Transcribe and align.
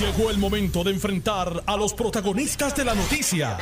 Llegó 0.00 0.28
el 0.28 0.36
momento 0.36 0.84
de 0.84 0.90
enfrentar 0.90 1.62
a 1.64 1.74
los 1.74 1.94
protagonistas 1.94 2.76
de 2.76 2.84
la 2.84 2.94
noticia. 2.94 3.56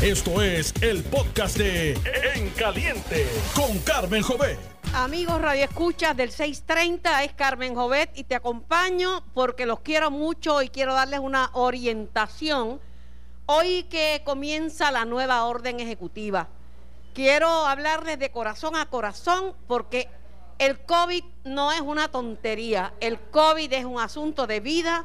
Esto 0.00 0.40
es 0.40 0.72
el 0.80 1.04
podcast 1.04 1.58
de 1.58 1.92
En 2.34 2.48
Caliente 2.52 3.26
con 3.54 3.78
Carmen 3.80 4.22
Jovet. 4.22 4.58
Amigos 4.94 5.42
Radio 5.42 5.64
Escuchas 5.64 6.16
del 6.16 6.30
630 6.30 7.24
es 7.24 7.34
Carmen 7.34 7.74
Jovet 7.74 8.10
y 8.14 8.24
te 8.24 8.34
acompaño 8.34 9.24
porque 9.34 9.66
los 9.66 9.80
quiero 9.80 10.10
mucho 10.10 10.62
y 10.62 10.70
quiero 10.70 10.94
darles 10.94 11.20
una 11.20 11.50
orientación. 11.52 12.80
Hoy 13.44 13.82
que 13.90 14.22
comienza 14.24 14.90
la 14.90 15.04
nueva 15.04 15.44
orden 15.44 15.80
ejecutiva, 15.80 16.48
quiero 17.12 17.66
hablarles 17.66 18.18
de 18.18 18.30
corazón 18.30 18.74
a 18.74 18.86
corazón 18.86 19.52
porque 19.66 20.08
el 20.58 20.78
COVID 20.80 21.24
no 21.44 21.72
es 21.72 21.82
una 21.82 22.08
tontería, 22.08 22.94
el 23.00 23.20
COVID 23.20 23.70
es 23.70 23.84
un 23.84 24.00
asunto 24.00 24.46
de 24.46 24.60
vida 24.60 25.04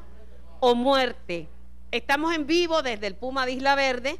o 0.59 0.75
muerte. 0.75 1.47
Estamos 1.91 2.33
en 2.35 2.45
vivo 2.45 2.81
desde 2.81 3.07
el 3.07 3.15
Puma 3.15 3.45
de 3.45 3.53
Isla 3.53 3.75
Verde 3.75 4.19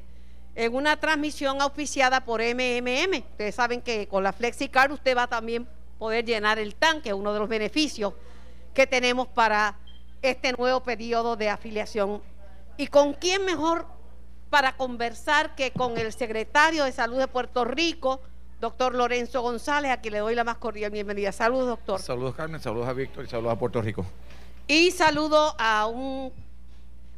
en 0.55 0.75
una 0.75 0.97
transmisión 0.97 1.61
auspiciada 1.61 2.25
por 2.25 2.41
MMM. 2.41 3.23
Ustedes 3.31 3.55
saben 3.55 3.81
que 3.81 4.07
con 4.07 4.23
la 4.23 4.33
FlexiCard 4.33 4.91
usted 4.91 5.15
va 5.15 5.23
a 5.23 5.27
también 5.27 5.67
poder 5.97 6.25
llenar 6.25 6.59
el 6.59 6.75
tanque, 6.75 7.13
uno 7.13 7.33
de 7.33 7.39
los 7.39 7.49
beneficios 7.49 8.13
que 8.73 8.87
tenemos 8.87 9.27
para 9.27 9.77
este 10.21 10.53
nuevo 10.53 10.81
periodo 10.81 11.35
de 11.35 11.49
afiliación. 11.49 12.21
¿Y 12.77 12.87
con 12.87 13.13
quién 13.13 13.45
mejor 13.45 13.85
para 14.49 14.75
conversar 14.75 15.55
que 15.55 15.71
con 15.71 15.97
el 15.97 16.11
secretario 16.11 16.85
de 16.85 16.91
Salud 16.91 17.19
de 17.19 17.27
Puerto 17.27 17.65
Rico, 17.65 18.21
doctor 18.59 18.95
Lorenzo 18.95 19.41
González, 19.41 19.91
a 19.91 20.01
quien 20.01 20.13
le 20.15 20.19
doy 20.19 20.35
la 20.35 20.43
más 20.43 20.57
cordial 20.57 20.91
bienvenida. 20.91 21.31
Saludos, 21.31 21.67
doctor. 21.67 21.99
Saludos, 21.99 22.35
Carmen, 22.35 22.59
saludos 22.59 22.87
a 22.87 22.93
Víctor 22.93 23.25
y 23.25 23.27
saludos 23.27 23.53
a 23.53 23.59
Puerto 23.59 23.81
Rico. 23.81 24.05
Y 24.71 24.91
saludo 24.91 25.55
a 25.57 25.87
un 25.87 26.31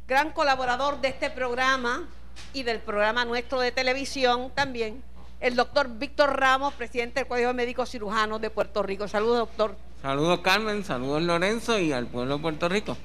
gran 0.08 0.32
colaborador 0.32 1.02
de 1.02 1.08
este 1.08 1.28
programa 1.28 2.08
y 2.54 2.62
del 2.62 2.78
programa 2.78 3.26
nuestro 3.26 3.60
de 3.60 3.70
televisión 3.70 4.50
también, 4.54 5.04
el 5.38 5.54
doctor 5.54 5.86
Víctor 5.98 6.40
Ramos, 6.40 6.72
presidente 6.72 7.20
del 7.20 7.28
Colegio 7.28 7.48
de 7.48 7.54
Médicos 7.54 7.90
Cirujanos 7.90 8.40
de 8.40 8.48
Puerto 8.48 8.82
Rico. 8.82 9.06
Saludos, 9.06 9.40
doctor. 9.40 9.76
Saludos, 10.00 10.40
Carmen, 10.40 10.82
saludos, 10.82 11.20
Lorenzo, 11.20 11.78
y 11.78 11.92
al 11.92 12.06
pueblo 12.06 12.38
de 12.38 12.42
Puerto 12.42 12.70
Rico. 12.70 12.96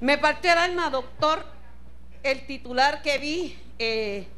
Me 0.00 0.16
partió 0.16 0.52
el 0.52 0.58
alma, 0.58 0.90
doctor, 0.90 1.44
el 2.22 2.46
titular 2.46 3.02
que 3.02 3.18
vi, 3.18 3.58
eh, 3.80 4.28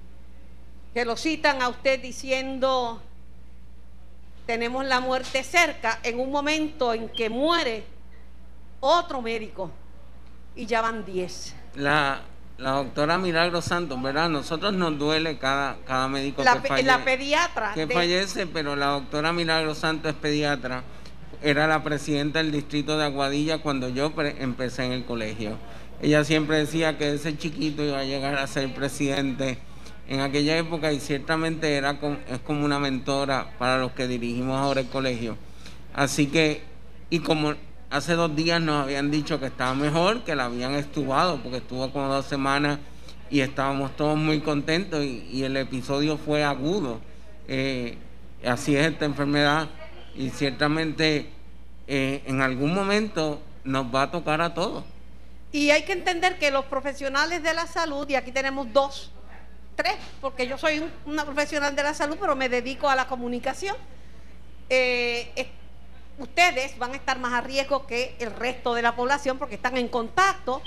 que 0.94 1.04
lo 1.04 1.18
citan 1.18 1.60
a 1.60 1.68
usted 1.68 2.00
diciendo, 2.00 3.02
tenemos 4.46 4.86
la 4.86 5.00
muerte 5.00 5.44
cerca, 5.44 6.00
en 6.02 6.18
un 6.18 6.30
momento 6.30 6.94
en 6.94 7.10
que 7.10 7.28
muere 7.28 7.99
otro 8.80 9.22
médico 9.22 9.70
y 10.56 10.66
ya 10.66 10.80
van 10.82 11.04
10. 11.04 11.54
La, 11.76 12.22
la 12.58 12.70
doctora 12.72 13.18
Milagro 13.18 13.62
Santos, 13.62 14.00
¿verdad? 14.02 14.28
Nosotros 14.28 14.72
nos 14.74 14.98
duele 14.98 15.38
cada, 15.38 15.76
cada 15.86 16.08
médico 16.08 16.42
la, 16.42 16.60
que, 16.60 16.68
falle, 16.68 16.82
la 16.82 17.04
pediatra. 17.04 17.72
que 17.74 17.86
de- 17.86 17.94
fallece, 17.94 18.46
pero 18.46 18.76
la 18.76 18.86
doctora 18.86 19.32
Milagro 19.32 19.74
Santos 19.74 20.12
es 20.12 20.16
pediatra. 20.18 20.82
Era 21.42 21.66
la 21.66 21.82
presidenta 21.82 22.40
del 22.40 22.52
distrito 22.52 22.98
de 22.98 23.04
Aguadilla 23.04 23.58
cuando 23.62 23.88
yo 23.88 24.12
empecé 24.38 24.84
en 24.84 24.92
el 24.92 25.04
colegio. 25.06 25.56
Ella 26.02 26.24
siempre 26.24 26.58
decía 26.58 26.98
que 26.98 27.14
ese 27.14 27.36
chiquito 27.38 27.82
iba 27.84 27.98
a 28.00 28.04
llegar 28.04 28.36
a 28.36 28.46
ser 28.46 28.72
presidente 28.74 29.58
en 30.08 30.20
aquella 30.20 30.58
época 30.58 30.92
y 30.92 31.00
ciertamente 31.00 31.76
era 31.76 31.98
com- 32.00 32.18
es 32.28 32.40
como 32.40 32.64
una 32.64 32.78
mentora 32.78 33.52
para 33.58 33.78
los 33.78 33.92
que 33.92 34.08
dirigimos 34.08 34.58
ahora 34.58 34.80
el 34.80 34.88
colegio. 34.88 35.36
Así 35.94 36.26
que, 36.26 36.62
y 37.10 37.20
como 37.20 37.54
hace 37.90 38.14
dos 38.14 38.34
días 38.34 38.60
nos 38.60 38.84
habían 38.84 39.10
dicho 39.10 39.38
que 39.40 39.46
estaba 39.46 39.74
mejor, 39.74 40.22
que 40.22 40.34
la 40.36 40.44
habían 40.46 40.74
estubado, 40.74 41.40
porque 41.42 41.58
estuvo 41.58 41.92
como 41.92 42.06
dos 42.08 42.26
semanas 42.26 42.78
y 43.30 43.40
estábamos 43.40 43.96
todos 43.96 44.16
muy 44.16 44.40
contentos 44.40 45.04
y, 45.04 45.42
el 45.44 45.56
episodio 45.56 46.16
fue 46.16 46.44
agudo. 46.44 47.00
Eh, 47.48 47.98
así 48.46 48.76
es 48.76 48.86
esta 48.86 49.04
enfermedad 49.04 49.68
y 50.14 50.30
ciertamente 50.30 51.30
eh, 51.86 52.22
en 52.26 52.40
algún 52.40 52.74
momento 52.74 53.40
nos 53.64 53.92
va 53.94 54.02
a 54.02 54.10
tocar 54.10 54.40
a 54.40 54.54
todos. 54.54 54.84
Y 55.52 55.70
hay 55.70 55.82
que 55.82 55.92
entender 55.92 56.38
que 56.38 56.52
los 56.52 56.64
profesionales 56.66 57.42
de 57.42 57.52
la 57.54 57.66
salud, 57.66 58.08
y 58.08 58.14
aquí 58.14 58.30
tenemos 58.30 58.72
dos, 58.72 59.10
tres, 59.74 59.94
porque 60.20 60.46
yo 60.46 60.56
soy 60.56 60.78
un- 60.78 60.92
una 61.06 61.24
profesional 61.24 61.74
de 61.74 61.82
la 61.82 61.92
salud, 61.92 62.16
pero 62.20 62.36
me 62.36 62.48
dedico 62.48 62.88
a 62.88 62.94
la 62.94 63.08
comunicación, 63.08 63.74
eh, 64.68 65.32
ustedes 66.20 66.78
van 66.78 66.92
a 66.92 66.96
estar 66.96 67.18
más 67.18 67.32
a 67.32 67.40
riesgo 67.40 67.86
que 67.86 68.14
el 68.20 68.30
resto 68.30 68.74
de 68.74 68.82
la 68.82 68.94
población 68.94 69.38
porque 69.38 69.56
están 69.56 69.76
en 69.76 69.88
contacto 69.88 70.62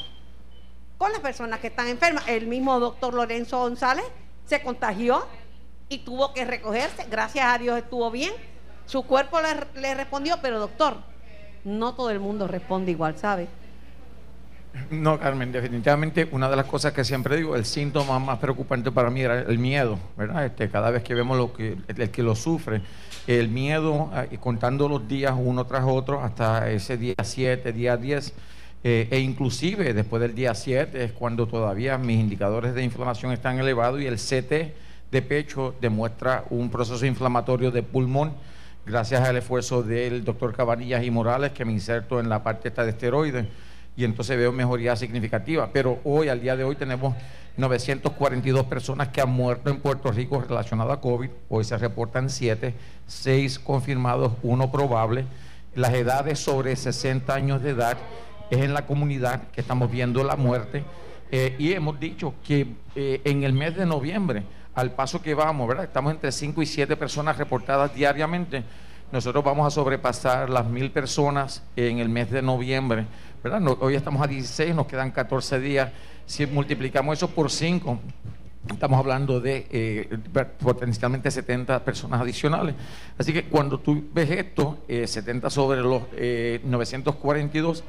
con 0.97 1.11
las 1.11 1.21
personas 1.21 1.59
que 1.59 1.67
están 1.67 1.87
enfermas. 1.87 2.27
El 2.27 2.47
mismo 2.47 2.79
doctor 2.79 3.13
Lorenzo 3.13 3.59
González 3.59 4.05
se 4.45 4.61
contagió 4.61 5.25
y 5.89 5.99
tuvo 5.99 6.33
que 6.33 6.43
recogerse, 6.43 7.05
gracias 7.09 7.45
a 7.45 7.57
Dios 7.57 7.77
estuvo 7.77 8.09
bien, 8.09 8.33
su 8.85 9.03
cuerpo 9.03 9.39
le, 9.41 9.79
le 9.79 9.93
respondió, 9.93 10.37
pero 10.41 10.59
doctor, 10.59 10.97
no 11.63 11.93
todo 11.93 12.09
el 12.09 12.19
mundo 12.19 12.47
responde 12.47 12.91
igual, 12.91 13.17
¿sabe? 13.17 13.47
No, 14.89 15.19
Carmen, 15.19 15.51
definitivamente 15.51 16.27
una 16.31 16.49
de 16.49 16.55
las 16.55 16.65
cosas 16.65 16.93
que 16.93 17.03
siempre 17.03 17.37
digo, 17.37 17.55
el 17.55 17.65
síntoma 17.65 18.17
más 18.19 18.39
preocupante 18.39 18.91
para 18.91 19.09
mí 19.09 19.21
era 19.21 19.41
el 19.41 19.59
miedo, 19.59 19.99
¿verdad? 20.17 20.45
Este, 20.45 20.69
cada 20.69 20.89
vez 20.89 21.03
que 21.03 21.13
vemos 21.13 21.37
lo 21.37 21.53
que, 21.53 21.77
el, 21.87 22.09
que 22.09 22.23
lo 22.23 22.35
sufre, 22.35 22.81
el 23.27 23.49
miedo, 23.49 24.11
eh, 24.15 24.37
contando 24.39 24.89
los 24.89 25.07
días 25.07 25.33
uno 25.37 25.65
tras 25.65 25.83
otro 25.85 26.21
hasta 26.21 26.71
ese 26.71 26.97
día 26.97 27.15
7, 27.21 27.71
día 27.71 27.97
10, 27.97 28.33
eh, 28.83 29.07
e 29.11 29.19
inclusive 29.19 29.93
después 29.93 30.21
del 30.21 30.35
día 30.35 30.53
7 30.55 31.03
es 31.03 31.11
cuando 31.11 31.47
todavía 31.47 31.97
mis 31.97 32.19
indicadores 32.19 32.73
de 32.73 32.83
inflamación 32.83 33.31
están 33.31 33.59
elevados 33.59 34.01
y 34.01 34.07
el 34.07 34.15
CT 34.15 34.73
de 35.11 35.21
pecho 35.21 35.75
demuestra 35.79 36.43
un 36.49 36.69
proceso 36.69 37.05
inflamatorio 37.05 37.71
de 37.71 37.83
pulmón 37.83 38.33
gracias 38.85 39.21
al 39.21 39.37
esfuerzo 39.37 39.83
del 39.83 40.25
doctor 40.25 40.53
Cabanillas 40.53 41.03
y 41.05 41.11
Morales 41.11 41.51
que 41.51 41.63
me 41.63 41.71
inserto 41.71 42.19
en 42.19 42.27
la 42.27 42.43
parte 42.43 42.67
esta 42.67 42.83
de 42.83 42.89
esteroides 42.89 43.45
y 43.95 44.03
entonces 44.03 44.37
veo 44.37 44.51
mejoría 44.51 44.95
significativa. 44.95 45.69
Pero 45.71 45.99
hoy, 46.03 46.29
al 46.29 46.41
día 46.41 46.55
de 46.55 46.63
hoy, 46.63 46.75
tenemos 46.75 47.15
942 47.57 48.65
personas 48.65 49.09
que 49.09 49.21
han 49.21 49.29
muerto 49.29 49.69
en 49.69 49.79
Puerto 49.79 50.11
Rico 50.11 50.41
relacionadas 50.41 50.97
a 50.97 51.01
COVID. 51.01 51.29
Hoy 51.49 51.63
se 51.63 51.77
reportan 51.77 52.29
7, 52.29 52.73
6 53.07 53.59
confirmados, 53.59 54.33
1 54.41 54.71
probable. 54.71 55.25
Las 55.75 55.93
edades 55.93 56.39
sobre 56.39 56.75
60 56.75 57.33
años 57.33 57.61
de 57.61 57.71
edad 57.71 57.97
es 58.49 58.59
en 58.59 58.73
la 58.73 58.85
comunidad 58.85 59.49
que 59.51 59.61
estamos 59.61 59.91
viendo 59.91 60.23
la 60.23 60.35
muerte. 60.35 60.83
Eh, 61.31 61.55
y 61.57 61.73
hemos 61.73 61.99
dicho 61.99 62.35
que 62.45 62.67
eh, 62.95 63.21
en 63.23 63.43
el 63.43 63.53
mes 63.53 63.75
de 63.75 63.85
noviembre, 63.85 64.43
al 64.75 64.91
paso 64.91 65.21
que 65.21 65.33
vamos, 65.33 65.67
¿verdad? 65.67 65.85
Estamos 65.85 66.13
entre 66.13 66.31
5 66.31 66.61
y 66.61 66.65
7 66.65 66.95
personas 66.95 67.37
reportadas 67.37 67.93
diariamente. 67.93 68.63
Nosotros 69.13 69.43
vamos 69.43 69.67
a 69.67 69.69
sobrepasar 69.69 70.49
las 70.49 70.65
mil 70.65 70.89
personas 70.89 71.61
en 71.75 71.99
el 71.99 72.09
mes 72.09 72.31
de 72.31 72.41
noviembre, 72.41 73.05
¿verdad? 73.43 73.61
Hoy 73.79 73.93
estamos 73.93 74.23
a 74.23 74.25
16, 74.25 74.73
nos 74.73 74.87
quedan 74.87 75.11
14 75.11 75.59
días. 75.59 75.91
Si 76.25 76.47
multiplicamos 76.47 77.19
eso 77.19 77.27
por 77.27 77.51
5, 77.51 77.99
estamos 78.71 78.97
hablando 78.97 79.39
de 79.39 79.67
eh, 79.69 80.17
potencialmente 80.57 81.29
70 81.29 81.85
personas 81.85 82.21
adicionales. 82.21 82.73
Así 83.15 83.31
que 83.31 83.43
cuando 83.43 83.79
tú 83.79 84.03
ves 84.11 84.31
esto, 84.31 84.79
eh, 84.87 85.05
70 85.05 85.47
sobre 85.51 85.81
los 85.81 86.01
eh, 86.13 86.59
942, 86.63 87.83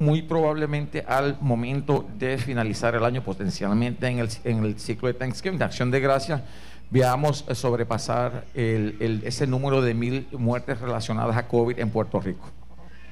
muy 0.00 0.22
probablemente 0.22 1.04
al 1.06 1.38
momento 1.40 2.04
de 2.18 2.38
finalizar 2.38 2.96
el 2.96 3.04
año, 3.04 3.22
potencialmente 3.22 4.08
en 4.08 4.18
el, 4.18 4.28
en 4.42 4.64
el 4.64 4.80
ciclo 4.80 5.06
de 5.06 5.14
Thanksgiving, 5.14 5.60
de 5.60 5.64
Acción 5.64 5.92
de 5.92 6.00
Gracias, 6.00 6.42
veamos 6.90 7.44
sobrepasar 7.52 8.44
el- 8.54 9.22
ese 9.24 9.46
número 9.46 9.80
de 9.82 9.94
mil 9.94 10.28
muertes 10.32 10.80
relacionadas 10.80 11.36
a 11.36 11.48
COVID 11.48 11.78
en 11.78 11.90
Puerto 11.90 12.20
Rico. 12.20 12.48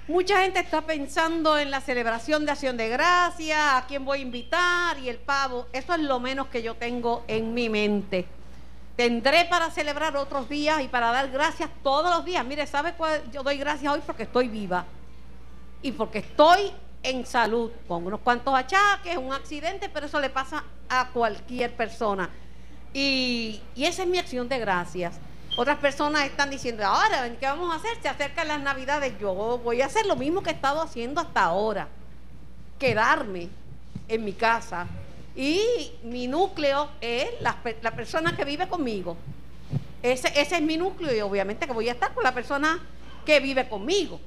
Mucha 0.06 0.42
gente 0.42 0.60
está 0.60 0.82
pensando 0.82 1.58
en 1.58 1.70
la 1.70 1.80
celebración 1.80 2.44
de 2.44 2.52
Acción 2.52 2.76
de 2.76 2.88
Gracias, 2.90 3.58
a 3.58 3.86
quién 3.88 4.04
voy 4.04 4.18
a 4.18 4.22
invitar 4.22 4.98
y 4.98 5.08
el 5.08 5.16
pavo. 5.16 5.66
Eso 5.72 5.94
es 5.94 6.00
lo 6.00 6.20
menos 6.20 6.48
que 6.48 6.62
yo 6.62 6.74
tengo 6.74 7.24
en 7.26 7.54
mi 7.54 7.70
mente. 7.70 8.26
Tendré 8.96 9.46
para 9.46 9.70
celebrar 9.70 10.16
otros 10.16 10.48
días 10.48 10.82
y 10.82 10.88
para 10.88 11.10
dar 11.10 11.30
gracias 11.30 11.70
todos 11.82 12.14
los 12.14 12.24
días. 12.24 12.44
Mire, 12.44 12.66
¿sabe 12.66 12.92
cuál? 12.92 13.22
Yo 13.32 13.42
doy 13.42 13.56
gracias 13.56 13.92
hoy 13.92 14.02
porque 14.06 14.24
estoy 14.24 14.48
viva 14.48 14.84
y 15.82 15.90
porque 15.92 16.18
estoy 16.18 16.70
en 17.02 17.26
salud, 17.26 17.70
con 17.88 18.06
unos 18.06 18.20
cuantos 18.20 18.54
achaques, 18.54 19.16
un 19.16 19.32
accidente, 19.32 19.88
pero 19.88 20.06
eso 20.06 20.20
le 20.20 20.30
pasa 20.30 20.64
a 20.88 21.08
cualquier 21.08 21.74
persona. 21.74 22.28
Y, 22.94 23.60
esa 23.76 24.04
es 24.04 24.08
mi 24.08 24.18
acción 24.18 24.48
de 24.48 24.58
gracias. 24.58 25.16
Otras 25.56 25.78
personas 25.78 26.24
están 26.24 26.48
diciendo, 26.48 26.84
ahora, 26.84 27.28
¿qué 27.38 27.46
vamos 27.46 27.72
a 27.72 27.76
hacer? 27.76 28.00
Se 28.00 28.08
acercan 28.08 28.48
las 28.48 28.62
navidades. 28.62 29.12
Yo 29.20 29.34
voy 29.58 29.82
a 29.82 29.86
hacer 29.86 30.06
lo 30.06 30.16
mismo 30.16 30.42
que 30.42 30.50
he 30.50 30.52
estado 30.54 30.80
haciendo 30.80 31.20
hasta 31.20 31.42
ahora. 31.42 31.88
Quedarme 32.78 33.48
en 34.08 34.24
mi 34.24 34.32
casa. 34.32 34.86
Y 35.36 35.60
mi 36.04 36.28
núcleo 36.28 36.88
es 37.00 37.28
la, 37.40 37.56
la 37.82 37.90
persona 37.90 38.36
que 38.36 38.44
vive 38.44 38.68
conmigo. 38.68 39.16
Ese, 40.02 40.28
ese 40.40 40.56
es 40.56 40.62
mi 40.62 40.76
núcleo 40.76 41.14
y 41.16 41.20
obviamente 41.20 41.66
que 41.66 41.72
voy 41.72 41.88
a 41.88 41.92
estar 41.92 42.14
con 42.14 42.22
la 42.22 42.32
persona 42.32 42.80
que 43.24 43.40
vive 43.40 43.68
conmigo 43.68 44.20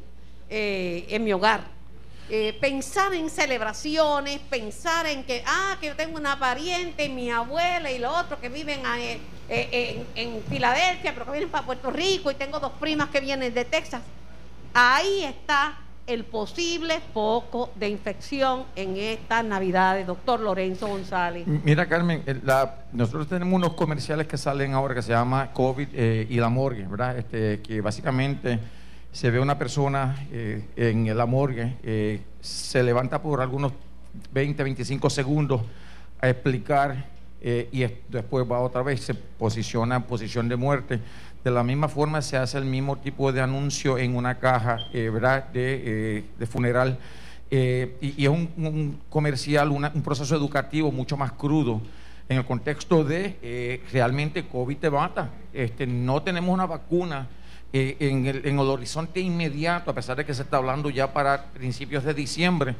eh, 0.49 1.05
en 1.09 1.23
mi 1.23 1.31
hogar. 1.31 1.76
Eh, 2.29 2.57
pensar 2.59 3.13
en 3.13 3.29
celebraciones, 3.29 4.39
pensar 4.49 5.05
en 5.05 5.23
que, 5.23 5.43
ah, 5.45 5.77
que 5.79 5.87
yo 5.87 5.95
tengo 5.95 6.17
una 6.17 6.37
pariente, 6.37 7.07
mi 7.07 7.31
abuela 7.31 7.89
y 7.89 7.99
los 7.99 8.13
otros 8.13 8.39
que 8.41 8.49
viven 8.49 8.81
eh, 8.97 9.19
eh, 9.47 10.05
en, 10.15 10.33
en, 10.35 10.43
Filadelfia, 10.43 11.13
pero 11.13 11.25
que 11.25 11.31
vienen 11.31 11.49
para 11.49 11.65
Puerto 11.65 11.89
Rico 11.89 12.29
y 12.29 12.35
tengo 12.35 12.59
dos 12.59 12.73
primas 12.81 13.07
que 13.09 13.21
vienen 13.21 13.53
de 13.53 13.63
Texas. 13.63 14.01
Ahí 14.73 15.23
está 15.23 15.77
el 16.05 16.25
posible 16.25 16.99
foco 17.13 17.71
de 17.75 17.87
infección 17.87 18.65
en 18.75 18.97
estas 18.97 19.45
navidades, 19.45 20.05
doctor 20.05 20.41
Lorenzo 20.41 20.87
González. 20.87 21.47
Mira, 21.47 21.87
Carmen, 21.87 22.23
nosotros 22.91 23.27
tenemos 23.29 23.53
unos 23.53 23.73
comerciales 23.73 24.27
que 24.27 24.37
salen 24.37 24.73
ahora 24.73 24.95
que 24.95 25.01
se 25.01 25.13
llama 25.13 25.53
COVID 25.53 25.87
y 26.29 26.35
la 26.35 26.49
morgue, 26.49 26.85
¿verdad? 26.87 27.17
Este, 27.17 27.61
que 27.61 27.79
básicamente 27.79 28.59
se 29.17 29.31
ve 29.31 29.39
una 29.39 29.57
persona 29.57 30.27
eh, 30.31 30.63
en 30.75 31.17
la 31.17 31.25
morgue, 31.25 31.75
eh, 31.81 32.21
se 32.39 32.83
levanta 32.83 33.19
por 33.19 33.41
algunos 33.41 33.71
20, 34.31 34.61
25 34.61 35.09
segundos 35.09 35.61
a 36.21 36.29
explicar 36.29 37.03
eh, 37.41 37.67
y 37.71 37.83
después 38.09 38.45
va 38.45 38.59
otra 38.59 38.83
vez, 38.83 39.01
se 39.01 39.15
posiciona 39.15 39.95
en 39.95 40.03
posición 40.03 40.47
de 40.47 40.55
muerte. 40.55 40.99
De 41.43 41.49
la 41.49 41.63
misma 41.63 41.87
forma 41.87 42.21
se 42.21 42.37
hace 42.37 42.59
el 42.59 42.65
mismo 42.65 42.97
tipo 42.97 43.31
de 43.31 43.41
anuncio 43.41 43.97
en 43.97 44.15
una 44.15 44.37
caja. 44.37 44.77
De, 44.93 46.23
funeral. 46.47 46.99
Y, 47.49 48.23
es 48.23 48.29
un, 48.29 48.99
comercial, 49.09 49.71
un 49.71 50.03
proceso 50.03 50.35
educativo 50.35 50.91
mucho 50.91 51.17
más 51.17 51.31
crudo 51.31 51.81
en 52.29 52.37
el 52.37 52.45
contexto 52.45 53.03
de 53.03 53.81
realmente 53.91 54.47
COVID 54.47 54.77
te 54.77 54.91
mata. 54.91 55.31
Este, 55.51 55.87
no 55.87 56.21
tenemos 56.21 56.53
una 56.53 56.67
vacuna 56.67 57.27
eh, 57.73 57.97
en, 57.99 58.25
el, 58.25 58.59
horizonte 58.59 59.19
inmediato, 59.19 59.91
a 59.91 59.93
pesar 59.93 60.15
de 60.15 60.25
que 60.25 60.33
se 60.33 60.43
está 60.43 60.57
hablando 60.57 60.89
ya 60.89 61.11
para 61.11 61.47
principios 61.51 62.03
de 62.05 62.13
diciembre, 62.13 62.75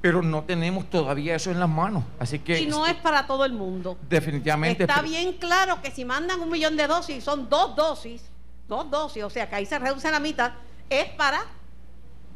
pero 0.00 0.22
no 0.22 0.44
tenemos 0.44 0.88
todavía 0.88 1.34
eso 1.34 1.50
en 1.50 1.58
las 1.58 1.68
manos. 1.68 2.04
Así 2.20 2.38
que 2.38 2.60
y 2.60 2.66
no 2.66 2.86
es 2.86 2.94
para 2.94 3.26
todo 3.26 3.44
el 3.44 3.52
mundo. 3.52 3.98
Definitivamente. 4.08 4.84
Está 4.84 5.02
bien 5.02 5.32
claro 5.34 5.82
que 5.82 5.90
si 5.90 6.04
mandan 6.04 6.40
un 6.40 6.50
millón 6.50 6.76
de 6.76 6.86
dosis, 6.86 7.24
son 7.24 7.48
dos 7.48 7.74
dosis, 7.74 8.22
dos 8.68 8.88
dosis, 8.88 9.24
o 9.24 9.30
sea 9.30 9.48
que 9.48 9.56
ahí 9.56 9.66
se 9.66 9.78
reduce 9.78 10.08
la 10.10 10.20
mitad, 10.20 10.52
es 10.88 11.06
para 11.10 11.40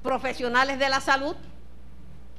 profesionales 0.03 0.79
de 0.81 0.89
la 0.89 1.01
salud, 1.01 1.37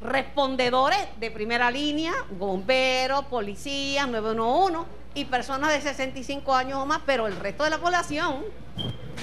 respondedores 0.02 1.00
de 1.22 1.32
primera 1.32 1.72
línea, 1.72 2.12
bomberos, 2.38 3.26
policías, 3.26 4.10
911 4.10 4.90
y 5.14 5.26
personas 5.26 5.72
de 5.72 5.82
65 5.82 6.54
años 6.54 6.80
o 6.80 6.86
más, 6.86 7.02
pero 7.06 7.28
el 7.28 7.36
resto 7.38 7.64
de 7.64 7.70
la 7.70 7.78
población 7.78 8.44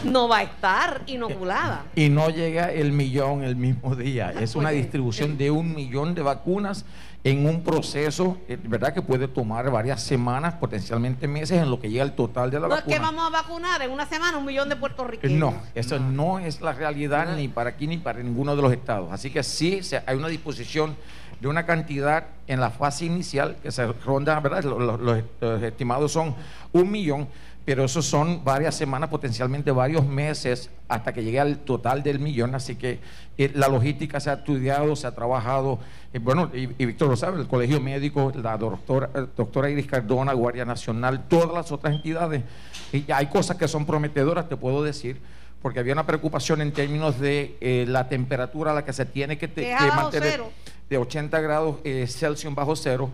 no 0.05 0.29
va 0.29 0.39
a 0.39 0.43
estar 0.43 1.03
inoculada. 1.07 1.85
Y 1.95 2.09
no 2.09 2.31
llega 2.31 2.73
el 2.73 2.93
millón 2.93 3.43
el 3.43 3.57
mismo 3.57 3.95
día. 3.95 4.33
Es 4.33 4.55
una 4.55 4.71
distribución 4.71 5.37
de 5.37 5.51
un 5.51 5.75
millón 5.75 6.15
de 6.15 6.23
vacunas 6.23 6.85
en 7.25 7.47
un 7.47 7.63
proceso, 7.63 8.39
eh, 8.49 8.59
¿verdad? 8.63 8.95
Que 8.95 9.03
puede 9.03 9.27
tomar 9.29 9.71
varias 9.71 10.03
semanas, 10.03 10.55
potencialmente 10.55 11.27
meses, 11.27 11.61
en 11.61 11.71
lo 11.71 11.81
que 11.81 11.91
llega 11.91 12.05
el 12.05 12.13
total 12.13 12.51
de 12.51 12.61
la 12.61 12.69
vacuna. 12.69 12.85
No 12.87 12.93
es 12.93 12.97
que 12.97 13.03
vamos 13.03 13.27
a 13.27 13.31
vacunar 13.31 13.83
en 13.83 13.91
una 13.91 14.07
semana 14.07 14.39
un 14.39 14.47
millón 14.47 14.69
de 14.69 14.77
puertorriqueños. 14.77 15.39
No, 15.39 15.55
eso 15.75 15.99
no, 15.99 16.39
es 16.39 16.61
la 16.61 16.73
realidad 16.73 17.37
ni 17.37 17.49
para 17.49 17.71
aquí 17.71 17.87
ni 17.87 17.99
para 17.99 18.23
ninguno 18.23 18.55
de 18.55 18.63
los 18.63 18.73
estados. 18.73 19.13
Así 19.13 19.31
que 19.31 19.43
sí, 19.43 19.81
hay 20.07 20.17
una 20.17 20.29
disposición 20.29 20.97
de 21.41 21.49
una 21.49 21.67
cantidad 21.67 22.27
en 22.47 22.61
la 22.61 22.71
fase 22.71 23.05
inicial 23.05 23.57
que 23.63 23.71
se 23.71 23.87
ronda, 23.87 24.41
¿verdad? 24.41 24.65
los 24.65 25.63
estimados 25.63 26.11
son 26.13 26.35
un 26.73 26.91
millón 26.91 27.29
pero 27.69 27.85
eso 27.85 28.01
son 28.01 28.43
varias 28.45 28.75
semanas, 28.75 29.11
potencialmente 29.11 29.71
varios 29.71 30.07
meses, 30.07 30.71
hasta 30.89 31.13
que 31.13 31.23
llegue 31.23 31.39
al 31.39 31.59
total 31.59 32.03
del 32.03 32.19
millón. 32.19 32.55
Así 32.55 32.77
que 32.77 32.99
eh, 33.37 33.53
la 33.55 33.69
logística 33.69 34.21
se 34.21 34.31
ha 34.31 34.33
estudiado, 34.33 34.97
se 34.97 35.07
ha 35.07 35.15
trabajado. 35.15 35.79
Eh, 36.15 36.19
bueno, 36.19 36.51
y, 36.55 36.65
Víctor 36.65 37.11
lo 37.11 37.17
sabe, 37.19 37.39
el 37.39 37.47
Colegio 37.47 37.79
Médico, 37.79 38.33
la 38.43 38.57
doctora, 38.57 39.11
eh, 39.15 39.27
doctora 39.37 39.69
Iris 39.69 39.87
Cardona, 39.87 40.33
Guardia 40.33 40.65
Nacional, 40.65 41.29
todas 41.29 41.53
las 41.53 41.71
otras 41.71 41.95
entidades. 41.95 42.43
Y 42.91 43.05
hay 43.13 43.27
cosas 43.27 43.59
que 43.59 43.69
son 43.69 43.85
prometedoras, 43.85 44.49
te 44.49 44.57
puedo 44.57 44.83
decir, 44.83 45.21
porque 45.61 45.81
había 45.81 45.93
una 45.93 46.07
preocupación 46.07 46.63
en 46.63 46.73
términos 46.73 47.21
de 47.21 47.85
la 47.87 48.09
temperatura 48.09 48.71
a 48.71 48.75
la 48.77 48.85
que 48.87 48.95
se 48.95 49.05
tiene 49.05 49.37
que, 49.37 49.77
mantener 49.95 50.41
de 50.89 50.97
80 50.97 51.39
grados 51.43 51.77
Celsius 51.85 52.55
bajo 52.55 52.75
cero 52.77 53.11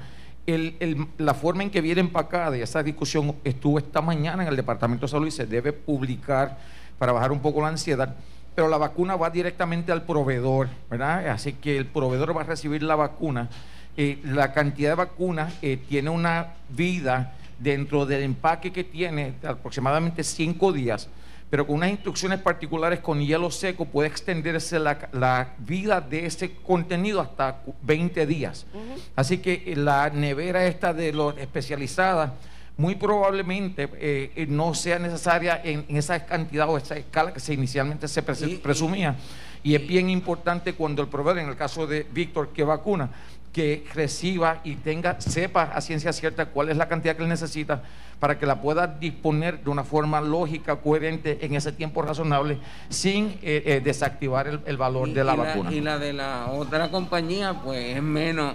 la 0.47 1.35
forma 1.35 1.63
en 1.63 1.71
que 1.71 1.81
viene 1.81 2.01
empacada, 2.01 2.57
y 2.57 2.63
esa 2.63 2.83
discusión 2.83 3.35
estuvo 3.45 3.79
esta 3.79 4.01
mañana 4.01 4.43
en 4.43 4.49
el 4.49 4.57
Departamento 4.57 5.07
de 5.07 5.11
Salud 5.11 5.27
y 5.27 5.31
se 5.31 5.47
debe 5.47 5.73
publicar 5.73 6.59
para 6.99 7.13
bajar 7.13 7.33
un 7.33 7.41
poco 7.41 7.61
la 7.61 7.69
ansiedad, 7.69 8.15
pero 8.55 8.69
la 8.69 8.77
vacuna 8.77 9.17
va 9.17 9.31
directamente 9.31 9.91
al 9.91 10.03
proveedor, 10.03 10.69
¿verdad? 10.91 11.29
Así 11.29 11.55
que 11.55 11.77
el 11.77 11.87
proveedor 11.87 12.37
va 12.37 12.43
a 12.43 12.45
recibir 12.45 12.83
la 12.83 12.95
vacuna. 12.95 13.49
Eh, 13.97 14.19
la 14.25 14.53
cantidad 14.53 14.91
de 14.91 14.97
vacunas 14.97 15.55
eh, 15.63 15.79
tiene 15.89 16.11
una 16.11 16.55
vida 16.69 17.33
dentro 17.59 18.07
del 18.07 18.23
empaque 18.23 18.73
que 18.73 18.85
tiene 18.85 19.35
de 19.41 19.49
aproximadamente 19.49 20.23
cinco 20.25 20.73
días 20.73 21.09
pero 21.51 21.67
con 21.67 21.77
unas 21.77 21.91
instrucciones 21.91 22.41
particulares 22.41 23.01
con 23.01 23.21
hielo 23.21 23.51
seco 23.51 23.85
puede 23.85 24.09
extenderse 24.09 24.79
la, 24.79 25.55
vida 25.59 26.01
de 26.01 26.27
ese 26.27 26.57
contenido 26.57 27.21
hasta 27.21 27.63
20 27.83 28.27
días. 28.27 28.67
Así 29.15 29.39
que 29.39 29.63
eh, 29.67 29.77
la 29.77 30.11
nevera 30.11 30.67
esta 30.67 30.93
de 30.93 31.13
los 31.13 31.37
especializada 31.39 32.35
muy 32.77 32.97
probablemente 32.97 33.89
eh, 33.95 34.33
eh, 34.35 34.47
no 34.49 34.75
sea 34.75 34.99
necesaria 34.99 35.61
en, 35.63 35.85
esa 35.97 36.27
cantidad 36.27 36.69
o 36.69 36.77
esa 36.77 36.97
escala 36.97 37.33
que 37.33 37.41
se 37.41 37.55
inicialmente 37.55 38.09
se 38.09 38.23
presumía. 38.23 39.17
Y 39.63 39.75
es 39.75 39.87
bien 39.87 40.11
importante 40.11 40.75
cuando 40.75 41.01
el 41.01 41.09
proveedor, 41.09 41.39
en 41.39 41.49
el 41.49 41.57
caso 41.57 41.87
de 41.87 42.07
Víctor, 42.13 42.51
que 42.51 42.65
vacuna, 42.65 43.11
que 43.55 43.87
reciba 43.95 44.61
y 44.65 44.75
tenga, 44.75 45.21
sepa 45.21 45.63
a 45.63 45.81
ciencia 45.81 46.13
cierta 46.13 46.47
cuál 46.47 46.71
es 46.71 46.77
la 46.77 46.89
cantidad 46.89 47.15
que 47.17 47.23
él 47.23 47.29
necesita 47.29 47.83
para 48.19 48.37
que 48.37 48.47
la 48.47 48.61
pueda 48.61 48.89
disponer 48.89 49.63
de 49.63 49.71
una 49.71 49.85
forma 49.85 50.21
lógica, 50.21 50.77
coherente, 50.77 51.39
en 51.41 51.55
ese 51.55 51.71
tiempo 51.71 52.03
razonable, 52.03 52.59
sin 52.89 53.39
eh, 53.43 53.63
eh, 53.65 53.81
desactivar 53.83 54.49
el, 54.49 54.77
valor 54.77 55.09
de 55.09 55.23
la, 55.23 55.37
vacuna. 55.37 55.73
y 55.73 55.81
la 55.81 55.99
de 55.99 56.13
la 56.13 56.49
otra 56.51 56.91
compañía, 56.91 57.55
pues 57.63 57.97
es 57.97 58.03
menos 58.03 58.55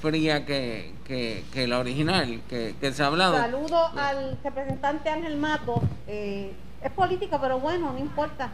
fría 0.00 0.46
que, 0.46 0.94
la 1.54 1.78
original, 1.78 2.40
que, 2.48 2.74
se 2.92 3.02
ha 3.02 3.06
hablado. 3.06 3.36
Saludo 3.36 3.86
al 3.98 4.38
representante 4.42 5.10
Ángel 5.10 5.36
Mato. 5.36 5.82
Eh, 6.06 6.52
es 6.82 6.90
político, 6.92 7.38
pero 7.40 7.60
bueno, 7.60 7.92
no 7.92 7.98
importa. 7.98 8.50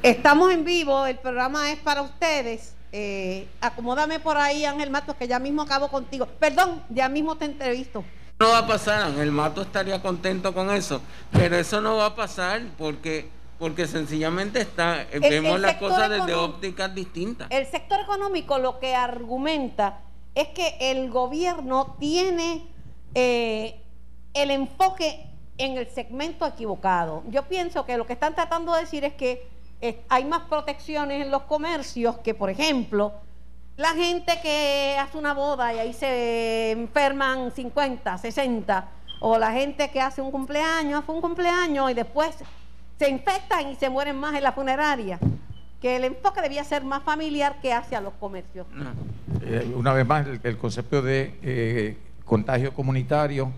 Estamos 0.00 0.52
en 0.52 0.64
vivo, 0.64 1.06
el 1.06 1.18
programa 1.18 1.72
es 1.72 1.78
para 1.78 2.02
ustedes. 2.02 2.76
Eh, 2.92 3.48
acomódame 3.60 4.20
por 4.20 4.36
ahí, 4.36 4.66
Ángel 4.66 4.90
Matos, 4.90 5.16
que 5.16 5.26
ya 5.26 5.38
mismo 5.38 5.62
acabo 5.62 5.88
contigo. 5.88 6.26
Perdón, 6.38 6.82
ya 6.90 7.08
mismo 7.08 7.36
te 7.36 7.46
entrevisto. 7.46 8.04
No 8.38 8.50
va 8.50 8.58
a 8.58 8.66
pasar, 8.66 9.02
Ángel 9.02 9.32
Mato 9.32 9.62
estaría 9.62 10.02
contento 10.02 10.52
con 10.52 10.70
eso, 10.70 11.00
pero 11.30 11.56
eso 11.56 11.80
no 11.80 11.96
va 11.96 12.06
a 12.06 12.14
pasar 12.14 12.62
porque 12.76 13.30
porque 13.58 13.86
sencillamente 13.86 14.60
está 14.60 15.06
vemos 15.20 15.60
las 15.60 15.76
cosas 15.76 16.10
desde 16.10 16.34
ópticas 16.34 16.92
distintas. 16.92 17.48
El 17.50 17.64
sector 17.66 18.00
económico 18.00 18.58
lo 18.58 18.80
que 18.80 18.96
argumenta 18.96 20.00
es 20.34 20.48
que 20.48 20.76
el 20.80 21.10
gobierno 21.10 21.96
tiene 22.00 22.66
eh, 23.14 23.80
el 24.34 24.50
enfoque 24.50 25.26
en 25.58 25.78
el 25.78 25.88
segmento 25.88 26.44
equivocado. 26.44 27.22
Yo 27.28 27.44
pienso 27.44 27.86
que 27.86 27.96
lo 27.96 28.04
que 28.04 28.14
están 28.14 28.34
tratando 28.34 28.74
de 28.74 28.80
decir 28.80 29.04
es 29.04 29.14
que 29.14 29.48
hay 30.08 30.24
más 30.24 30.42
protecciones 30.42 31.24
en 31.24 31.30
los 31.30 31.42
comercios 31.42 32.18
que, 32.18 32.34
por 32.34 32.50
ejemplo, 32.50 33.12
la 33.76 33.94
gente 33.94 34.38
que 34.42 34.96
hace 34.98 35.18
una 35.18 35.32
boda 35.32 35.74
y 35.74 35.78
ahí 35.78 35.92
se 35.92 36.72
enferman 36.72 37.50
50, 37.50 38.18
60, 38.18 38.88
o 39.20 39.38
la 39.38 39.52
gente 39.52 39.90
que 39.90 40.00
hace 40.00 40.20
un 40.20 40.30
cumpleaños, 40.30 41.02
hace 41.02 41.12
un 41.12 41.20
cumpleaños 41.20 41.90
y 41.90 41.94
después 41.94 42.36
se 42.98 43.08
infectan 43.08 43.70
y 43.70 43.76
se 43.76 43.88
mueren 43.88 44.16
más 44.16 44.34
en 44.34 44.42
la 44.42 44.52
funeraria. 44.52 45.18
Que 45.80 45.96
el 45.96 46.04
enfoque 46.04 46.40
debía 46.40 46.62
ser 46.62 46.84
más 46.84 47.02
familiar 47.02 47.60
que 47.60 47.72
hacia 47.72 48.00
los 48.00 48.12
comercios. 48.14 48.66
Eh, 49.42 49.72
una 49.74 49.92
vez 49.92 50.06
más, 50.06 50.26
el, 50.26 50.58
concepto 50.58 51.02
de 51.02 51.34
eh, 51.42 51.96
contagio 52.24 52.72
comunitario 52.72 53.52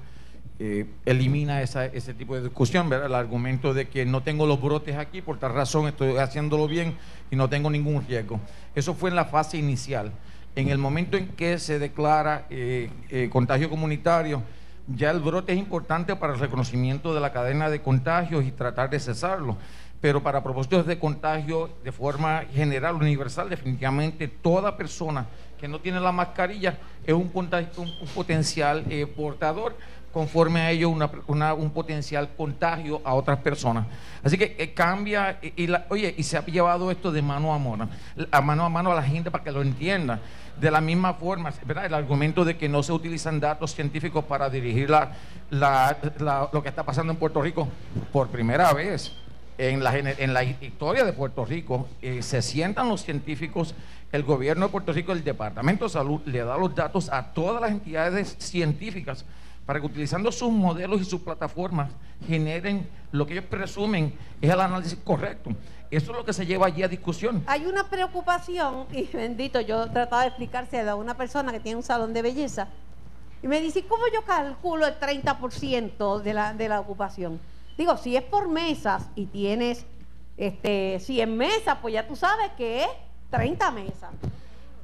eh, 0.61 0.87
elimina 1.04 1.62
ese 1.62 2.14
tipo 2.14 2.37
de 2.37 2.42
discusión, 2.42 2.92
el 2.92 3.14
argumento 3.16 3.75
de 3.75 3.88
que 3.88 4.06
no 4.06 4.23
tengo 4.23 4.46
los 4.46 4.62
brotes 4.62 4.96
aquí, 4.96 5.20
por 5.20 5.37
tal 5.37 5.52
razón 5.52 5.88
estoy 5.88 6.16
haciéndolo 6.16 6.68
bien 6.68 6.94
y 7.32 7.34
no 7.34 7.49
tengo 7.49 7.70
ningún 7.70 8.06
riesgo. 8.06 8.38
Eso 8.73 8.94
fue 8.94 9.11
en 9.11 9.16
la 9.16 9.25
fase 9.25 9.58
inicial. 9.58 10.12
En 10.54 10.68
el 10.68 10.78
momento 10.78 11.16
en 11.16 11.26
que 11.30 11.58
se 11.58 11.80
declara 11.80 12.46
eh, 12.50 12.88
eh, 13.11 13.28
contagio 13.32 13.68
comunitario, 13.68 14.44
ya 14.87 15.11
el 15.11 15.18
brote 15.18 15.52
es 15.52 15.58
importante 15.58 16.14
para 16.14 16.34
el 16.34 16.38
reconocimiento 16.38 17.12
de 17.12 17.20
la 17.20 17.32
cadena 17.32 17.68
de 17.68 17.82
contagios 17.82 18.44
y 18.44 18.52
tratar 18.52 18.90
de 18.90 19.00
cesarlo. 19.00 19.56
Pero 20.00 20.23
para 20.23 20.44
propósitos 20.44 20.87
de 20.87 21.00
contagio 21.00 21.70
de 21.82 21.90
forma 21.90 22.44
general, 22.52 22.94
universal, 22.94 23.50
definitivamente 23.50 24.28
toda 24.28 24.76
persona 24.76 25.26
que 25.58 25.66
no 25.66 25.80
tiene 25.80 25.99
la 25.99 26.12
mascarilla 26.12 26.78
es 27.04 27.14
un, 27.14 27.32
potencial 28.14 28.84
portador 29.16 29.75
conforme 30.14 30.61
a 30.61 30.71
ello 30.71 30.88
un 30.88 31.71
potencial 31.71 32.30
contagio 32.37 33.02
a 33.04 33.14
otras 33.14 33.40
personas. 33.40 33.85
Así 34.23 34.38
que 34.38 34.54
eh, 34.56 34.73
cambia, 34.73 35.40
y, 35.42 35.68
oye, 35.88 36.14
y 36.16 36.23
se 36.23 36.38
ha 36.38 36.47
llevado 36.47 36.92
esto 36.92 37.11
de 37.11 37.21
mano 37.21 37.52
a 37.52 37.59
mano, 37.59 37.90
a 38.30 38.40
mano 38.40 38.64
a 38.64 38.68
mano 38.68 38.92
a 38.92 38.94
la 38.94 39.02
gente 39.02 39.33
para 39.33 39.42
que 39.42 39.50
lo 39.50 39.61
entienda. 39.61 40.21
De 40.59 40.71
la 40.71 40.80
misma 40.80 41.14
forma, 41.14 41.52
¿verdad? 41.66 41.87
el 41.87 41.94
argumento 41.94 42.44
de 42.44 42.56
que 42.56 42.68
no 42.68 42.85
se 42.85 42.92
utilizan 42.92 43.40
datos 43.40 43.75
científicos 43.75 44.25
para 44.25 44.49
dirigir 44.49 44.88
lo 44.88 46.62
que 46.62 46.68
está 46.68 46.85
pasando 46.85 47.12
en 47.12 47.18
Puerto 47.18 47.42
Rico 47.42 47.66
por 48.12 48.28
primera 48.28 48.73
vez 48.73 49.12
en 49.59 49.83
la, 49.83 49.99
en 49.99 50.33
la 50.33 50.44
historia 50.44 51.04
de 51.04 51.12
Puerto 51.12 51.44
Rico, 51.44 51.88
eh, 52.02 52.23
se 52.23 52.40
sientan 52.40 52.88
los 52.88 53.02
científicos, 53.02 53.75
el 54.12 54.23
gobierno 54.23 54.66
de 54.66 54.73
Puerto 54.73 54.92
Rico, 54.92 55.11
el 55.11 55.25
Departamento 55.25 55.87
de 55.87 55.90
Salud, 55.90 56.21
le 56.25 56.38
da 56.38 56.56
los 56.56 56.73
datos 56.75 57.11
a 57.12 57.33
todas 57.33 57.61
las 57.61 57.73
entidades 57.73 58.37
científicas 58.38 59.25
para 59.66 59.80
que 59.80 59.87
utilizando 59.87 60.30
sus 60.30 60.50
modelos 60.50 61.00
y 61.00 61.04
sus 61.04 61.21
plataformas 61.21 61.90
generen 62.26 62.88
lo 63.12 63.26
que 63.26 63.35
ellos 63.35 63.47
presumen 63.47 64.14
es 64.40 64.50
el 64.50 64.61
análisis 64.61 64.99
correcto. 65.02 65.50
Eso 65.90 66.11
es 66.11 66.18
lo 66.18 66.25
que 66.25 66.33
se 66.33 66.44
lleva 66.44 66.66
allí 66.66 66.83
a 66.83 66.88
discusión. 66.88 67.44
Hay 67.47 67.66
una 67.66 67.88
preocupación, 67.88 68.87
y 68.92 69.04
bendito, 69.04 69.61
yo 69.61 69.88
trataba 69.90 70.23
de 70.23 70.28
explicarse 70.28 70.80
a 70.80 70.94
una 70.97 71.16
persona 71.16 71.52
que 71.52 71.61
tiene 71.61 71.76
un 71.76 71.83
salón 71.83 72.12
de 72.12 72.23
belleza, 72.23 72.68
y 73.42 73.47
me 73.47 73.61
dice, 73.61 73.85
¿cómo 73.87 74.04
yo 74.12 74.23
calculo 74.23 74.87
el 74.87 74.99
30% 74.99 76.23
de 76.23 76.35
la, 76.35 76.54
de 76.54 76.68
la 76.68 76.80
ocupación? 76.80 77.38
Digo, 77.76 77.97
si 77.97 78.16
es 78.16 78.23
por 78.23 78.49
mesas 78.49 79.09
y 79.14 79.26
tienes 79.26 79.85
este, 80.37 80.99
100 81.00 81.37
mesas, 81.37 81.78
pues 81.80 81.94
ya 81.94 82.06
tú 82.06 82.16
sabes 82.16 82.50
que 82.56 82.83
es 82.83 82.88
30 83.30 83.71
mesas. 83.73 84.11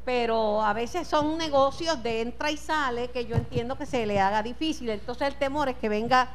Pero 0.05 0.63
a 0.63 0.73
veces 0.73 1.07
son 1.07 1.37
negocios 1.39 2.03
de 2.03 2.23
entra 2.23 2.51
y 2.51 2.57
sale 2.57 3.11
que 3.11 3.27
yo 3.27 3.37
entiendo 3.37 3.77
que 3.77 3.87
se 3.87 4.07
le 4.07 4.19
haga 4.19 4.43
difícil. 4.43 4.91
Entonces 4.91 5.29
el 5.29 5.35
temor 5.37 5.69
es 5.69 5.77
que 5.77 5.89
venga 5.89 6.29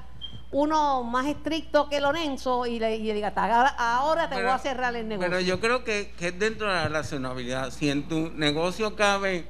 uno 0.51 1.03
más 1.03 1.25
estricto 1.25 1.89
que 1.89 2.00
Lorenzo 2.00 2.65
y 2.65 2.79
le, 2.79 2.98
diga, 2.98 3.34
ahora 3.77 4.29
te 4.29 4.36
voy 4.36 4.51
a 4.51 4.57
cerrar 4.57 4.95
el 4.95 5.07
negocio. 5.07 5.29
Pero 5.29 5.41
yo 5.41 5.60
creo 5.60 5.84
que, 5.84 6.13
es 6.17 6.39
dentro 6.39 6.67
de 6.67 6.74
la 6.74 6.88
razonabilidad. 6.88 7.72
Si 7.72 7.89
en 7.89 8.07
tu 8.07 8.29
negocio 8.31 8.95
cabe 8.95 9.48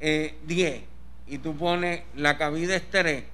10 0.00 0.40
eh, 0.50 0.86
y 1.28 1.38
tú 1.38 1.56
pones 1.56 2.02
la 2.16 2.38
cabida 2.38 2.74
es 2.74 2.90
3, 2.90 3.24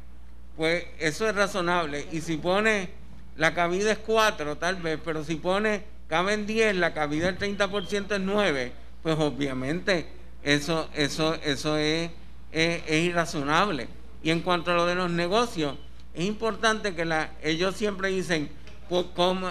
pues 0.56 0.84
eso 0.98 1.28
es 1.28 1.34
razonable. 1.34 2.06
Y 2.12 2.20
si 2.20 2.36
pone 2.36 2.90
la 3.36 3.54
cabida 3.54 3.92
es 3.92 3.98
4, 3.98 4.58
tal 4.58 4.76
vez, 4.76 5.00
pero 5.02 5.24
si 5.24 5.36
pone 5.36 5.84
caben 6.08 6.46
10, 6.46 6.76
la 6.76 6.92
cabida 6.92 7.32
del 7.32 7.38
30% 7.38 8.16
es 8.16 8.20
9, 8.20 8.72
pues 9.02 9.18
obviamente 9.18 10.06
eso, 10.42 10.88
eso, 10.94 11.34
eso 11.42 11.76
es, 11.76 12.10
es, 12.52 12.90
irrazonable. 12.90 13.88
Y 14.22 14.30
en 14.30 14.40
cuanto 14.40 14.70
a 14.70 14.74
lo 14.74 14.86
de 14.86 14.94
los 14.94 15.10
negocios, 15.10 15.76
es 16.14 16.24
importante 16.24 16.94
que 16.94 17.04
la, 17.04 17.30
ellos 17.42 17.76
siempre 17.76 18.08
dicen, 18.08 18.50
pues, 18.88 19.06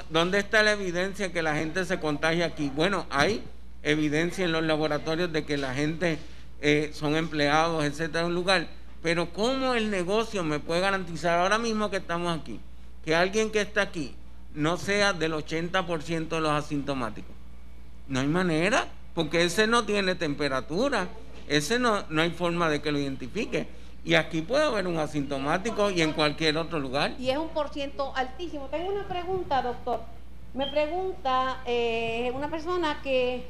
¿dónde 0.09 0.39
está 0.39 0.63
la 0.63 0.73
evidencia 0.73 1.31
que 1.31 1.41
la 1.41 1.55
gente 1.55 1.85
se 1.85 1.99
contagia 1.99 2.45
aquí? 2.45 2.71
Bueno, 2.73 3.05
hay 3.09 3.43
evidencia 3.83 4.45
en 4.45 4.51
los 4.51 4.63
laboratorios 4.63 5.31
de 5.33 5.43
que 5.43 5.57
la 5.57 5.73
gente 5.73 6.19
eh, 6.61 6.91
son 6.93 7.15
empleados, 7.15 7.83
etcétera, 7.83 8.25
un 8.25 8.35
lugar 8.35 8.67
pero 9.01 9.33
¿cómo 9.33 9.73
el 9.73 9.89
negocio 9.89 10.43
me 10.43 10.59
puede 10.59 10.81
garantizar 10.81 11.39
ahora 11.39 11.57
mismo 11.57 11.89
que 11.89 11.97
estamos 11.97 12.39
aquí? 12.39 12.59
Que 13.03 13.15
alguien 13.15 13.51
que 13.51 13.61
está 13.61 13.81
aquí 13.81 14.13
no 14.53 14.77
sea 14.77 15.13
del 15.13 15.33
80% 15.33 16.29
de 16.29 16.41
los 16.41 16.51
asintomáticos. 16.51 17.33
No 18.07 18.19
hay 18.19 18.27
manera, 18.27 18.87
porque 19.13 19.43
ese 19.43 19.67
no 19.67 19.85
tiene 19.85 20.15
temperatura, 20.15 21.07
ese 21.47 21.79
no, 21.79 22.03
no 22.09 22.21
hay 22.21 22.31
forma 22.31 22.69
de 22.69 22.81
que 22.81 22.91
lo 22.91 22.99
identifique. 22.99 23.67
Y 24.03 24.15
aquí 24.15 24.41
puede 24.41 24.63
haber 24.63 24.87
un 24.87 24.97
asintomático 24.97 25.91
y 25.91 26.01
en 26.01 26.13
cualquier 26.13 26.57
otro 26.57 26.79
lugar. 26.79 27.13
Y 27.19 27.29
es 27.29 27.37
un 27.37 27.49
por 27.49 27.69
ciento 27.69 28.13
altísimo. 28.15 28.67
Tengo 28.67 28.91
una 28.91 29.07
pregunta, 29.07 29.61
doctor. 29.61 30.01
Me 30.53 30.67
pregunta 30.67 31.61
eh, 31.65 32.31
una 32.33 32.49
persona 32.49 32.99
que 33.03 33.45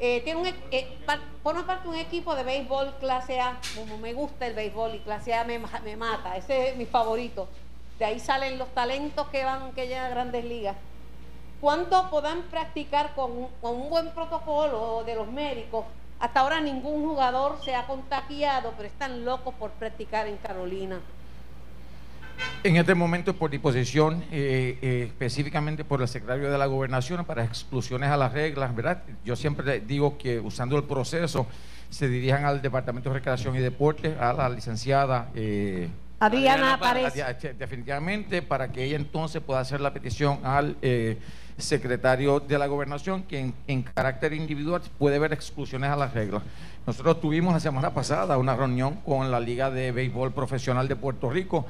eh, 0.00 0.20
tiene 0.22 0.40
un, 0.40 0.46
eh, 0.46 0.98
forma 1.42 1.66
parte 1.66 1.86
un 1.86 1.94
equipo 1.94 2.34
de 2.34 2.42
béisbol 2.42 2.94
clase 2.98 3.40
A, 3.40 3.60
como 3.76 3.98
me 3.98 4.12
gusta 4.12 4.46
el 4.46 4.54
béisbol 4.54 4.96
y 4.96 4.98
clase 5.00 5.34
A 5.34 5.44
me, 5.44 5.60
me, 5.84 5.96
mata, 5.96 6.36
ese 6.36 6.70
es 6.70 6.76
mi 6.76 6.86
favorito. 6.86 7.48
De 7.98 8.06
ahí 8.06 8.18
salen 8.18 8.58
los 8.58 8.68
talentos 8.74 9.28
que 9.28 9.44
van, 9.44 9.72
que 9.72 9.86
llegan 9.86 10.06
a 10.06 10.08
grandes 10.08 10.44
ligas. 10.44 10.76
¿Cuánto 11.64 12.10
puedan 12.10 12.42
practicar 12.50 13.14
con, 13.14 13.30
con 13.62 13.76
un 13.76 13.88
buen 13.88 14.10
protocolo 14.10 15.02
de 15.06 15.14
los 15.14 15.32
médicos? 15.32 15.86
Hasta 16.20 16.40
ahora 16.40 16.60
ningún 16.60 17.02
jugador 17.04 17.56
se 17.64 17.74
ha 17.74 17.86
contagiado, 17.86 18.74
pero 18.76 18.86
están 18.86 19.24
locos 19.24 19.54
por 19.54 19.70
practicar 19.70 20.26
en 20.26 20.36
Carolina. 20.36 21.00
En 22.64 22.76
este 22.76 22.94
momento, 22.94 23.34
por 23.34 23.50
disposición 23.50 24.22
eh, 24.30 24.78
eh, 24.82 25.04
específicamente 25.06 25.84
por 25.84 26.02
el 26.02 26.08
secretario 26.08 26.52
de 26.52 26.58
la 26.58 26.66
Gobernación 26.66 27.24
para 27.24 27.44
exclusiones 27.44 28.10
a 28.10 28.18
las 28.18 28.34
reglas, 28.34 28.76
¿verdad? 28.76 29.02
Yo 29.24 29.34
siempre 29.34 29.80
digo 29.80 30.18
que 30.18 30.40
usando 30.40 30.76
el 30.76 30.84
proceso 30.84 31.46
se 31.88 32.08
dirijan 32.08 32.44
al 32.44 32.60
Departamento 32.60 33.08
de 33.08 33.14
Recreación 33.14 33.56
y 33.56 33.60
Deporte, 33.60 34.14
a 34.20 34.34
la 34.34 34.50
licenciada 34.50 35.30
eh, 35.34 35.88
Adriana 36.20 36.78
Párez. 36.78 37.14
Definitivamente, 37.58 38.42
para 38.42 38.70
que 38.70 38.84
ella 38.84 38.96
entonces 38.96 39.40
pueda 39.40 39.60
hacer 39.60 39.80
la 39.80 39.94
petición 39.94 40.40
al 40.44 40.76
secretario 41.58 42.40
de 42.40 42.58
la 42.58 42.66
Gobernación, 42.66 43.22
que 43.24 43.52
en 43.66 43.82
carácter 43.82 44.32
individual 44.32 44.82
puede 44.98 45.18
ver 45.18 45.32
exclusiones 45.32 45.90
a 45.90 45.96
las 45.96 46.14
reglas. 46.14 46.42
Nosotros 46.86 47.20
tuvimos 47.20 47.54
la 47.54 47.60
semana 47.60 47.94
pasada 47.94 48.36
una 48.36 48.54
reunión 48.54 48.96
con 48.96 49.30
la 49.30 49.40
Liga 49.40 49.70
de 49.70 49.90
Béisbol 49.90 50.32
Profesional 50.32 50.86
de 50.86 50.96
Puerto 50.96 51.30
Rico 51.30 51.64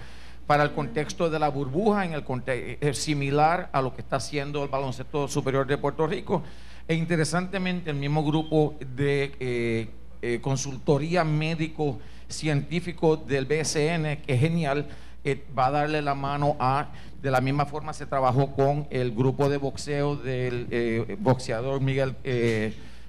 para 0.46 0.62
el 0.62 0.72
contexto 0.72 1.30
de 1.30 1.38
la 1.38 1.48
burbuja, 1.48 2.04
en 2.04 2.12
el 2.14 2.24
contexto, 2.24 2.86
es 2.86 2.98
similar 2.98 3.70
a 3.72 3.80
lo 3.80 3.94
que 3.94 4.02
está 4.02 4.16
haciendo 4.16 4.62
el 4.62 4.68
baloncesto 4.68 5.28
superior 5.28 5.66
de 5.66 5.78
Puerto 5.78 6.06
Rico. 6.06 6.42
E 6.86 6.94
interesantemente, 6.94 7.90
el 7.90 7.96
mismo 7.96 8.24
grupo 8.24 8.74
de 8.94 9.32
eh, 9.40 9.88
eh, 10.20 10.40
consultoría 10.42 11.24
médico 11.24 11.98
científico 12.28 13.16
del 13.16 13.46
BSN, 13.46 14.22
que 14.22 14.34
es 14.34 14.40
genial, 14.40 14.88
eh, 15.22 15.44
va 15.56 15.66
a 15.66 15.70
darle 15.70 16.02
la 16.02 16.14
mano 16.14 16.56
a, 16.58 16.88
de 17.25 17.31
la 17.33 17.40
misma 17.40 17.66
forma 17.66 17.93
se 17.93 18.07
trabajó 18.07 18.52
con 18.52 18.87
el 18.90 19.11
grupo 19.12 19.49
de 19.49 19.57
boxeo 19.57 20.14
del 20.14 21.16
boxeador 21.19 21.81
Miguel 21.81 22.14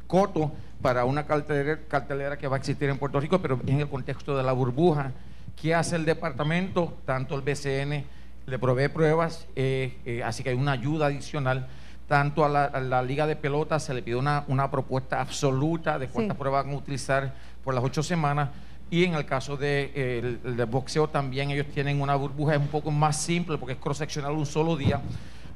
Coto 0.08 0.52
para 0.82 1.06
una 1.06 1.26
cartelera, 1.26 1.82
cartelera 1.88 2.38
que 2.38 2.48
va 2.48 2.56
a 2.56 2.60
existir 2.60 2.90
en 2.90 2.98
Puerto 2.98 3.20
Rico, 3.20 3.40
pero 3.42 3.60
en 3.68 3.82
el 3.82 3.90
contexto 3.90 4.38
de 4.38 4.44
la 4.44 4.54
burbuja 4.54 5.12
¿Qué 5.56 5.74
hace 5.74 5.96
el 5.96 6.06
departamento? 6.06 6.98
Tanto 7.06 7.36
el 7.36 7.42
BCN 7.42 8.04
le 8.46 8.60
provee 8.60 8.90
pruebas, 8.90 9.48
eh, 9.56 9.98
eh, 10.06 10.22
así 10.24 10.44
que 10.44 10.50
hay 10.50 10.56
una 10.56 10.74
ayuda 10.74 11.08
adicional. 11.08 11.68
Tanto 12.08 12.46
a 12.46 12.50
la, 12.50 13.02
Liga 13.02 13.26
de 13.26 13.36
Pelota 13.36 13.80
se 13.80 13.94
le 13.94 14.04
pide 14.04 14.16
una, 14.16 14.44
una 14.48 14.70
propuesta 14.70 15.20
absoluta 15.20 15.98
de 15.98 16.08
cuántas 16.08 16.38
pruebas 16.38 16.66
van 16.66 16.76
a 16.76 16.78
utilizar 16.78 17.34
por 17.64 17.74
las 17.74 17.84
ocho 17.84 18.04
semanas. 18.04 18.50
Y 18.90 19.04
en 19.04 19.16
el 19.16 19.26
caso 19.26 19.58
de, 19.58 20.38
boxeo 20.70 21.08
también 21.08 21.52
ellos 21.52 21.68
tienen 21.74 22.02
una 22.02 22.16
burbuja, 22.16 22.56
es 22.56 22.60
un 22.60 22.68
poco 22.68 22.92
más 22.92 23.18
simple 23.18 23.58
porque 23.58 23.74
es 23.74 23.80
cross-seccional 23.80 24.32
un 24.34 24.46
solo 24.46 24.76
día 24.78 25.02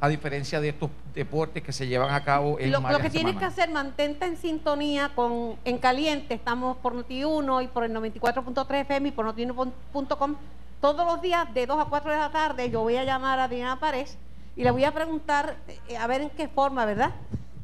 a 0.01 0.07
diferencia 0.07 0.61
de 0.61 0.69
estos 0.69 0.89
deportes 1.13 1.61
que 1.61 1.73
se 1.73 1.85
llevan 1.85 2.13
a 2.13 2.23
cabo 2.23 2.57
en 2.57 2.71
Lo, 2.71 2.79
lo 2.79 2.99
que 2.99 3.09
tienes 3.09 3.35
que 3.35 3.45
hacer, 3.45 3.69
mantente 3.69 4.25
en 4.25 4.37
sintonía 4.37 5.11
con 5.13 5.55
En 5.65 5.77
Caliente, 5.77 6.33
estamos 6.33 6.77
por 6.77 6.93
Noti1 6.93 7.65
y 7.65 7.67
por 7.67 7.83
el 7.83 7.93
94.3 7.93 8.81
FM 8.81 9.09
y 9.09 9.11
por 9.11 9.25
noti1.com. 9.25 10.35
Todos 10.79 11.05
los 11.05 11.21
días 11.21 11.53
de 11.53 11.65
2 11.65 11.79
a 11.79 11.85
4 11.85 12.11
de 12.11 12.17
la 12.17 12.31
tarde 12.31 12.69
yo 12.69 12.81
voy 12.81 12.95
a 12.95 13.03
llamar 13.03 13.39
a 13.39 13.49
Diana 13.49 13.77
Párez 13.79 14.17
y 14.55 14.63
le 14.63 14.71
voy 14.71 14.85
a 14.85 14.93
preguntar 14.93 15.57
eh, 15.89 15.97
a 15.97 16.07
ver 16.07 16.21
en 16.21 16.29
qué 16.29 16.47
forma, 16.47 16.85
¿verdad? 16.85 17.11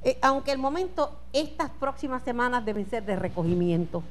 Eh, 0.04 0.18
aunque 0.22 0.52
el 0.52 0.58
momento, 0.58 1.18
estas 1.32 1.70
próximas 1.72 2.22
semanas 2.24 2.66
deben 2.66 2.90
ser 2.90 3.06
de 3.06 3.16
recogimiento. 3.16 4.04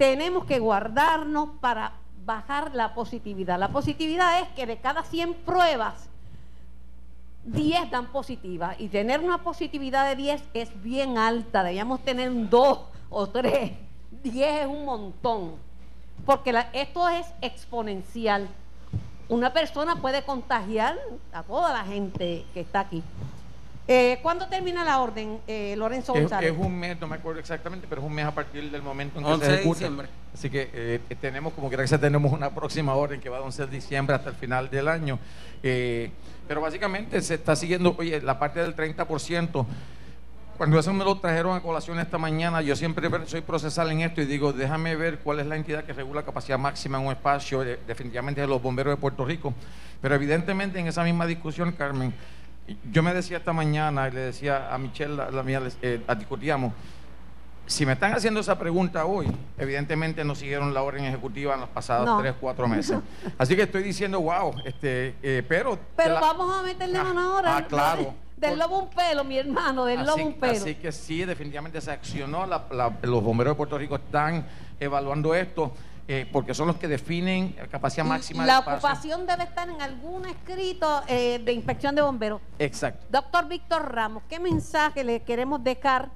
Tenemos 0.00 0.46
que 0.46 0.58
guardarnos 0.60 1.50
para 1.60 1.92
bajar 2.24 2.74
la 2.74 2.94
positividad. 2.94 3.58
La 3.58 3.68
positividad 3.68 4.40
es 4.40 4.48
que 4.56 4.64
de 4.64 4.78
cada 4.78 5.02
100 5.02 5.34
pruebas, 5.44 6.08
10 7.44 7.90
dan 7.90 8.06
positiva 8.06 8.74
y 8.78 8.88
tener 8.88 9.20
una 9.20 9.42
positividad 9.42 10.08
de 10.08 10.16
10 10.16 10.42
es 10.54 10.82
bien 10.82 11.18
alta, 11.18 11.62
debíamos 11.62 12.00
tener 12.00 12.30
un 12.30 12.48
2 12.48 12.78
o 13.10 13.26
3, 13.28 13.72
10 14.22 14.60
es 14.62 14.66
un 14.66 14.86
montón, 14.86 15.56
porque 16.24 16.54
esto 16.72 17.06
es 17.10 17.26
exponencial. 17.42 18.48
Una 19.28 19.52
persona 19.52 19.96
puede 19.96 20.22
contagiar 20.22 20.98
a 21.30 21.42
toda 21.42 21.74
la 21.74 21.84
gente 21.84 22.46
que 22.54 22.60
está 22.60 22.80
aquí. 22.80 23.02
Eh, 23.88 24.18
¿Cuándo 24.22 24.46
termina 24.46 24.84
la 24.84 25.00
orden, 25.00 25.40
eh, 25.46 25.74
Lorenzo 25.76 26.12
González? 26.12 26.52
Es, 26.52 26.58
un 26.58 26.78
mes, 26.78 27.00
no 27.00 27.08
me 27.08 27.16
acuerdo 27.16 27.40
exactamente, 27.40 27.86
pero 27.88 28.00
es 28.00 28.06
un 28.06 28.14
mes 28.14 28.24
a 28.24 28.30
partir 28.30 28.70
del 28.70 28.82
momento 28.82 29.18
en 29.18 29.40
que 29.40 29.46
se 29.46 29.54
ejecuta. 29.54 29.90
Así 30.32 30.48
que 30.48 30.70
eh, 30.72 31.00
tenemos, 31.20 31.52
como 31.54 31.68
que 31.68 31.76
tenemos 31.76 32.32
una 32.32 32.50
próxima 32.50 32.94
orden 32.94 33.20
que 33.20 33.28
va 33.28 33.38
a 33.38 33.42
11 33.42 33.66
de 33.66 33.72
diciembre 33.72 34.14
hasta 34.14 34.30
el 34.30 34.36
final 34.36 34.70
del 34.70 34.86
año. 34.86 35.18
Eh, 35.62 36.10
pero 36.46 36.60
básicamente 36.60 37.20
se 37.20 37.34
está 37.34 37.56
siguiendo, 37.56 37.94
oye, 37.98 38.20
la 38.20 38.38
parte 38.38 38.60
del 38.60 38.76
30%. 38.76 39.66
Cuando 40.56 40.78
eso 40.78 40.92
me 40.92 41.04
lo 41.04 41.18
trajeron 41.18 41.56
a 41.56 41.62
colación 41.62 41.98
esta 42.00 42.18
mañana, 42.18 42.60
yo 42.60 42.76
siempre 42.76 43.08
soy 43.26 43.40
procesal 43.40 43.90
en 43.92 44.02
esto 44.02 44.20
y 44.20 44.26
digo, 44.26 44.52
déjame 44.52 44.94
ver 44.94 45.20
cuál 45.20 45.40
es 45.40 45.46
la 45.46 45.56
entidad 45.56 45.84
que 45.84 45.94
regula 45.94 46.22
capacidad 46.22 46.58
máxima 46.58 46.98
en 46.98 47.06
un 47.06 47.12
espacio, 47.12 47.60
definitivamente 47.86 48.42
de 48.42 48.46
los 48.46 48.60
bomberos 48.60 48.92
de 48.92 49.00
Puerto 49.00 49.24
Rico. 49.24 49.54
Pero 50.02 50.14
evidentemente 50.14 50.78
en 50.78 50.86
esa 50.86 51.02
misma 51.02 51.26
discusión, 51.26 51.72
Carmen, 51.72 52.12
yo 52.90 53.02
me 53.02 53.14
decía 53.14 53.38
esta 53.38 53.52
mañana 53.52 54.08
y 54.08 54.12
le 54.12 54.20
decía 54.20 54.72
a 54.72 54.78
Michelle, 54.78 55.16
la, 55.16 55.42
mía, 55.42 55.62
eh, 55.82 56.00
discutíamos, 56.18 56.72
si 57.66 57.86
me 57.86 57.92
están 57.92 58.12
haciendo 58.12 58.40
esa 58.40 58.58
pregunta 58.58 59.04
hoy, 59.06 59.30
evidentemente 59.56 60.24
no 60.24 60.34
siguieron 60.34 60.74
la 60.74 60.82
orden 60.82 61.04
ejecutiva 61.04 61.54
en 61.54 61.60
los 61.60 61.68
pasados 61.68 62.20
tres, 62.20 62.34
cuatro 62.40 62.66
meses. 62.66 62.98
Así 63.38 63.54
que 63.54 63.62
estoy 63.62 63.84
diciendo, 63.84 64.20
wow, 64.20 64.54
este, 64.64 65.14
eh, 65.22 65.44
pero... 65.48 65.78
Pero 65.96 66.14
vamos 66.20 66.58
a 66.58 66.62
meterle 66.62 66.98
ah, 66.98 67.04
mano 67.04 67.20
ahora. 67.20 67.56
Ah, 67.58 67.66
claro. 67.66 68.14
Del 68.36 68.58
lobo 68.58 68.78
un 68.80 68.90
pelo, 68.90 69.22
mi 69.22 69.36
hermano, 69.36 69.84
del 69.84 70.02
lobo 70.06 70.24
un 70.24 70.32
pelo. 70.32 70.54
Así 70.54 70.74
que 70.76 70.90
sí, 70.92 71.26
definitivamente 71.26 71.78
se 71.82 71.90
accionó. 71.90 72.46
los 72.46 73.22
bomberos 73.22 73.52
de 73.52 73.54
Puerto 73.54 73.76
Rico 73.76 73.96
están 73.96 74.46
evaluando 74.80 75.34
esto. 75.34 75.74
Eh, 76.12 76.26
porque 76.32 76.54
son 76.54 76.66
los 76.66 76.74
que 76.74 76.88
definen 76.88 77.54
la 77.56 77.68
capacidad 77.68 78.04
máxima 78.04 78.44
La 78.44 78.58
ocupación 78.58 79.28
debe 79.28 79.44
estar 79.44 79.68
en 79.68 79.80
algún 79.80 80.26
escrito 80.26 81.04
eh, 81.06 81.38
de 81.38 81.52
inspección 81.52 81.94
de 81.94 82.02
bomberos. 82.02 82.40
Exacto. 82.58 83.06
Doctor 83.10 83.46
Víctor 83.46 83.94
Ramos, 83.94 84.24
¿qué 84.28 84.40
mensaje 84.40 85.04
le 85.04 85.22
queremos 85.22 85.62
dejar 85.62 86.10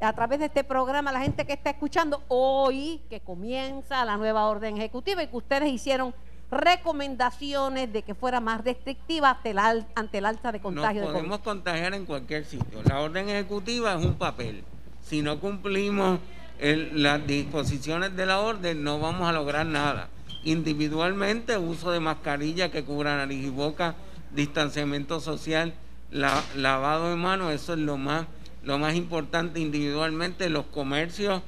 a 0.00 0.12
través 0.14 0.40
de 0.40 0.46
este 0.46 0.64
programa 0.64 1.10
a 1.10 1.12
la 1.12 1.20
gente 1.20 1.46
que 1.46 1.52
está 1.52 1.70
escuchando 1.70 2.24
hoy, 2.26 3.02
que 3.08 3.20
comienza 3.20 4.04
la 4.04 4.16
nueva 4.16 4.46
orden 4.46 4.78
ejecutiva 4.78 5.22
y 5.22 5.28
que 5.28 5.36
ustedes 5.36 5.72
hicieron 5.72 6.12
recomendaciones 6.50 7.92
de 7.92 8.02
que 8.02 8.16
fuera 8.16 8.40
más 8.40 8.64
restrictiva 8.64 9.30
ante 9.30 9.50
el, 9.50 9.58
ante 9.94 10.18
el 10.18 10.26
alza 10.26 10.50
de 10.50 10.58
contagio. 10.58 11.02
Nos 11.02 11.12
podemos 11.12 11.38
contagiar 11.38 11.94
en 11.94 12.04
cualquier 12.04 12.44
sitio. 12.44 12.82
La 12.82 12.98
orden 12.98 13.28
ejecutiva 13.28 13.94
es 13.94 14.04
un 14.04 14.14
papel. 14.14 14.64
Si 15.02 15.22
no 15.22 15.38
cumplimos 15.38 16.18
las 16.60 17.26
disposiciones 17.26 18.16
de 18.16 18.26
la 18.26 18.40
orden, 18.40 18.82
no 18.82 18.98
vamos 18.98 19.28
a 19.28 19.32
lograr 19.32 19.66
nada. 19.66 20.08
Individualmente, 20.44 21.58
uso 21.58 21.90
de 21.90 22.00
mascarilla 22.00 22.70
que 22.70 22.84
cubra 22.84 23.16
nariz 23.16 23.44
y 23.44 23.50
boca, 23.50 23.96
distanciamiento 24.34 25.20
social, 25.20 25.74
lavado 26.10 27.10
de 27.10 27.16
manos, 27.16 27.52
eso 27.52 27.74
es 27.74 27.80
lo 27.80 27.96
más 27.96 28.26
lo 28.66 28.78
más 28.78 28.96
importante 28.96 29.60
individualmente, 29.60 30.50
los 30.50 30.66
comercios 30.66 31.40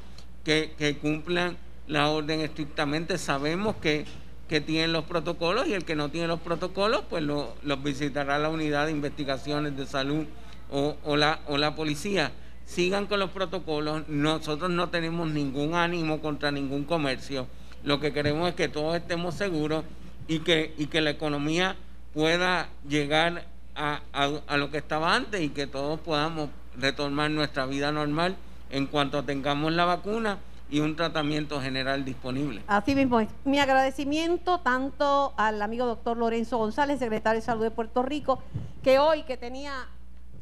que, 0.45 0.97
cumplan 1.03 1.59
la 1.89 2.09
orden 2.09 2.41
estrictamente, 2.41 3.19
sabemos 3.19 3.75
que, 3.77 4.07
que, 4.49 4.61
tienen 4.61 4.93
los 4.93 5.05
protocolos 5.05 5.67
y 5.67 5.75
el 5.75 5.85
que 5.85 5.97
no 5.97 6.11
tiene 6.11 6.29
los 6.29 6.39
protocolos, 6.39 7.03
pues 7.11 7.25
los 7.25 7.83
visitará 7.83 8.39
la 8.39 8.49
unidad 8.49 8.87
de 8.87 8.93
investigaciones 8.93 9.77
de 9.77 9.85
salud 9.85 10.27
o, 10.71 11.17
la, 11.17 11.41
o 11.49 11.59
la 11.59 11.75
policía. 11.75 12.31
Sigan 12.69 13.07
con 13.07 13.19
los 13.19 13.31
protocolos, 13.31 14.07
nosotros 14.09 14.69
no 14.69 14.91
tenemos 14.91 15.31
ningún 15.31 15.75
ánimo 15.75 16.21
contra 16.21 16.51
ningún 16.51 16.85
comercio, 16.85 17.47
lo 17.83 17.99
que 17.99 18.13
queremos 18.13 18.51
es 18.51 18.55
que 18.55 18.69
todos 18.69 18.95
estemos 18.95 19.35
seguros 19.35 19.85
y 20.27 20.41
que, 20.41 20.75
y 20.77 20.87
que 20.87 21.01
la 21.01 21.09
economía 21.09 21.77
pueda 22.13 22.69
llegar 22.87 23.47
a, 23.75 24.03
a 24.13 24.57
lo 24.59 24.71
que 24.71 24.77
estaba 24.77 25.15
antes 25.15 25.41
y 25.41 25.49
que 25.49 25.67
todos 25.67 25.99
podamos 26.01 26.51
retomar 26.77 27.31
nuestra 27.31 27.65
vida 27.65 27.91
normal 27.91 28.37
en 28.69 28.87
cuanto 28.87 29.25
tengamos 29.25 29.73
la 29.73 29.87
vacuna 29.87 30.37
y 30.71 30.81
un 30.81 30.95
tratamiento 30.95 31.63
general 31.63 32.05
disponible. 32.05 32.61
Así 32.67 32.95
mismo 32.95 33.19
es. 33.21 33.29
Mi 33.47 33.61
agradecimiento 33.61 34.61
tanto 34.61 35.33
al 35.39 35.63
amigo 35.63 35.87
doctor 35.87 36.19
Lorenzo 36.19 36.59
González, 36.59 36.99
secretario 36.99 37.41
de 37.41 37.47
Salud 37.47 37.63
de 37.63 37.71
Puerto 37.71 38.03
Rico, 38.03 38.43
que 38.83 38.99
hoy 38.99 39.23
que 39.23 39.39
tenía 39.39 39.89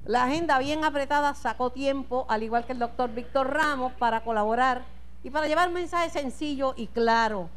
la 0.06 0.24
agenda 0.24 0.58
bien 0.58 0.84
apretada 0.84 1.34
sacó 1.34 1.70
tiempo, 1.70 2.26
al 2.28 2.44
igual 2.44 2.64
que 2.64 2.72
el 2.72 2.78
doctor 2.78 3.12
Víctor 3.12 3.52
Ramos, 3.52 3.92
para 3.94 4.22
colaborar 4.22 4.82
y 5.24 5.30
para 5.30 5.48
llevar 5.48 5.68
un 5.68 5.74
mensaje 5.74 6.10
sencillo 6.10 6.74
y 6.76 6.86
claro, 6.86 7.48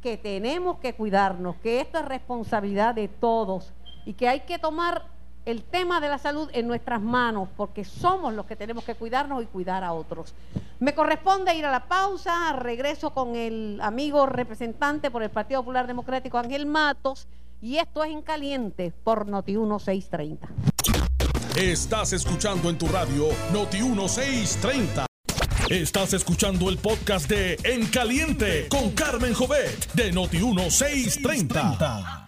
que 0.00 0.16
tenemos 0.16 0.78
que 0.78 0.94
cuidarnos, 0.94 1.56
que 1.56 1.80
esto 1.80 1.98
es 1.98 2.04
responsabilidad 2.04 2.94
de 2.94 3.08
todos 3.08 3.72
y 4.06 4.12
que 4.12 4.28
hay 4.28 4.40
que 4.40 4.60
tomar 4.60 5.06
el 5.44 5.64
tema 5.64 6.00
de 6.00 6.08
la 6.08 6.18
salud 6.18 6.48
en 6.52 6.68
nuestras 6.68 7.00
manos, 7.00 7.48
porque 7.56 7.84
somos 7.84 8.32
los 8.32 8.46
que 8.46 8.54
tenemos 8.54 8.84
que 8.84 8.94
cuidarnos 8.94 9.42
y 9.42 9.46
cuidar 9.46 9.82
a 9.82 9.92
otros. 9.92 10.34
Me 10.78 10.94
corresponde 10.94 11.54
ir 11.56 11.66
a 11.66 11.72
la 11.72 11.88
pausa, 11.88 12.52
regreso 12.52 13.10
con 13.10 13.34
el 13.34 13.80
amigo 13.82 14.26
representante 14.26 15.10
por 15.10 15.22
el 15.24 15.30
Partido 15.30 15.62
Popular 15.62 15.86
Democrático, 15.86 16.38
Ángel 16.38 16.66
Matos, 16.66 17.26
y 17.60 17.78
esto 17.78 18.04
es 18.04 18.12
en 18.12 18.22
caliente 18.22 18.92
por 19.02 19.26
Noti 19.26 19.56
1630. 19.56 20.48
Estás 21.58 22.12
escuchando 22.12 22.70
en 22.70 22.78
tu 22.78 22.86
radio 22.86 23.30
Noti 23.52 23.82
1630. 23.82 25.06
Estás 25.68 26.12
escuchando 26.12 26.68
el 26.68 26.78
podcast 26.78 27.28
de 27.28 27.58
En 27.64 27.88
Caliente 27.88 28.68
con 28.68 28.92
Carmen 28.92 29.34
Jovet 29.34 29.92
de 29.92 30.12
Noti 30.12 30.38
1630. 30.38 32.26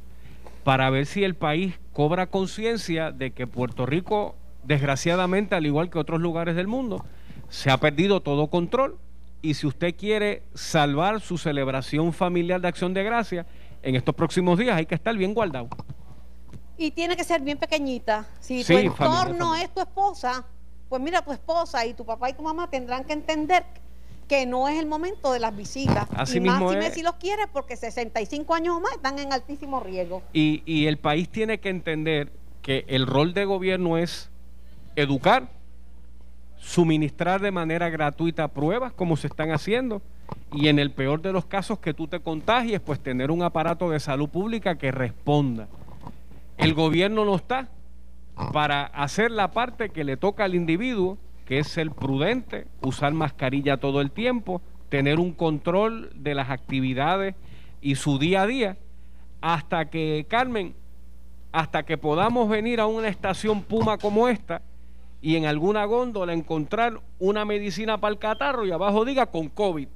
para 0.64 0.90
ver 0.90 1.06
si 1.06 1.24
el 1.24 1.34
país 1.34 1.78
cobra 1.92 2.28
conciencia 2.28 3.10
de 3.10 3.32
que 3.32 3.46
Puerto 3.46 3.84
Rico, 3.86 4.36
desgraciadamente, 4.64 5.54
al 5.54 5.66
igual 5.66 5.90
que 5.90 5.98
otros 5.98 6.20
lugares 6.20 6.56
del 6.56 6.66
mundo, 6.66 7.04
se 7.48 7.70
ha 7.70 7.78
perdido 7.78 8.20
todo 8.20 8.48
control 8.48 8.98
y 9.42 9.54
si 9.54 9.66
usted 9.66 9.94
quiere 9.96 10.42
salvar 10.54 11.20
su 11.20 11.36
celebración 11.36 12.12
familiar 12.12 12.60
de 12.60 12.68
acción 12.68 12.94
de 12.94 13.02
gracia, 13.02 13.46
en 13.82 13.96
estos 13.96 14.14
próximos 14.14 14.58
días 14.58 14.76
hay 14.76 14.86
que 14.86 14.94
estar 14.94 15.16
bien 15.16 15.34
guardado. 15.34 15.68
Y 16.78 16.92
tiene 16.92 17.16
que 17.16 17.24
ser 17.24 17.42
bien 17.42 17.58
pequeñita. 17.58 18.26
Si 18.40 18.64
tu 18.64 18.72
entorno 18.72 19.54
es 19.56 19.72
tu 19.74 19.80
esposa, 19.80 20.44
pues 20.88 21.02
mira, 21.02 21.22
tu 21.22 21.32
esposa 21.32 21.84
y 21.84 21.94
tu 21.94 22.04
papá 22.04 22.30
y 22.30 22.34
tu 22.34 22.42
mamá 22.42 22.70
tendrán 22.70 23.04
que 23.04 23.12
entender 23.12 23.64
que 24.28 24.46
no 24.46 24.68
es 24.68 24.78
el 24.78 24.86
momento 24.86 25.32
de 25.32 25.40
las 25.40 25.54
visitas. 25.54 26.08
Así 26.14 26.38
y 26.38 26.40
mismo 26.40 26.72
más 26.72 26.94
si, 26.94 27.02
los 27.02 27.14
quieres, 27.16 27.46
porque 27.52 27.76
65 27.76 28.54
años 28.54 28.76
o 28.76 28.80
más 28.80 28.92
están 28.92 29.18
en 29.18 29.32
altísimo 29.32 29.80
riesgo. 29.80 30.22
Y, 30.32 30.62
y 30.64 30.86
el 30.86 30.98
país 30.98 31.28
tiene 31.28 31.60
que 31.60 31.68
entender 31.68 32.32
que 32.62 32.84
el 32.88 33.06
rol 33.06 33.34
de 33.34 33.44
gobierno 33.44 33.98
es 33.98 34.31
educar, 34.96 35.48
suministrar 36.56 37.40
de 37.40 37.50
manera 37.50 37.90
gratuita 37.90 38.48
pruebas 38.48 38.92
como 38.92 39.16
se 39.16 39.26
están 39.26 39.50
haciendo 39.50 40.00
y 40.52 40.68
en 40.68 40.78
el 40.78 40.90
peor 40.90 41.20
de 41.20 41.32
los 41.32 41.44
casos 41.44 41.78
que 41.78 41.94
tú 41.94 42.06
te 42.06 42.20
contagies, 42.20 42.80
pues 42.80 43.00
tener 43.00 43.30
un 43.30 43.42
aparato 43.42 43.90
de 43.90 44.00
salud 44.00 44.28
pública 44.28 44.76
que 44.76 44.90
responda. 44.90 45.68
el 46.58 46.74
gobierno 46.74 47.24
no 47.24 47.34
está 47.34 47.68
para 48.52 48.84
hacer 48.84 49.30
la 49.30 49.50
parte 49.50 49.90
que 49.90 50.04
le 50.04 50.16
toca 50.16 50.44
al 50.44 50.54
individuo, 50.54 51.18
que 51.44 51.58
es 51.58 51.68
ser 51.68 51.90
prudente, 51.90 52.66
usar 52.80 53.12
mascarilla 53.12 53.78
todo 53.78 54.00
el 54.00 54.10
tiempo, 54.10 54.62
tener 54.88 55.18
un 55.18 55.32
control 55.32 56.10
de 56.14 56.34
las 56.34 56.50
actividades 56.50 57.34
y 57.80 57.96
su 57.96 58.18
día 58.18 58.42
a 58.42 58.46
día, 58.46 58.76
hasta 59.40 59.86
que, 59.86 60.26
Carmen, 60.28 60.74
hasta 61.50 61.82
que 61.82 61.98
podamos 61.98 62.48
venir 62.48 62.80
a 62.80 62.86
una 62.86 63.08
estación 63.08 63.62
Puma 63.62 63.98
como 63.98 64.28
esta 64.28 64.62
y 65.22 65.36
en 65.36 65.46
alguna 65.46 65.84
góndola 65.84 66.32
encontrar 66.32 67.00
una 67.20 67.44
medicina 67.44 67.98
para 67.98 68.12
el 68.12 68.18
catarro 68.18 68.66
y 68.66 68.72
abajo 68.72 69.04
diga 69.04 69.26
con 69.26 69.48
COVID. 69.48 69.86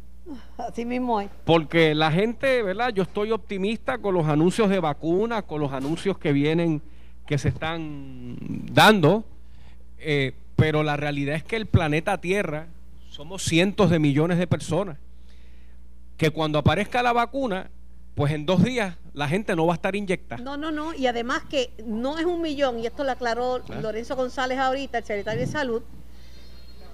Así 0.57 0.85
mismo 0.85 1.21
es. 1.21 1.29
Porque 1.45 1.95
la 1.95 2.12
gente, 2.12 2.62
¿verdad? 2.62 2.93
Yo 2.95 3.03
estoy 3.03 3.33
optimista 3.33 3.99
con 3.99 4.15
los 4.15 4.27
anuncios 4.27 4.71
de 4.71 4.79
vacunas, 4.79 5.43
con 5.43 5.61
los 5.61 5.73
anuncios 5.73 6.17
que 6.17 6.33
vienen, 6.33 6.81
que 7.27 7.39
se 7.39 7.49
están 7.49 8.37
dando, 8.73 9.25
eh, 9.99 10.33
pero 10.55 10.85
la 10.85 10.97
realidad 10.97 11.35
es 11.35 11.45
que 11.45 11.57
el 11.57 11.67
planeta 11.67 12.21
Tierra 12.21 12.69
somos 13.11 13.43
cientos 13.43 13.91
de 13.91 13.99
millones 13.99 14.39
de 14.39 14.47
personas, 14.47 14.99
que 16.17 16.31
cuando 16.31 16.59
aparezca 16.59 17.03
la 17.03 17.12
vacuna, 17.12 17.71
pues 18.17 18.33
en 18.33 18.47
dos 18.47 18.65
días 18.65 18.97
la 19.13 19.29
gente 19.29 19.55
no 19.55 19.67
va 19.67 19.75
a 19.75 19.77
estar 19.77 19.95
inyectada. 19.95 20.43
No, 20.43 20.57
no, 20.57 20.73
no. 20.73 20.95
Y 20.95 21.07
además 21.07 21.43
que 21.49 21.71
no 21.85 22.19
es 22.19 22.25
un 22.25 22.41
millón, 22.41 22.81
y 22.81 22.87
esto 22.87 23.05
lo 23.05 23.13
aclaró 23.13 23.63
Lorenzo 23.81 24.17
González 24.17 24.59
ahorita, 24.59 24.99
el 24.99 25.05
secretario 25.05 25.41
de 25.41 25.47
Salud, 25.47 25.83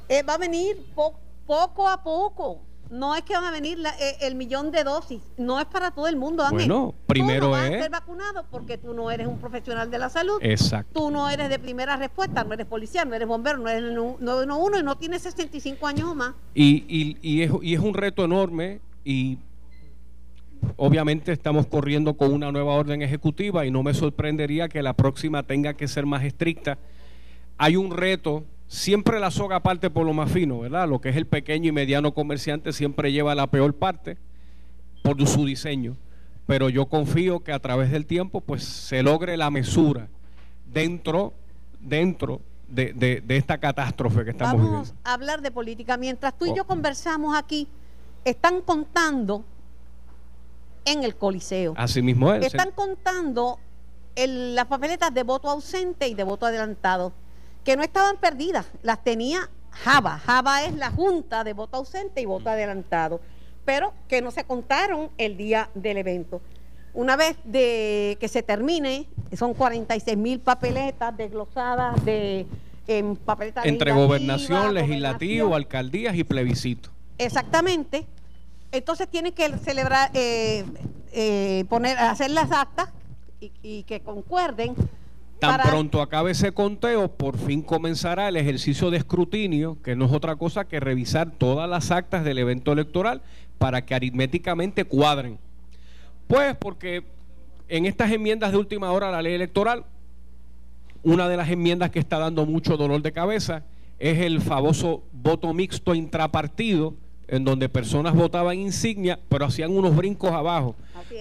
eh, 0.08 0.24
va 0.24 0.34
a 0.34 0.38
venir 0.38 0.84
poco 0.94 1.88
a 1.88 2.02
poco. 2.02 2.60
No 2.90 3.14
es 3.14 3.22
que 3.22 3.34
van 3.34 3.44
a 3.44 3.52
venir 3.52 3.78
eh, 4.00 4.16
el 4.20 4.34
millón 4.34 4.72
de 4.72 4.82
dosis, 4.82 5.22
no 5.38 5.60
es 5.60 5.66
para 5.66 5.92
todo 5.92 6.08
el 6.08 6.16
mundo. 6.16 6.44
Bueno, 6.50 6.92
primero 7.06 7.46
tú 7.46 7.46
no 7.46 7.50
vas 7.52 7.62
a 7.62 7.68
ser 7.68 7.90
vacunado 7.90 8.44
porque 8.50 8.76
tú 8.76 8.92
no 8.92 9.10
eres 9.10 9.28
un 9.28 9.38
profesional 9.38 9.90
de 9.90 9.98
la 9.98 10.10
salud. 10.10 10.38
Exacto. 10.42 11.00
Tú 11.00 11.10
no 11.12 11.30
eres 11.30 11.48
de 11.48 11.58
primera 11.60 11.96
respuesta, 11.96 12.42
no 12.42 12.52
eres 12.52 12.66
policía, 12.66 13.04
no 13.04 13.14
eres 13.14 13.28
bombero, 13.28 13.58
no 13.58 13.68
eres 13.68 13.92
911 13.92 14.80
y 14.80 14.82
no 14.82 14.98
tienes 14.98 15.22
65 15.22 15.86
años 15.86 16.08
o 16.08 16.14
más. 16.16 16.34
Y, 16.52 16.84
y, 16.88 17.16
y, 17.22 17.42
es, 17.42 17.52
y 17.62 17.74
es 17.74 17.80
un 17.80 17.94
reto 17.94 18.24
enorme 18.24 18.80
y 19.04 19.38
obviamente 20.76 21.32
estamos 21.32 21.66
corriendo 21.66 22.14
con 22.14 22.32
una 22.32 22.52
nueva 22.52 22.74
orden 22.74 23.02
ejecutiva 23.02 23.66
y 23.66 23.70
no 23.70 23.82
me 23.82 23.94
sorprendería 23.94 24.68
que 24.68 24.82
la 24.82 24.94
próxima 24.94 25.42
tenga 25.42 25.74
que 25.74 25.88
ser 25.88 26.06
más 26.06 26.24
estricta. 26.24 26.78
Hay 27.58 27.76
un 27.76 27.90
reto 27.90 28.44
siempre 28.66 29.20
la 29.20 29.30
soga 29.30 29.60
parte 29.60 29.90
por 29.90 30.06
lo 30.06 30.14
más 30.14 30.32
fino, 30.32 30.60
¿verdad? 30.60 30.88
Lo 30.88 31.00
que 31.00 31.10
es 31.10 31.16
el 31.16 31.26
pequeño 31.26 31.68
y 31.68 31.72
mediano 31.72 32.14
comerciante 32.14 32.72
siempre 32.72 33.12
lleva 33.12 33.34
la 33.34 33.46
peor 33.46 33.74
parte 33.74 34.16
por 35.02 35.24
su 35.26 35.44
diseño. 35.44 35.96
Pero 36.46 36.68
yo 36.70 36.86
confío 36.86 37.40
que 37.40 37.52
a 37.52 37.58
través 37.58 37.90
del 37.90 38.06
tiempo 38.06 38.40
pues 38.40 38.64
se 38.64 39.02
logre 39.02 39.36
la 39.36 39.50
mesura 39.50 40.08
dentro, 40.72 41.34
dentro 41.80 42.40
de, 42.68 43.22
esta 43.28 43.58
catástrofe 43.58 44.24
que 44.24 44.30
estamos 44.30 44.54
viviendo. 44.54 44.78
Vamos 44.78 44.94
a 45.04 45.12
hablar 45.12 45.42
de 45.42 45.50
política. 45.50 45.96
Mientras 45.96 46.36
tú 46.36 46.46
y 46.46 46.56
yo 46.56 46.62
oh. 46.62 46.66
conversamos 46.66 47.36
aquí, 47.36 47.68
están 48.24 48.62
contando 48.62 49.44
en 50.84 51.04
el 51.04 51.16
Coliseo. 51.16 51.74
Así 51.76 52.02
mismo 52.02 52.32
es. 52.32 52.44
Están 52.46 52.72
contando 52.72 53.58
las 54.16 54.66
papeletas 54.66 55.12
de 55.14 55.22
voto 55.22 55.48
ausente 55.48 56.08
y 56.08 56.14
de 56.14 56.24
voto 56.24 56.46
adelantado 56.46 57.12
que 57.64 57.76
no 57.76 57.82
estaban 57.82 58.16
perdidas, 58.16 58.66
las 58.82 59.02
tenía 59.04 59.48
Java. 59.70 60.18
Java 60.18 60.64
es 60.64 60.74
la 60.74 60.90
junta 60.90 61.44
de 61.44 61.52
voto 61.52 61.76
ausente 61.78 62.20
y 62.20 62.26
voto 62.26 62.50
adelantado, 62.50 63.20
pero 63.64 63.94
que 64.08 64.20
no 64.20 64.30
se 64.30 64.44
contaron 64.44 65.10
el 65.16 65.36
día 65.36 65.70
del 65.74 65.98
evento. 65.98 66.40
Una 66.94 67.16
vez 67.16 67.36
de 67.44 68.18
que 68.20 68.28
se 68.28 68.42
termine, 68.42 69.08
son 69.36 69.54
46 69.54 70.18
mil 70.18 70.40
papeletas 70.40 71.16
desglosadas 71.16 72.04
de 72.04 72.46
en 72.86 73.16
papeletas 73.16 73.64
entre 73.64 73.92
gobernación, 73.92 74.74
legislativo, 74.74 75.54
alcaldías 75.54 76.16
y 76.16 76.24
plebiscito. 76.24 76.90
Exactamente. 77.16 78.06
Entonces 78.72 79.08
tiene 79.08 79.32
que 79.32 79.56
celebrar, 79.58 80.10
eh, 80.14 80.64
eh, 81.12 81.64
poner, 81.68 81.98
hacer 81.98 82.30
las 82.30 82.50
actas 82.50 82.88
y 83.62 83.82
que 83.84 84.00
concuerden 84.00 84.74
Tan 85.42 85.60
pronto 85.60 86.00
acabe 86.00 86.30
ese 86.30 86.52
conteo, 86.52 87.08
por 87.08 87.36
fin 87.36 87.62
comenzará 87.62 88.28
el 88.28 88.36
ejercicio 88.36 88.92
de 88.92 88.98
escrutinio, 88.98 89.76
que 89.82 89.96
no 89.96 90.04
es 90.04 90.12
otra 90.12 90.36
cosa 90.36 90.68
que 90.68 90.78
revisar 90.78 91.32
todas 91.32 91.68
las 91.68 91.90
actas 91.90 92.22
del 92.22 92.38
evento 92.38 92.70
electoral 92.70 93.22
para 93.58 93.84
que 93.84 93.96
aritméticamente 93.96 94.84
cuadren. 94.84 95.40
Pues 96.28 96.56
porque 96.56 97.02
en 97.68 97.86
estas 97.86 98.12
enmiendas 98.12 98.52
de 98.52 98.58
última 98.58 98.92
hora 98.92 99.08
a 99.08 99.10
la 99.10 99.20
ley 99.20 99.34
electoral, 99.34 99.84
una 101.02 101.28
de 101.28 101.36
las 101.36 101.50
enmiendas 101.50 101.90
que 101.90 101.98
está 101.98 102.20
dando 102.20 102.46
mucho 102.46 102.76
dolor 102.76 103.02
de 103.02 103.10
cabeza 103.10 103.64
es 103.98 104.20
el 104.20 104.40
famoso 104.40 105.02
voto 105.10 105.52
mixto 105.52 105.96
intrapartido, 105.96 106.94
en 107.28 107.44
donde 107.44 107.68
personas 107.68 108.14
votaban 108.14 108.58
insignia, 108.58 109.18
pero 109.28 109.46
hacían 109.46 109.70
unos 109.70 109.96
brincos 109.96 110.32
abajo. 110.32 110.76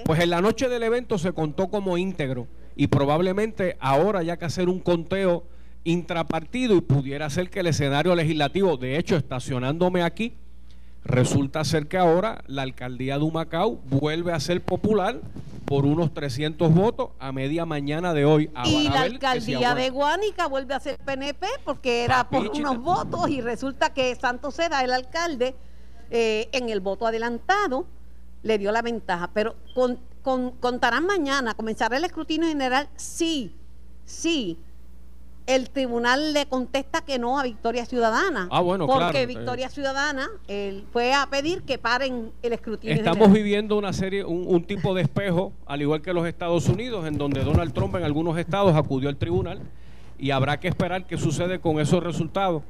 Pues 0.06 0.20
en 0.20 0.30
la 0.30 0.42
noche 0.42 0.70
del 0.70 0.84
evento 0.84 1.18
se 1.18 1.32
contó 1.34 1.70
como 1.70 1.98
íntegro 1.98 2.48
y 2.76 2.88
probablemente 2.88 3.78
ahora 3.80 4.20
haya 4.20 4.38
que 4.38 4.46
hacer 4.46 4.70
un 4.70 4.80
conteo 4.80 5.44
intrapartido 5.84 6.76
y 6.76 6.82
pudiera 6.82 7.30
ser 7.30 7.50
que 7.50 7.62
el 7.62 7.68
escenario 7.68 8.16
legislativo, 8.16 8.78
de 8.78 8.98
hecho, 8.98 9.16
estacionándome 9.16 10.04
aquí, 10.04 10.34
resulta 11.04 11.64
ser 11.64 11.88
que 11.88 11.98
ahora 11.98 12.44
la 12.48 12.62
alcaldía 12.62 13.18
de 13.18 13.24
Humacao 13.24 13.80
vuelve 13.90 14.34
a 14.34 14.40
ser 14.40 14.62
popular 14.62 15.20
por 15.66 15.86
unos 15.86 16.14
300 16.14 16.74
votos 16.74 17.12
a 17.20 17.32
media 17.32 17.66
mañana 17.66 18.14
de 18.14 18.26
hoy. 18.26 18.50
y 18.66 18.90
la 18.90 19.04
alcaldía 19.04 19.74
de 19.74 19.90
Guánica 19.90 20.48
vuelve 20.48 20.74
a 20.74 20.80
ser 20.80 20.98
PNP 20.98 21.48
porque 21.64 22.04
era 22.04 22.30
por 22.30 22.50
unos 22.50 22.78
votos 22.80 23.30
y 23.30 23.42
resulta 23.42 23.94
que 23.94 24.14
Santos 24.16 24.56
Seda, 24.56 24.84
el 24.84 24.92
alcalde, 24.92 25.56
eh, 26.12 26.50
en 26.52 26.70
el 26.70 26.82
voto 26.82 27.08
adelantado, 27.08 27.88
le 28.44 28.58
dio 28.58 28.72
la 28.72 28.82
ventaja. 28.82 29.32
Pero 29.34 29.56
con 29.74 29.98
contarán 30.22 31.06
mañana, 31.06 31.54
comenzará 31.56 31.98
el 31.98 32.06
escrutinio 32.06 32.48
general, 32.48 32.90
sí, 32.96 33.56
sí. 34.06 34.58
El 35.48 35.72
tribunal 35.72 36.34
le 36.34 36.46
contesta 36.46 37.02
que 37.02 37.18
no 37.18 37.40
a 37.40 37.44
Victoria 37.44 37.86
Ciudadana. 37.86 38.48
Ah, 38.52 38.62
bueno, 38.62 38.86
porque 38.86 39.26
Victoria 39.26 39.70
Ciudadana 39.70 40.30
él 40.48 40.86
fue 40.94 41.14
a 41.14 41.28
pedir 41.32 41.64
que 41.64 41.80
paren 41.80 42.32
el 42.44 42.54
escrutinio. 42.54 42.96
Estamos 42.96 43.32
viviendo 43.34 43.76
una 43.76 43.92
serie, 43.92 44.24
un, 44.24 44.64
tipo 44.64 44.94
de 44.94 45.02
espejo, 45.02 45.52
al 45.66 45.82
igual 45.82 46.02
que 46.04 46.14
los 46.14 46.28
Estados 46.28 46.70
Unidos, 46.70 47.08
en 47.08 47.18
donde 47.18 47.44
Donald 47.44 47.74
Trump 47.74 47.96
en 47.96 48.04
algunos 48.04 48.38
estados 48.38 48.76
acudió 48.76 49.10
al 49.10 49.18
tribunal 49.18 49.62
y 50.20 50.30
habrá 50.30 50.60
que 50.60 50.68
esperar 50.68 51.08
qué 51.08 51.18
sucede 51.18 51.60
con 51.60 51.80
esos 51.80 52.04
resultados. 52.04 52.62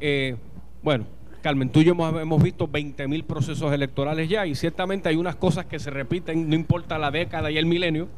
Eh, 0.00 0.36
bueno, 0.82 1.04
Carmen, 1.44 1.68
tú 1.68 1.80
y 1.80 1.84
yo 1.84 1.92
hemos, 1.92 2.42
visto 2.42 2.66
20 2.66 3.06
mil 3.06 3.22
procesos 3.22 3.70
electorales 3.70 4.30
ya 4.30 4.46
y 4.46 4.54
ciertamente 4.54 5.10
hay 5.10 5.16
unas 5.16 5.36
cosas 5.36 5.66
que 5.66 5.78
se 5.78 5.90
repiten, 5.90 6.48
no 6.48 6.54
importa 6.54 6.96
la 6.96 7.10
década 7.10 7.50
y 7.50 7.58
el 7.58 7.66
milenio, 7.66 8.08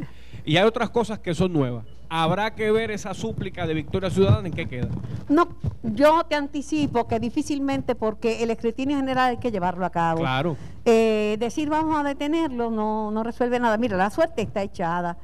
y 0.45 0.59
hay 0.59 0.65
otras 0.65 0.91
cosas 0.91 1.19
que 1.19 1.35
son 1.35 1.53
nuevas. 1.53 1.85
Habrá 2.09 2.55
que 2.55 2.71
ver 2.71 2.93
esa 2.93 3.15
súplica 3.15 3.67
de 3.67 3.75
Victoria 3.75 4.11
Ciudadana 4.11 4.47
en 4.47 4.55
qué 4.55 4.69
queda. 4.69 4.87
No, 5.29 5.49
yo 5.83 6.23
te 6.23 6.37
anticipo 6.37 7.09
que 7.09 7.19
difícilmente 7.19 7.97
porque 7.97 8.45
el 8.45 8.53
escrutinio 8.53 8.97
general 8.97 9.31
hay 9.31 9.39
que 9.39 9.51
llevarlo 9.51 9.85
a 9.85 9.91
cabo. 9.91 10.21
Claro. 10.21 10.57
Eh, 10.85 11.37
decir 11.41 11.69
vamos 11.69 11.99
a 11.99 12.05
detenerlo 12.05 12.71
no, 12.71 13.11
no 13.11 13.25
resuelve 13.25 13.59
nada. 13.59 13.77
Mira, 13.77 13.97
la 13.97 14.11
suerte 14.11 14.43
está 14.43 14.63
echada 14.63 15.19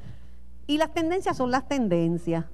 y 0.67 0.77
las 0.77 0.93
tendencias 0.93 1.37
son 1.37 1.53
las 1.53 1.69
tendencias. 1.69 2.47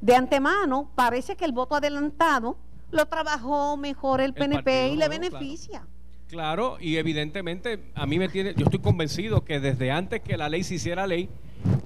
De 0.00 0.16
antemano 0.16 0.90
parece 0.96 1.36
que 1.36 1.44
el 1.44 1.52
voto 1.52 1.76
adelantado 1.76 2.58
lo 2.90 3.06
trabajó 3.06 3.76
mejor 3.76 4.20
el, 4.20 4.34
PNP 4.34 4.90
y 4.90 4.96
le 4.96 5.08
beneficia. 5.08 5.86
Claro. 6.28 6.76
y 6.80 6.96
evidentemente 6.96 7.78
a 7.94 8.04
mí 8.04 8.18
me 8.18 8.28
tiene, 8.28 8.52
yo 8.56 8.64
estoy 8.64 8.80
convencido 8.80 9.44
que 9.44 9.60
desde 9.60 9.92
antes 9.92 10.20
que 10.22 10.36
la 10.36 10.48
ley 10.48 10.64
se 10.64 10.74
hiciera 10.74 11.06
ley, 11.06 11.28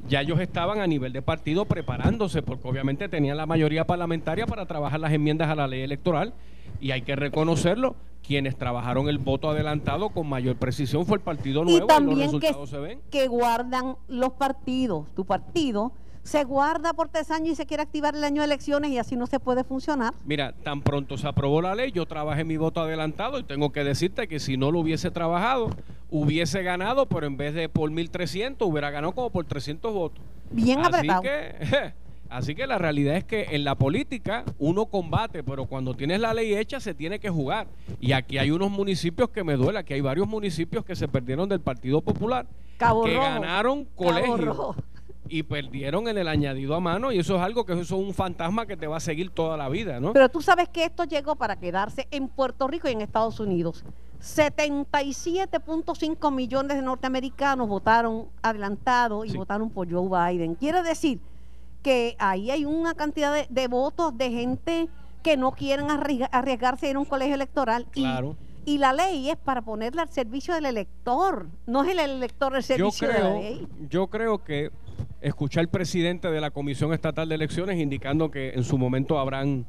ya 0.08 0.22
ellos 0.22 0.40
estaban 0.40 0.80
a 0.80 0.86
nivel 0.86 1.12
de 1.12 1.22
partido 1.22 1.66
preparándose, 1.66 2.42
porque 2.42 2.66
obviamente 2.66 3.08
tenían 3.08 3.36
la 3.36 3.46
mayoría 3.46 3.86
parlamentaria 3.86 4.46
para 4.46 4.66
trabajar 4.66 4.98
las 4.98 5.12
enmiendas 5.12 5.48
a 5.48 5.54
la 5.54 5.66
ley 5.66 5.82
electoral, 5.82 6.32
y 6.80 6.90
hay 6.92 7.02
que 7.02 7.16
reconocerlo, 7.16 7.96
quienes 8.26 8.56
trabajaron 8.56 9.08
el 9.08 9.18
voto 9.18 9.50
adelantado 9.50 10.10
con 10.10 10.28
mayor 10.28 10.56
precisión 10.56 11.04
fue 11.04 11.18
el 11.18 11.22
Partido 11.22 11.64
Nuevo, 11.64 11.84
y 11.84 11.86
también 11.86 12.32
los 12.32 12.32
resultados 12.32 12.70
que, 12.70 12.76
se 12.76 12.80
ven. 12.80 13.00
que 13.10 13.28
guardan 13.28 13.96
los 14.08 14.32
partidos, 14.32 15.06
tu 15.14 15.24
partido 15.24 15.92
se 16.22 16.44
guarda 16.44 16.92
por 16.92 17.08
tres 17.08 17.30
años 17.30 17.50
y 17.50 17.54
se 17.54 17.66
quiere 17.66 17.82
activar 17.82 18.14
el 18.14 18.24
año 18.24 18.42
de 18.42 18.46
elecciones 18.46 18.90
y 18.90 18.98
así 18.98 19.16
no 19.16 19.26
se 19.26 19.40
puede 19.40 19.64
funcionar. 19.64 20.14
Mira, 20.24 20.52
tan 20.52 20.82
pronto 20.82 21.16
se 21.16 21.26
aprobó 21.26 21.62
la 21.62 21.74
ley, 21.74 21.92
yo 21.92 22.06
trabajé 22.06 22.44
mi 22.44 22.56
voto 22.56 22.80
adelantado 22.80 23.38
y 23.38 23.42
tengo 23.42 23.72
que 23.72 23.84
decirte 23.84 24.28
que 24.28 24.38
si 24.38 24.56
no 24.56 24.70
lo 24.70 24.80
hubiese 24.80 25.10
trabajado, 25.10 25.70
hubiese 26.10 26.62
ganado, 26.62 27.06
pero 27.06 27.26
en 27.26 27.36
vez 27.36 27.54
de 27.54 27.68
por 27.68 27.90
1.300, 27.90 28.56
hubiera 28.60 28.90
ganado 28.90 29.12
como 29.12 29.30
por 29.30 29.44
300 29.44 29.92
votos. 29.92 30.22
Bien 30.50 30.80
así 30.80 31.06
Que, 31.22 31.92
así 32.28 32.54
que 32.54 32.66
la 32.66 32.78
realidad 32.78 33.16
es 33.16 33.24
que 33.24 33.48
en 33.50 33.64
la 33.64 33.74
política 33.76 34.44
uno 34.58 34.86
combate, 34.86 35.42
pero 35.42 35.66
cuando 35.66 35.94
tienes 35.94 36.20
la 36.20 36.34
ley 36.34 36.54
hecha 36.54 36.80
se 36.80 36.94
tiene 36.94 37.18
que 37.18 37.30
jugar. 37.30 37.66
Y 38.00 38.12
aquí 38.12 38.38
hay 38.38 38.50
unos 38.50 38.70
municipios 38.70 39.30
que 39.30 39.42
me 39.42 39.54
duele, 39.54 39.78
aquí 39.78 39.94
hay 39.94 40.00
varios 40.00 40.28
municipios 40.28 40.84
que 40.84 40.94
se 40.96 41.08
perdieron 41.08 41.48
del 41.48 41.60
Partido 41.60 42.02
Popular, 42.02 42.46
que 42.78 43.14
ganaron 43.14 43.84
colegios 43.84 44.76
y 45.30 45.42
perdieron 45.44 46.08
en 46.08 46.18
el 46.18 46.28
añadido 46.28 46.74
a 46.74 46.80
mano 46.80 47.12
y 47.12 47.18
eso 47.20 47.36
es 47.36 47.42
algo 47.42 47.64
que 47.64 47.72
eso 47.72 47.82
es 47.82 47.90
un 47.92 48.12
fantasma 48.12 48.66
que 48.66 48.76
te 48.76 48.86
va 48.86 48.96
a 48.96 49.00
seguir 49.00 49.30
toda 49.30 49.56
la 49.56 49.68
vida, 49.68 50.00
¿no? 50.00 50.12
Pero 50.12 50.28
tú 50.28 50.42
sabes 50.42 50.68
que 50.68 50.84
esto 50.84 51.04
llegó 51.04 51.36
para 51.36 51.56
quedarse 51.56 52.06
en 52.10 52.28
Puerto 52.28 52.66
Rico 52.68 52.88
y 52.88 52.92
en 52.92 53.00
Estados 53.00 53.38
Unidos. 53.40 53.84
77.5 54.20 56.30
millones 56.30 56.76
de 56.76 56.82
norteamericanos 56.82 57.68
votaron 57.68 58.26
adelantado 58.42 59.24
y 59.24 59.30
Sí. 59.30 59.36
votaron 59.36 59.70
por 59.70 59.90
Joe 59.90 60.08
Biden. 60.34 60.54
Quiere 60.56 60.82
decir 60.82 61.20
que 61.82 62.16
ahí 62.18 62.50
hay 62.50 62.64
una 62.64 62.94
cantidad 62.94 63.32
de, 63.32 63.46
de 63.48 63.68
votos 63.68 64.16
de 64.18 64.30
gente 64.30 64.88
que 65.22 65.36
no 65.36 65.52
quieren 65.52 65.88
arriesga- 65.88 66.28
arriesgarse 66.32 66.86
a 66.86 66.90
ir 66.90 66.96
a 66.96 66.98
un 66.98 67.04
colegio 67.06 67.34
electoral. 67.34 67.86
Claro. 67.90 68.36
Y, 68.38 68.49
la 68.66 68.92
ley 68.92 69.30
es 69.30 69.36
para 69.36 69.62
ponerla 69.62 70.02
al 70.02 70.08
servicio 70.08 70.54
del 70.54 70.66
elector. 70.66 71.48
No 71.66 71.82
es 71.82 71.90
el 71.90 71.98
elector 71.98 72.54
el 72.54 72.62
Yo 72.62 72.90
servicio 72.90 73.08
de 73.08 73.18
la 73.18 73.34
ley. 73.34 73.68
yo 73.88 74.06
creo 74.08 74.38
que 74.42 74.70
escuché 75.20 75.60
al 75.60 75.68
presidente 75.68 76.30
de 76.30 76.40
la 76.40 76.50
Comisión 76.50 76.92
Estatal 76.92 77.28
de 77.28 77.34
Elecciones 77.34 77.78
indicando 77.78 78.30
que 78.30 78.50
en 78.50 78.64
su 78.64 78.78
momento 78.78 79.18
habrán 79.18 79.66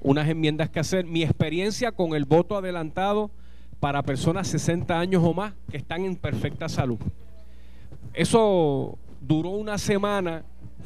unas 0.00 0.28
enmiendas 0.28 0.70
que 0.70 0.80
hacer. 0.80 1.04
Mi 1.04 1.22
experiencia 1.22 1.92
con 1.92 2.14
el 2.14 2.24
voto 2.24 2.56
adelantado 2.56 3.30
para 3.80 4.02
personas 4.02 4.48
60 4.48 4.98
años 4.98 5.22
o 5.24 5.32
más 5.34 5.54
que 5.70 5.76
están 5.76 6.04
en 6.04 6.16
perfecta 6.16 6.68
salud. 6.68 6.98
Eso 8.12 8.98
duró 9.20 9.50
una 9.50 9.78
semana, 9.78 10.44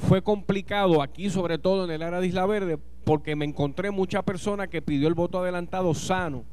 fue 0.08 0.22
complicado 0.22 1.02
aquí, 1.02 1.30
sobre 1.30 1.58
todo 1.58 1.84
en 1.84 1.90
el 1.90 2.02
área 2.02 2.20
de 2.20 2.26
Isla 2.26 2.46
Verde, 2.46 2.78
porque 3.04 3.36
me 3.36 3.44
encontré 3.44 3.90
mucha 3.90 4.22
persona 4.22 4.68
que 4.68 4.82
pidió 4.82 5.08
el 5.08 5.14
voto 5.14 5.38
adelantado 5.38 5.94
sano 5.94 6.44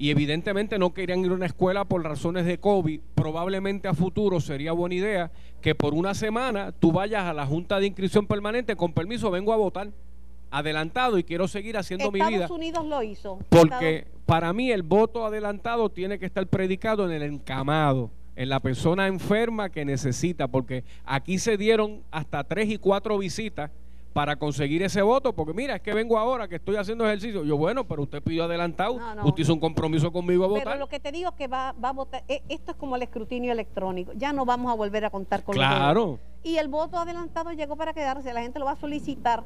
y 0.00 0.08
evidentemente 0.08 0.78
no 0.78 0.94
querían 0.94 1.22
ir 1.26 1.30
a 1.30 1.34
una 1.34 1.44
escuela 1.44 1.84
por 1.84 2.02
razones 2.02 2.46
de 2.46 2.58
COVID. 2.58 3.02
Probablemente 3.14 3.86
a 3.86 3.92
futuro 3.92 4.40
sería 4.40 4.72
buena 4.72 4.94
idea 4.94 5.30
que 5.60 5.74
por 5.74 5.92
una 5.92 6.14
semana 6.14 6.72
tú 6.72 6.90
vayas 6.90 7.24
a 7.24 7.34
la 7.34 7.44
Junta 7.44 7.78
de 7.78 7.88
Inscripción 7.88 8.26
Permanente 8.26 8.76
con 8.76 8.94
permiso, 8.94 9.30
vengo 9.30 9.52
a 9.52 9.58
votar 9.58 9.90
adelantado 10.50 11.18
y 11.18 11.24
quiero 11.24 11.46
seguir 11.48 11.76
haciendo 11.76 12.10
mi 12.10 12.18
vida. 12.18 12.30
Estados 12.30 12.50
Unidos 12.50 12.86
lo 12.86 13.02
hizo. 13.02 13.40
Porque 13.50 14.06
para 14.24 14.54
mí 14.54 14.72
el 14.72 14.82
voto 14.82 15.26
adelantado 15.26 15.90
tiene 15.90 16.18
que 16.18 16.24
estar 16.24 16.46
predicado 16.46 17.04
en 17.04 17.12
el 17.12 17.22
encamado, 17.22 18.10
en 18.36 18.48
la 18.48 18.60
persona 18.60 19.06
enferma 19.06 19.68
que 19.68 19.84
necesita, 19.84 20.48
porque 20.48 20.82
aquí 21.04 21.38
se 21.38 21.58
dieron 21.58 22.00
hasta 22.10 22.42
tres 22.44 22.70
y 22.70 22.78
cuatro 22.78 23.18
visitas 23.18 23.70
para 24.12 24.36
conseguir 24.36 24.82
ese 24.82 25.02
voto, 25.02 25.32
porque 25.32 25.54
mira, 25.54 25.76
es 25.76 25.82
que 25.82 25.94
vengo 25.94 26.18
ahora 26.18 26.48
que 26.48 26.56
estoy 26.56 26.76
haciendo 26.76 27.06
ejercicio. 27.06 27.44
Yo, 27.44 27.56
bueno, 27.56 27.84
pero 27.84 28.02
usted 28.02 28.20
pidió 28.22 28.44
adelantado, 28.44 28.98
No, 28.98 29.14
no. 29.14 29.26
usted 29.26 29.42
hizo 29.42 29.54
un 29.54 29.60
compromiso 29.60 30.10
conmigo 30.12 30.44
a 30.44 30.48
Pero 30.48 30.60
votar. 30.60 30.78
lo 30.78 30.88
que 30.88 30.98
te 30.98 31.12
digo 31.12 31.28
es 31.30 31.34
que 31.36 31.46
va, 31.46 31.72
va 31.72 31.90
a 31.90 31.92
votar, 31.92 32.24
e- 32.26 32.42
esto 32.48 32.72
es 32.72 32.76
como 32.76 32.96
el 32.96 33.02
escrutinio 33.02 33.52
electrónico, 33.52 34.12
ya 34.16 34.32
no 34.32 34.44
vamos 34.44 34.72
a 34.72 34.74
volver 34.74 35.04
a 35.04 35.10
contar 35.10 35.44
con 35.44 35.54
los 35.56 35.64
Claro. 35.64 36.06
votos. 36.06 36.20
Y 36.42 36.56
el 36.56 36.68
voto 36.68 36.98
adelantado 36.98 37.52
llegó 37.52 37.76
para 37.76 37.92
quedarse, 37.92 38.32
la 38.32 38.42
gente 38.42 38.58
lo 38.58 38.64
va 38.64 38.72
a 38.72 38.76
solicitar 38.76 39.44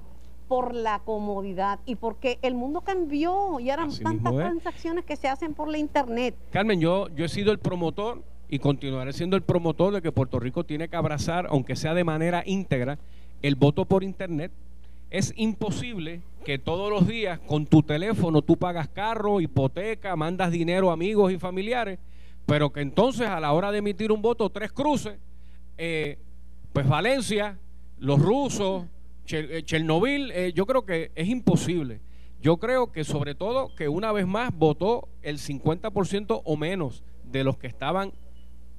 por 0.49 0.75
la 0.75 1.01
comodidad 1.01 1.81
y 1.87 1.97
porque 1.97 2.39
el 2.43 2.55
mundo 2.55 2.81
cambió 2.83 3.61
y 3.61 3.71
eran 3.71 3.89
Así 3.89 4.03
tantas 4.03 4.35
transacciones 4.35 5.05
que 5.05 5.17
se 5.17 5.29
hacen 5.29 5.55
por 5.55 5.69
la 5.69 5.79
internet. 5.79 6.35
Carmen, 6.51 6.81
yo, 6.81 7.09
yo 7.17 7.25
he 7.25 7.29
sido 7.29 7.51
el 7.53 7.59
promotor 7.59 8.23
y 8.49 8.59
continuaré 8.59 9.13
siendo 9.15 9.37
el 9.37 9.43
promotor 9.43 9.93
de 9.95 10.03
que 10.03 10.13
Puerto 10.13 10.39
Rico 10.39 10.65
tiene 10.65 10.89
que 10.89 10.97
abrazar, 10.97 11.47
aunque 11.51 11.77
sea 11.77 11.95
de 11.95 12.05
manera 12.05 12.43
íntegra, 12.47 12.99
el 13.45 13.57
voto 13.57 13.85
por 13.85 14.03
Internet. 14.03 14.53
Es 15.11 15.35
imposible 15.37 16.23
que 16.47 16.59
todos 16.59 16.91
los 16.91 17.07
días 17.07 17.39
con 17.41 17.67
tu 17.67 17.83
teléfono 17.83 18.41
tú 18.41 18.57
pagas 18.57 18.89
carro, 18.89 19.39
hipoteca, 19.39 20.17
mandas 20.17 20.51
dinero 20.51 20.89
a 20.89 20.95
amigos 20.95 21.31
y 21.31 21.39
familiares, 21.39 21.99
pero 22.47 22.73
que 22.73 22.81
entonces 22.81 23.29
a 23.29 23.41
la 23.41 23.53
hora 23.53 23.71
de 23.71 23.79
emitir 23.79 24.13
un 24.13 24.23
voto, 24.23 24.49
tres 24.49 24.73
cruces, 24.73 25.19
eh, 25.77 26.19
pues 26.73 26.89
Valencia, 26.89 27.59
los 27.99 28.19
rusos, 28.19 28.87
eh, 29.31 29.63
Chernobyl, 29.63 30.31
eh, 30.31 30.55
yo 30.55 30.65
creo 30.65 30.87
que 30.87 31.13
es 31.15 31.29
imposible. 31.29 32.01
Yo 32.41 32.57
creo 32.57 32.93
que 32.93 33.05
sobre 33.05 33.35
todo 33.35 33.75
que 33.75 33.91
una 33.91 34.11
vez 34.11 34.27
más 34.27 34.57
votó 34.57 35.11
el 35.21 35.39
50% 35.39 36.41
o 36.47 36.57
menos 36.57 37.05
de 37.25 37.45
los 37.45 37.59
que 37.59 37.67
estaban 37.67 38.15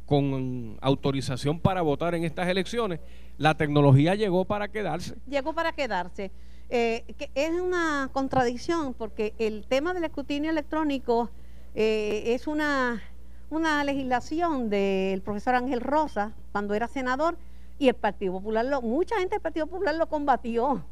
con 0.05 0.77
autorización 0.81 1.59
para 1.59 1.81
votar 1.81 2.15
en 2.15 2.23
estas 2.23 2.47
elecciones. 2.47 2.99
La 3.37 3.55
tecnología 3.55 4.15
llegó 4.15 4.45
para 4.45 4.67
quedarse. 4.67 5.15
Llegó 5.27 5.53
para 5.53 5.71
quedarse. 5.73 6.31
Eh, 6.69 7.03
que 7.17 7.29
es 7.35 7.51
una 7.51 8.09
contradicción 8.11 8.95
porque 8.95 9.35
el 9.37 9.65
tema 9.67 9.93
del 9.93 10.03
escrutinio 10.03 10.49
electrónico 10.49 11.29
eh, 11.75 12.23
es 12.33 12.47
una, 12.47 13.03
una 13.51 13.83
legislación 13.83 14.69
del 14.71 15.21
profesor 15.21 15.53
Ángel 15.53 15.81
Rosa 15.81 16.33
cuando 16.51 16.73
era 16.73 16.87
senador 16.87 17.37
y 17.77 17.87
el 17.89 17.93
Partido 17.93 18.33
Popular, 18.33 18.65
lo, 18.65 18.81
mucha 18.81 19.17
gente 19.17 19.35
del 19.35 19.41
Partido 19.41 19.67
Popular 19.67 19.95
lo 19.95 20.07
combatió. 20.07 20.83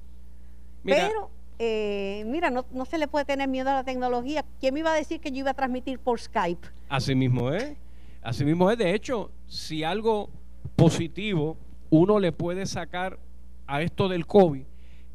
Mira, 0.83 1.07
Pero, 1.07 1.29
eh, 1.57 2.23
mira, 2.27 2.51
no, 2.51 2.65
no 2.71 2.85
se 2.85 2.97
le 2.97 3.07
puede 3.07 3.25
tener 3.25 3.47
miedo 3.47 3.69
a 3.69 3.75
la 3.75 3.83
tecnología. 3.83 4.45
¿Quién 4.59 4.73
me 4.73 4.81
iba 4.81 4.91
a 4.91 4.95
decir 4.95 5.21
que 5.21 5.31
yo 5.31 5.39
iba 5.39 5.51
a 5.51 5.53
transmitir 5.53 5.97
por 5.97 6.19
Skype? 6.19 6.67
Así 6.89 7.15
mismo 7.15 7.51
es. 7.51 7.77
Así 8.23 8.45
mismo 8.45 8.71
es. 8.71 8.77
De 8.77 8.95
hecho, 8.95 9.31
si 9.47 9.83
algo 9.83 10.29
positivo 10.75 11.57
uno 11.89 12.19
le 12.19 12.31
puede 12.31 12.65
sacar 12.65 13.19
a 13.67 13.81
esto 13.81 14.07
del 14.07 14.25
COVID, 14.25 14.63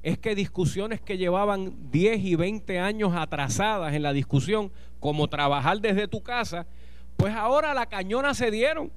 es 0.02 0.18
que 0.18 0.34
discusiones 0.34 1.00
que 1.00 1.18
llevaban 1.18 1.90
10 1.90 2.24
y 2.24 2.36
20 2.36 2.78
años 2.78 3.14
atrasadas 3.14 3.94
en 3.94 4.02
la 4.02 4.12
discusión, 4.12 4.70
como 5.00 5.28
trabajar 5.28 5.80
desde 5.80 6.08
tu 6.08 6.22
casa, 6.22 6.66
pues 7.16 7.34
ahora 7.34 7.74
la 7.74 7.86
cañona 7.86 8.34
se 8.34 8.50
dieron. 8.50 8.92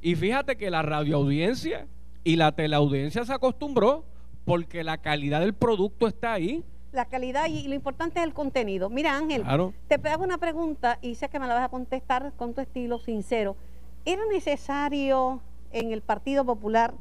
Y 0.00 0.14
fíjate 0.14 0.56
que 0.56 0.70
la 0.70 0.82
radioaudiencia 0.82 1.86
y 2.22 2.36
la 2.36 2.52
teleaudiencia 2.52 3.24
se 3.24 3.32
acostumbró 3.32 4.04
porque 4.44 4.84
la 4.84 4.98
calidad 4.98 5.40
del 5.40 5.54
producto 5.54 6.06
está 6.06 6.34
ahí. 6.34 6.62
La 6.94 7.06
calidad 7.06 7.46
y, 7.48 7.66
lo 7.66 7.74
importante 7.74 8.20
es 8.20 8.24
el 8.24 8.32
contenido. 8.32 8.88
Mira, 8.88 9.16
Ángel, 9.16 9.42
Claro. 9.42 9.74
te 9.88 9.96
hago 10.08 10.22
una 10.22 10.38
pregunta 10.38 10.98
y 11.02 11.16
sé 11.16 11.28
que 11.28 11.40
me 11.40 11.48
la 11.48 11.54
vas 11.54 11.64
a 11.64 11.68
contestar 11.68 12.32
con 12.36 12.54
tu 12.54 12.60
estilo 12.60 13.00
sincero. 13.00 13.56
¿Era 14.04 14.22
necesario 14.32 15.40
en 15.72 15.90
el 15.90 16.02
Partido 16.02 16.44
Popular, 16.44 16.94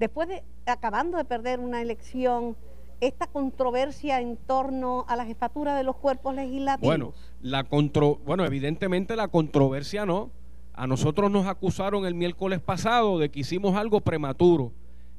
después 0.00 0.26
de 0.28 0.42
acabando 0.66 1.16
de 1.16 1.24
perder 1.24 1.60
una 1.60 1.80
elección, 1.80 2.56
esta 3.00 3.28
controversia 3.28 4.20
en 4.20 4.36
torno 4.36 5.04
a 5.06 5.14
la 5.14 5.24
jefatura 5.24 5.76
de 5.76 5.84
los 5.84 5.94
cuerpos 5.94 6.34
legislativos? 6.34 6.88
Bueno, 6.88 7.12
la 7.40 7.62
contro 7.62 8.16
bueno, 8.26 8.44
evidentemente 8.44 9.14
la 9.14 9.28
controversia 9.28 10.06
no. 10.06 10.30
A 10.74 10.88
nosotros 10.88 11.30
nos 11.30 11.46
acusaron 11.46 12.04
el 12.04 12.14
miércoles 12.14 12.60
pasado 12.60 13.20
de 13.20 13.30
que 13.30 13.40
hicimos 13.40 13.76
algo 13.76 14.00
prematuro. 14.00 14.72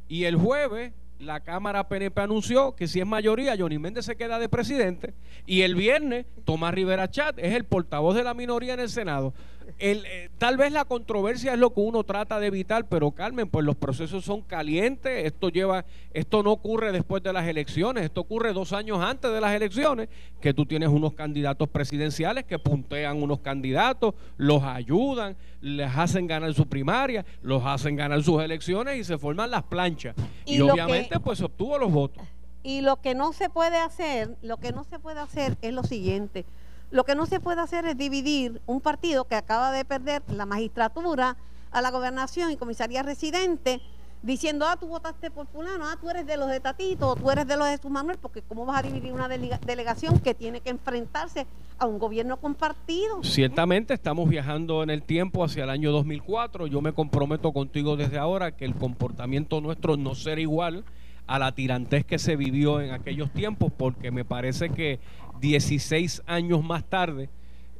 Y 0.10 0.26
el 0.26 0.36
jueves 0.36 0.92
la 1.20 1.40
Cámara 1.40 1.88
PNP 1.88 2.22
anunció 2.22 2.76
que 2.76 2.88
si 2.88 3.00
es 3.00 3.06
mayoría, 3.06 3.56
Johnny 3.58 3.80
Méndez 3.80 4.06
se 4.06 4.16
queda 4.16 4.40
de 4.40 4.50
presidente. 4.50 5.14
Y 5.46 5.62
el 5.62 5.76
viernes, 5.76 6.26
Tomás 6.46 6.74
Rivera 6.74 7.10
Chat 7.10 7.38
es 7.40 7.54
el 7.54 7.66
portavoz 7.66 8.16
de 8.16 8.24
la 8.24 8.34
minoría 8.34 8.74
en 8.74 8.80
el 8.80 8.90
Senado. 8.90 9.34
El, 9.80 10.06
eh, 10.06 10.30
tal 10.38 10.58
vez 10.58 10.72
la 10.72 10.86
controversia 10.86 11.54
es 11.54 11.60
lo 11.60 11.74
que 11.74 11.82
uno 11.82 12.04
trata 12.04 12.40
de 12.40 12.48
evitar, 12.48 12.86
pero 12.88 13.12
Carmen, 13.12 13.50
pues 13.50 13.66
los 13.66 13.76
procesos 13.76 14.24
son 14.26 14.42
calientes. 14.42 15.26
Esto 15.26 15.50
lleva, 15.50 15.86
esto 16.14 16.42
no 16.44 16.52
ocurre 16.52 16.92
después 16.92 17.22
de 17.22 17.34
las 17.34 17.48
elecciones, 17.48 18.04
esto 18.06 18.22
ocurre 18.22 18.54
dos 18.54 18.74
años 18.74 19.00
antes 19.02 19.32
de 19.32 19.42
las 19.42 19.54
elecciones, 19.54 20.10
que 20.42 20.54
tú 20.54 20.66
tienes 20.66 20.90
unos 20.90 21.14
candidatos 21.14 21.68
presidenciales 21.70 22.46
que 22.46 22.58
puntean 22.60 23.22
unos 23.22 23.40
candidatos, 23.40 24.16
los 24.38 24.64
ayudan, 24.64 25.36
les 25.62 25.96
hacen 25.96 26.28
ganar 26.28 26.54
su 26.54 26.66
primaria, 26.68 27.26
los 27.42 27.64
hacen 27.66 27.96
ganar 27.96 28.24
sus 28.24 28.42
elecciones 28.42 28.98
y 28.98 29.04
se 29.04 29.18
forman 29.18 29.52
las 29.52 29.64
planchas. 29.64 30.16
Y 30.46 30.62
obviamente, 30.62 31.10
que- 31.16 31.20
pues 31.20 31.42
obtuvo 31.42 31.78
los 31.78 31.92
votos. 31.92 32.24
Y 32.64 32.82
lo 32.82 32.98
que 33.02 33.16
no 33.16 33.32
se 33.34 33.50
puede 33.50 33.78
hacer, 33.78 34.36
lo 34.42 34.58
que 34.58 34.72
no 34.72 34.84
se 34.84 35.00
puede 35.00 35.20
hacer 35.20 35.58
es 35.62 35.74
lo 35.74 35.84
siguiente. 35.84 36.46
Lo 36.92 37.04
que 37.04 37.16
no 37.16 37.26
se 37.26 37.40
puede 37.40 37.62
hacer 37.62 37.86
es 37.86 37.98
dividir 37.98 38.62
un 38.66 38.80
partido 38.82 39.26
que 39.26 39.36
acaba 39.36 39.72
de 39.72 39.84
perder 39.86 40.24
la 40.30 40.46
magistratura 40.46 41.36
a 41.72 41.82
la 41.82 41.92
gobernación 41.92 42.50
y 42.52 42.56
comisaría 42.58 43.04
residente 43.04 43.82
diciendo, 44.24 44.66
ah, 44.68 44.78
tú 44.80 44.88
votaste 44.88 45.30
por 45.30 45.46
fulano, 45.48 45.86
ah, 45.86 45.98
tú 46.02 46.10
eres 46.10 46.26
de 46.26 46.38
los 46.38 46.48
de 46.50 46.60
Tatito, 46.60 47.16
tú 47.16 47.30
eres 47.30 47.46
de 47.48 47.56
los 47.56 47.66
de 47.68 47.74
Jesús 47.78 47.92
Manuel, 47.92 48.18
porque 48.20 48.42
¿cómo 48.42 48.66
vas 48.66 48.80
a 48.80 48.82
dividir 48.88 49.14
una 49.14 49.28
delega- 49.28 49.60
delegación 49.60 50.20
que 50.20 50.34
tiene 50.34 50.60
que 50.62 50.70
enfrentarse 50.72 51.46
a 51.78 51.86
un 51.86 52.00
gobierno 52.00 52.38
compartido? 52.38 53.22
Ciertamente 53.24 53.94
estamos 53.94 54.28
viajando 54.28 54.82
en 54.82 54.90
el 54.90 55.04
tiempo 55.04 55.44
hacia 55.44 55.66
el 55.66 55.70
año 55.70 55.92
2004. 55.92 56.66
Yo 56.68 56.82
me 56.82 56.94
comprometo 56.94 57.52
contigo 57.54 57.96
desde 57.96 58.18
ahora 58.18 58.52
que 58.54 58.66
el 58.66 58.76
comportamiento 58.76 59.62
nuestro 59.62 59.98
no 59.98 60.16
será 60.16 60.42
igual 60.42 60.84
a 61.28 61.38
la 61.40 61.52
tirantez 61.52 62.04
que 62.06 62.18
se 62.18 62.36
vivió 62.38 62.80
en 62.82 62.92
aquellos 62.92 63.30
tiempos, 63.32 63.72
porque 63.76 64.12
me 64.12 64.26
parece 64.26 64.70
que 64.70 65.00
16 65.40 66.24
años 66.26 66.64
más 66.64 66.84
tarde, 66.84 67.30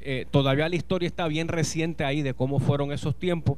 eh, 0.02 0.26
todavía 0.30 0.70
la 0.70 0.76
historia 0.76 1.08
está 1.08 1.28
bien 1.28 1.48
reciente 1.48 2.04
ahí 2.06 2.22
de 2.22 2.34
cómo 2.34 2.60
fueron 2.60 2.92
esos 2.92 3.18
tiempos. 3.18 3.58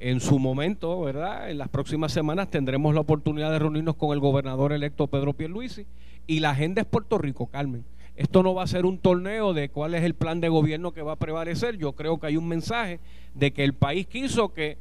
En 0.00 0.20
su 0.20 0.38
momento, 0.38 1.00
¿verdad? 1.00 1.50
En 1.50 1.58
las 1.58 1.68
próximas 1.68 2.12
semanas 2.12 2.50
tendremos 2.50 2.94
la 2.94 3.00
oportunidad 3.00 3.50
de 3.50 3.58
reunirnos 3.58 3.96
con 3.96 4.12
el 4.12 4.20
gobernador 4.20 4.72
electo 4.72 5.08
Pedro 5.08 5.32
Pierluisi 5.32 5.86
y 6.28 6.38
la 6.38 6.50
agenda 6.50 6.82
es 6.82 6.86
Puerto 6.86 7.18
Rico, 7.18 7.46
Carmen. 7.46 7.84
Esto 8.14 8.44
no 8.44 8.54
va 8.54 8.62
a 8.62 8.68
ser 8.68 8.86
un 8.86 8.98
torneo 8.98 9.54
de 9.54 9.70
cuál 9.70 9.94
es 9.94 10.04
el 10.04 10.14
plan 10.14 10.40
de 10.40 10.48
gobierno 10.48 10.92
que 10.92 11.02
va 11.02 11.12
a 11.12 11.16
prevalecer. 11.16 11.78
Yo 11.78 11.92
creo 11.92 12.20
que 12.20 12.28
hay 12.28 12.36
un 12.36 12.46
mensaje 12.46 13.00
de 13.34 13.52
que 13.52 13.64
el 13.64 13.74
país 13.74 14.06
quiso 14.06 14.52
que 14.52 14.78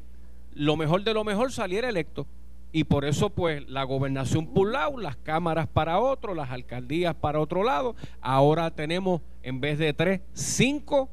lo 0.53 0.75
mejor 0.75 1.03
de 1.03 1.13
lo 1.13 1.23
mejor 1.23 1.51
saliera 1.51 1.89
electo 1.89 2.27
y 2.71 2.84
por 2.84 3.06
eso 3.06 3.30
pues 3.30 3.67
la 3.69 3.84
gobernación 3.84 4.47
por 4.47 4.67
un 4.67 4.73
lado, 4.73 4.97
las 4.97 5.15
cámaras 5.17 5.67
para 5.67 5.99
otro, 5.99 6.34
las 6.34 6.51
alcaldías 6.51 7.15
para 7.15 7.39
otro 7.39 7.63
lado. 7.63 7.95
Ahora 8.21 8.71
tenemos 8.71 9.21
en 9.43 9.62
vez 9.62 9.77
de 9.77 9.93
tres, 9.93 10.21
cinco 10.34 11.10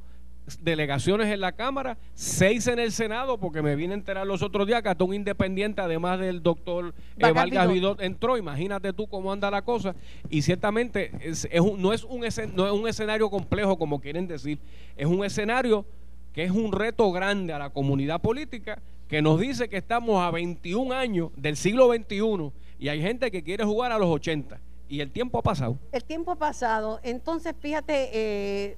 delegaciones 0.61 1.29
en 1.29 1.40
la 1.40 1.53
Cámara, 1.53 1.97
seis 2.14 2.67
en 2.67 2.79
el 2.79 2.93
Senado, 2.93 3.38
porque 3.38 3.62
me 3.62 3.77
vine 3.77 3.95
a 3.95 3.97
enterar 3.97 4.27
los 4.27 4.43
otros 4.43 4.67
días 4.67 4.83
que 4.83 4.88
hasta 4.88 5.05
un 5.05 5.14
independiente, 5.14 5.81
además 5.81 6.19
del 6.19 6.43
doctor 6.43 6.95
eh, 7.17 7.33
Vargas 7.33 7.69
Vidot, 7.69 8.01
entró. 8.03 8.37
Imagínate 8.37 8.93
tú 8.93 9.07
cómo 9.07 9.33
anda 9.33 9.51
la 9.51 9.62
cosa. 9.62 9.95
Y 10.29 10.43
ciertamente 10.43 11.12
es, 11.21 11.49
no, 11.79 11.93
es 11.93 12.05
un 12.05 12.21
no 12.55 12.67
es 12.67 12.73
un 12.73 12.88
escenario 12.88 13.31
complejo, 13.31 13.79
como 13.79 14.01
quieren 14.01 14.27
decir, 14.27 14.59
es 14.97 15.07
un 15.07 15.25
escenario 15.25 15.87
que 16.33 16.43
es 16.43 16.51
un 16.51 16.73
reto 16.73 17.11
grande 17.12 17.53
a 17.53 17.59
la 17.59 17.71
comunidad 17.71 18.21
política 18.21 18.83
que 19.14 19.22
nos 19.22 19.38
dice 19.38 19.68
que 19.68 19.77
estamos 19.77 20.20
a 20.20 20.33
21 20.33 20.92
años 20.92 21.31
del 21.37 21.57
siglo 21.57 21.87
XXI 21.87 22.50
y 22.81 22.88
hay 22.88 23.00
gente 23.00 23.31
que 23.31 23.44
quiere 23.44 23.64
jugar 23.64 23.92
a 23.92 23.98
los 24.00 24.09
80 24.09 24.61
y 24.88 24.98
el 24.98 25.12
tiempo 25.12 25.38
ha 25.38 25.42
pasado. 25.42 25.79
El 25.92 26.03
tiempo 26.03 26.33
ha 26.33 26.35
pasado. 26.35 26.98
Entonces, 27.05 27.55
fíjate, 27.57 28.11
eh, 28.12 28.77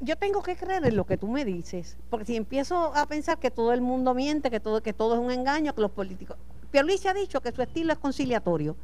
yo 0.00 0.16
tengo 0.16 0.42
que 0.42 0.56
creer 0.56 0.86
en 0.86 0.96
lo 0.96 1.04
que 1.04 1.18
tú 1.18 1.28
me 1.28 1.44
dices, 1.44 1.98
porque 2.08 2.24
si 2.24 2.36
empiezo 2.36 2.94
a 2.96 3.04
pensar 3.04 3.38
que 3.38 3.50
todo 3.50 3.74
el 3.74 3.82
mundo 3.82 4.14
miente, 4.14 4.50
que 4.50 4.58
todo, 4.58 4.82
que 4.82 4.94
todo 4.94 5.12
es 5.12 5.20
un 5.20 5.30
engaño, 5.30 5.74
que 5.74 5.82
los 5.82 5.90
políticos... 5.90 6.38
Pierluisi 6.70 7.08
ha 7.08 7.12
dicho 7.12 7.42
que 7.42 7.52
su 7.52 7.60
estilo 7.60 7.92
es 7.92 7.98
conciliatorio 7.98 8.74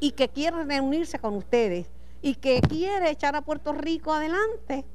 y 0.00 0.12
que 0.12 0.30
quiere 0.30 0.64
reunirse 0.64 1.18
con 1.18 1.34
ustedes 1.34 1.90
y 2.22 2.36
que 2.36 2.62
quiere 2.62 3.10
echar 3.10 3.36
a 3.36 3.42
Puerto 3.42 3.74
Rico 3.74 4.14
adelante 4.14 4.86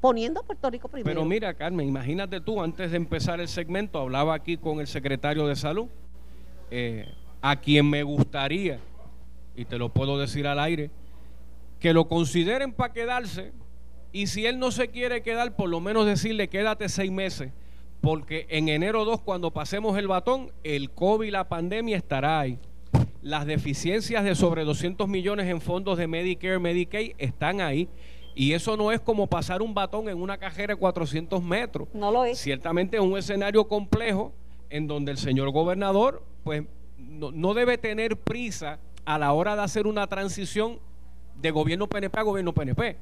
poniendo 0.00 0.40
a 0.40 0.42
Puerto 0.42 0.70
Rico 0.70 0.88
primero. 0.88 1.08
Pero 1.08 1.24
mira, 1.24 1.54
Carmen, 1.54 1.88
imagínate 1.88 2.40
tú, 2.40 2.62
antes 2.62 2.90
de 2.90 2.96
empezar 2.96 3.40
el 3.40 3.48
segmento, 3.48 3.98
hablaba 3.98 4.34
aquí 4.34 4.56
con 4.56 4.80
el 4.80 4.86
secretario 4.86 5.46
de 5.46 5.56
Salud, 5.56 5.88
eh, 6.70 7.06
a 7.42 7.56
quien 7.56 7.88
me 7.88 8.02
gustaría, 8.02 8.80
y 9.54 9.64
te 9.64 9.78
lo 9.78 9.90
puedo 9.90 10.18
decir 10.18 10.46
al 10.46 10.58
aire, 10.58 10.90
que 11.78 11.92
lo 11.92 12.08
consideren 12.08 12.72
para 12.72 12.92
quedarse, 12.92 13.52
y 14.12 14.26
si 14.26 14.46
él 14.46 14.58
no 14.58 14.70
se 14.70 14.88
quiere 14.88 15.22
quedar, 15.22 15.54
por 15.54 15.68
lo 15.68 15.80
menos 15.80 16.06
decirle 16.06 16.48
quédate 16.48 16.88
seis 16.88 17.12
meses, 17.12 17.52
porque 18.00 18.46
en 18.48 18.68
enero 18.68 19.04
2, 19.04 19.20
cuando 19.20 19.50
pasemos 19.50 19.96
el 19.98 20.08
batón, 20.08 20.50
el 20.64 20.90
COVID, 20.90 21.30
la 21.30 21.48
pandemia 21.48 21.98
estará 21.98 22.40
ahí. 22.40 22.58
Las 23.20 23.44
deficiencias 23.44 24.24
de 24.24 24.34
sobre 24.34 24.64
200 24.64 25.06
millones 25.06 25.46
en 25.48 25.60
fondos 25.60 25.98
de 25.98 26.06
Medicare, 26.06 26.58
Medicaid 26.58 27.12
están 27.18 27.60
ahí 27.60 27.88
y 28.34 28.52
eso 28.52 28.76
no 28.76 28.92
es 28.92 29.00
como 29.00 29.26
pasar 29.26 29.62
un 29.62 29.74
batón 29.74 30.08
en 30.08 30.20
una 30.20 30.38
cajera 30.38 30.74
de 30.74 30.80
400 30.80 31.42
metros. 31.42 31.88
No 31.92 32.10
lo 32.10 32.24
es. 32.24 32.38
Ciertamente 32.38 32.96
es 32.96 33.02
un 33.02 33.16
escenario 33.18 33.66
complejo 33.66 34.32
en 34.70 34.86
donde 34.86 35.12
el 35.12 35.18
señor 35.18 35.50
gobernador 35.50 36.22
pues 36.44 36.64
no, 36.98 37.54
debe 37.54 37.78
tener 37.78 38.16
prisa 38.16 38.78
a 39.04 39.18
la 39.18 39.32
hora 39.32 39.56
de 39.56 39.62
hacer 39.62 39.86
una 39.86 40.06
transición 40.06 40.78
de 41.36 41.50
gobierno 41.50 41.88
PNP 41.88 42.18
a 42.18 42.22
gobierno 42.22 42.52
PNP. 42.52 42.96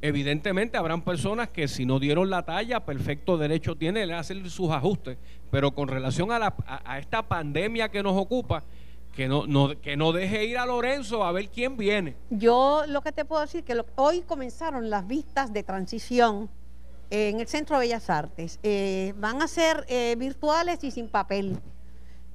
Evidentemente 0.00 0.78
habrán 0.78 1.02
personas 1.02 1.48
que 1.48 1.66
si 1.66 1.84
no 1.84 1.98
dieron 1.98 2.30
la 2.30 2.44
talla, 2.44 2.84
perfecto 2.84 3.36
derecho 3.36 3.74
tiene 3.74 4.06
de 4.06 4.14
hacer 4.14 4.48
sus 4.48 4.70
ajustes, 4.70 5.18
pero 5.50 5.72
con 5.72 5.88
relación 5.88 6.30
a, 6.30 6.38
la, 6.38 6.54
a 6.66 6.98
esta 6.98 7.26
pandemia 7.26 7.88
que 7.88 8.02
nos 8.02 8.16
ocupa, 8.16 8.62
que 9.18 9.26
no, 9.26 9.80
que 9.82 9.96
no 9.96 10.12
deje 10.12 10.44
ir 10.44 10.58
a 10.58 10.64
Lorenzo 10.64 11.24
a 11.24 11.32
ver 11.32 11.48
quién 11.48 11.76
viene. 11.76 12.14
Yo 12.30 12.84
lo 12.86 13.00
que 13.02 13.10
te 13.10 13.24
puedo 13.24 13.42
decir 13.42 13.64
que 13.64 13.84
hoy 13.96 14.20
comenzaron 14.20 14.90
las 14.90 15.08
vistas 15.08 15.52
de 15.52 15.64
transición 15.64 16.48
en 17.10 17.40
el 17.40 17.48
Centro 17.48 17.74
de 17.74 17.86
Bellas 17.86 18.10
Artes. 18.10 18.60
Eh, 18.62 19.14
van 19.16 19.42
a 19.42 19.48
ser 19.48 19.84
eh, 19.88 20.14
virtuales 20.16 20.84
y 20.84 20.92
sin 20.92 21.08
papel. 21.08 21.58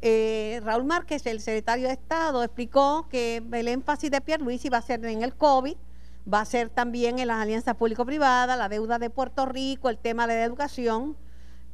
Eh, 0.02 0.60
Raúl 0.66 0.84
Márquez, 0.84 1.26
el 1.26 1.40
secretario 1.40 1.88
de 1.88 1.94
Estado, 1.94 2.44
explicó 2.44 3.08
que 3.10 3.38
el 3.38 3.68
énfasis 3.70 4.12
de 4.12 4.20
Pierre 4.20 4.44
Luis 4.44 4.66
iba 4.66 4.78
a 4.78 4.82
ser 4.82 5.06
en 5.06 5.24
el 5.24 5.34
COVID, 5.36 5.78
va 6.32 6.42
a 6.42 6.46
ser 6.46 6.70
también 6.70 7.18
en 7.18 7.30
las 7.30 7.42
alianzas 7.42 7.78
público-privadas, 7.78 8.58
la 8.58 8.68
deuda 8.68 9.00
de 9.00 9.10
Puerto 9.10 9.46
Rico, 9.46 9.90
el 9.90 10.00
tema 10.00 10.28
de 10.28 10.36
la 10.36 10.44
educación. 10.44 11.16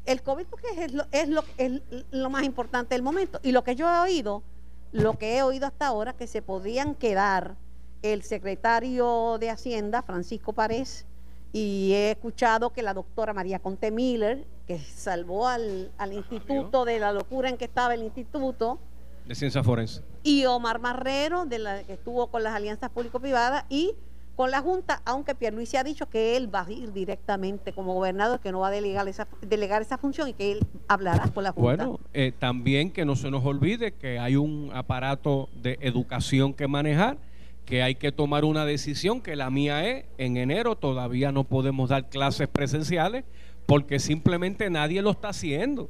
El 0.05 0.21
COVID 0.21 0.45
porque 0.45 0.67
es 0.77 0.93
lo, 0.93 1.07
es 1.11 1.29
lo, 1.29 1.43
es 1.57 1.81
lo 2.11 2.29
más 2.29 2.43
importante 2.43 2.93
del 2.93 3.01
momento. 3.01 3.39
Y 3.41 3.53
lo 3.53 3.63
que 3.63 3.75
yo 3.75 3.89
he 3.89 3.99
oído 4.01 4.43
lo 4.91 5.17
que 5.17 5.37
he 5.37 5.43
oído 5.43 5.67
hasta 5.67 5.87
ahora, 5.87 6.13
que 6.13 6.27
se 6.27 6.41
podían 6.41 6.95
quedar 6.95 7.55
el 8.01 8.23
secretario 8.23 9.37
de 9.39 9.49
Hacienda, 9.49 10.01
Francisco 10.01 10.53
Párez, 10.53 11.05
y 11.51 11.91
he 11.93 12.11
escuchado 12.11 12.71
que 12.71 12.83
la 12.83 12.93
doctora 12.93 13.33
María 13.33 13.59
Conte 13.59 13.91
Miller, 13.91 14.45
que 14.67 14.79
salvó 14.79 15.47
al, 15.47 15.91
instituto 16.11 16.85
de 16.85 16.99
la 16.99 17.11
locura 17.11 17.49
en 17.49 17.57
que 17.57 17.65
estaba 17.65 17.93
el 17.93 18.03
instituto. 18.03 18.79
De 19.25 19.35
ciencia 19.35 19.63
forense. 19.63 20.03
Y 20.23 20.45
Omar 20.45 20.79
Marrero, 20.79 21.45
de 21.45 21.59
la, 21.59 21.83
que 21.83 21.93
estuvo 21.93 22.27
con 22.27 22.43
las 22.43 22.53
alianzas 22.53 22.89
público-privadas, 22.91 23.65
y 23.69 23.95
con 24.39 24.51
la 24.51 24.61
Junta, 24.61 25.01
aunque 25.03 25.35
Pierluisi 25.35 25.75
ha 25.75 25.83
dicho 25.83 26.09
que 26.09 26.37
él 26.37 26.47
va 26.55 26.65
a 26.65 26.71
ir 26.71 26.93
directamente 26.93 27.73
como 27.73 27.93
gobernador, 27.93 28.39
que 28.39 28.53
no 28.53 28.61
va 28.61 28.69
a 28.69 28.71
delegar 28.71 29.05
esa, 29.09 29.27
delegar 29.41 29.81
esa 29.81 29.97
función 29.97 30.29
y 30.29 30.33
que 30.33 30.53
él 30.53 30.59
hablará 30.87 31.27
con 31.27 31.43
la 31.43 31.51
Junta. 31.51 31.61
Bueno, 31.61 31.99
eh, 32.13 32.31
también 32.39 32.89
que 32.89 33.03
no 33.03 33.17
se 33.17 33.29
nos 33.31 33.43
olvide 33.43 33.91
que 33.91 34.17
hay 34.17 34.37
un 34.37 34.71
aparato 34.73 35.49
de 35.61 35.77
educación 35.81 36.53
que 36.53 36.69
manejar, 36.69 37.17
que 37.65 37.83
hay 37.83 37.95
que 37.95 38.13
tomar 38.13 38.45
una 38.45 38.63
decisión, 38.63 39.19
que 39.19 39.35
la 39.35 39.49
mía 39.49 39.85
es, 39.85 40.05
en 40.17 40.37
enero 40.37 40.77
todavía 40.77 41.33
no 41.33 41.43
podemos 41.43 41.89
dar 41.89 42.07
clases 42.07 42.47
presenciales 42.47 43.25
porque 43.65 43.99
simplemente 43.99 44.69
nadie 44.69 45.01
lo 45.01 45.11
está 45.11 45.27
haciendo. 45.27 45.89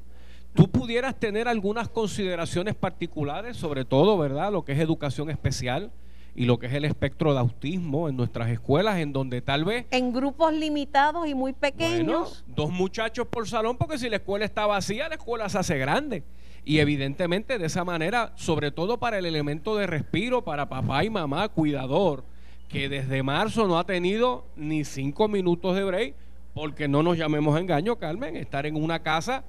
Tú 0.56 0.72
pudieras 0.72 1.20
tener 1.20 1.48
algunas 1.48 1.88
consideraciones 1.88 2.74
particulares, 2.74 3.58
sobre 3.58 3.86
todo, 3.86 4.18
¿verdad? 4.18 4.52
Lo 4.52 4.66
que 4.66 4.72
es 4.72 4.80
educación 4.80 5.30
especial 5.30 5.92
y 6.36 6.46
lo 6.46 6.58
que 6.60 6.68
es 6.68 6.74
el 6.74 6.86
espectro 6.86 7.34
de 7.34 7.40
autismo 7.40 8.10
en 8.10 8.16
nuestras 8.16 8.50
escuelas, 8.50 8.98
en 9.00 9.14
donde 9.14 9.42
tal 9.42 9.66
vez... 9.66 9.86
En 9.92 10.14
grupos 10.14 10.54
limitados 10.54 11.28
y 11.28 11.34
muy 11.34 11.54
pequeños. 11.54 12.44
dos 12.48 12.72
muchachos 12.72 13.28
por 13.28 13.48
salón, 13.48 13.78
porque 13.78 13.98
si 13.98 14.10
la 14.10 14.18
escuela 14.18 14.46
está 14.46 14.66
vacía, 14.66 15.10
la 15.10 15.16
escuela 15.16 15.50
se 15.50 15.58
hace 15.58 15.78
grande. 15.78 16.24
Y 16.64 16.80
evidentemente 16.80 17.58
de 17.58 17.66
esa 17.66 17.84
manera, 17.84 18.32
sobre 18.36 18.72
todo 18.72 19.00
para 19.00 19.18
el 19.18 19.26
elemento 19.26 19.76
de 19.76 19.88
respiro, 19.88 20.44
para 20.44 20.70
papá 20.70 21.04
y 21.04 21.10
mamá, 21.10 21.48
cuidador, 21.50 22.24
que 22.68 22.90
desde 22.90 23.24
marzo 23.24 23.68
no 23.68 23.80
ha 23.80 23.86
tenido 23.86 24.46
ni 24.56 24.84
cinco 24.86 25.28
minutos 25.28 25.76
de 25.76 25.84
break, 25.84 26.16
porque 26.54 26.88
no 26.88 27.02
nos 27.04 27.18
llamemos 27.18 27.60
engaño, 27.60 27.98
Carmen, 27.98 28.36
estar 28.36 28.66
en 28.66 28.76
una 28.76 29.00
casa 29.00 29.44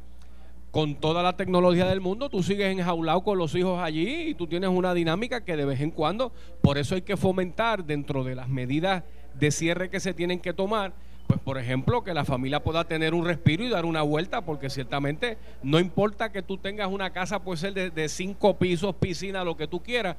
con 0.70 0.94
toda 0.94 1.22
la 1.22 1.37
tecnología 1.37 1.87
del 1.87 2.00
mundo, 2.00 2.28
tú 2.28 2.42
sigues 2.42 2.70
enjaulado 2.70 3.22
con 3.22 3.38
los 3.38 3.54
hijos 3.54 3.80
allí 3.83 4.28
y 4.28 4.35
tú 4.35 4.46
tienes 4.46 4.70
una 4.70 4.94
dinámica 4.94 5.44
que 5.44 5.56
de 5.56 5.64
vez 5.64 5.80
en 5.80 5.90
cuando, 5.90 6.33
por 6.62 6.78
eso 6.78 6.94
hay 6.94 7.02
que 7.02 7.16
fomentar 7.16 7.85
dentro 7.85 8.22
de 8.22 8.37
las 8.37 8.48
medidas 8.48 9.02
de 9.35 9.50
cierre 9.50 9.90
que 9.90 9.98
se 9.98 10.14
tienen 10.14 10.38
que 10.38 10.52
tomar, 10.52 10.92
pues 11.26 11.40
por 11.40 11.59
ejemplo, 11.59 12.04
que 12.04 12.14
la 12.14 12.24
familia 12.24 12.62
pueda 12.62 12.85
tener 12.85 13.14
un 13.14 13.24
respiro 13.24 13.64
y 13.64 13.68
dar 13.68 13.85
una 13.85 14.02
vuelta, 14.02 14.42
porque 14.44 14.70
ciertamente 14.70 15.38
no 15.62 15.80
importa 15.80 16.30
que 16.30 16.42
tú 16.42 16.56
tengas 16.56 16.88
una 16.88 17.11
casa, 17.11 17.42
puede 17.42 17.59
ser 17.59 17.92
de, 17.92 18.09
cinco 18.09 18.56
pisos, 18.56 18.94
piscina, 18.94 19.44
lo 19.44 19.56
que 19.56 19.66
tú 19.66 19.83
quieras, 19.83 20.16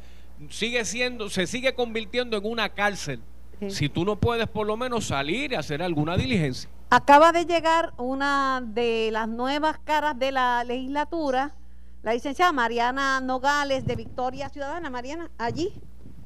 sigue 0.49 0.83
siendo, 0.83 1.29
se 1.29 1.47
sigue 1.47 1.73
convirtiendo 1.73 2.37
en 2.37 2.45
una 2.45 2.69
cárcel. 2.69 3.21
Si 3.67 3.89
tú 3.89 4.05
no 4.05 4.15
puedes 4.15 4.47
por 4.47 4.65
lo 4.65 4.75
menos 4.75 5.05
salir 5.05 5.51
y 5.51 5.55
hacer 5.55 5.83
alguna 5.83 6.17
diligencia. 6.17 6.67
Acaba 6.93 7.31
de 7.31 7.45
llegar 7.45 7.93
una 7.95 8.61
de 8.61 9.11
las 9.13 9.25
nuevas 9.25 9.79
caras 9.79 10.19
de 10.19 10.33
la 10.33 10.65
legislatura, 10.65 11.55
la 12.03 12.13
licenciada 12.13 12.51
Mariana 12.51 13.21
Nogales 13.21 13.87
de 13.87 13.95
Victoria 13.95 14.49
Ciudadana. 14.49 14.89
Mariana, 14.89 15.31
allí, 15.37 15.73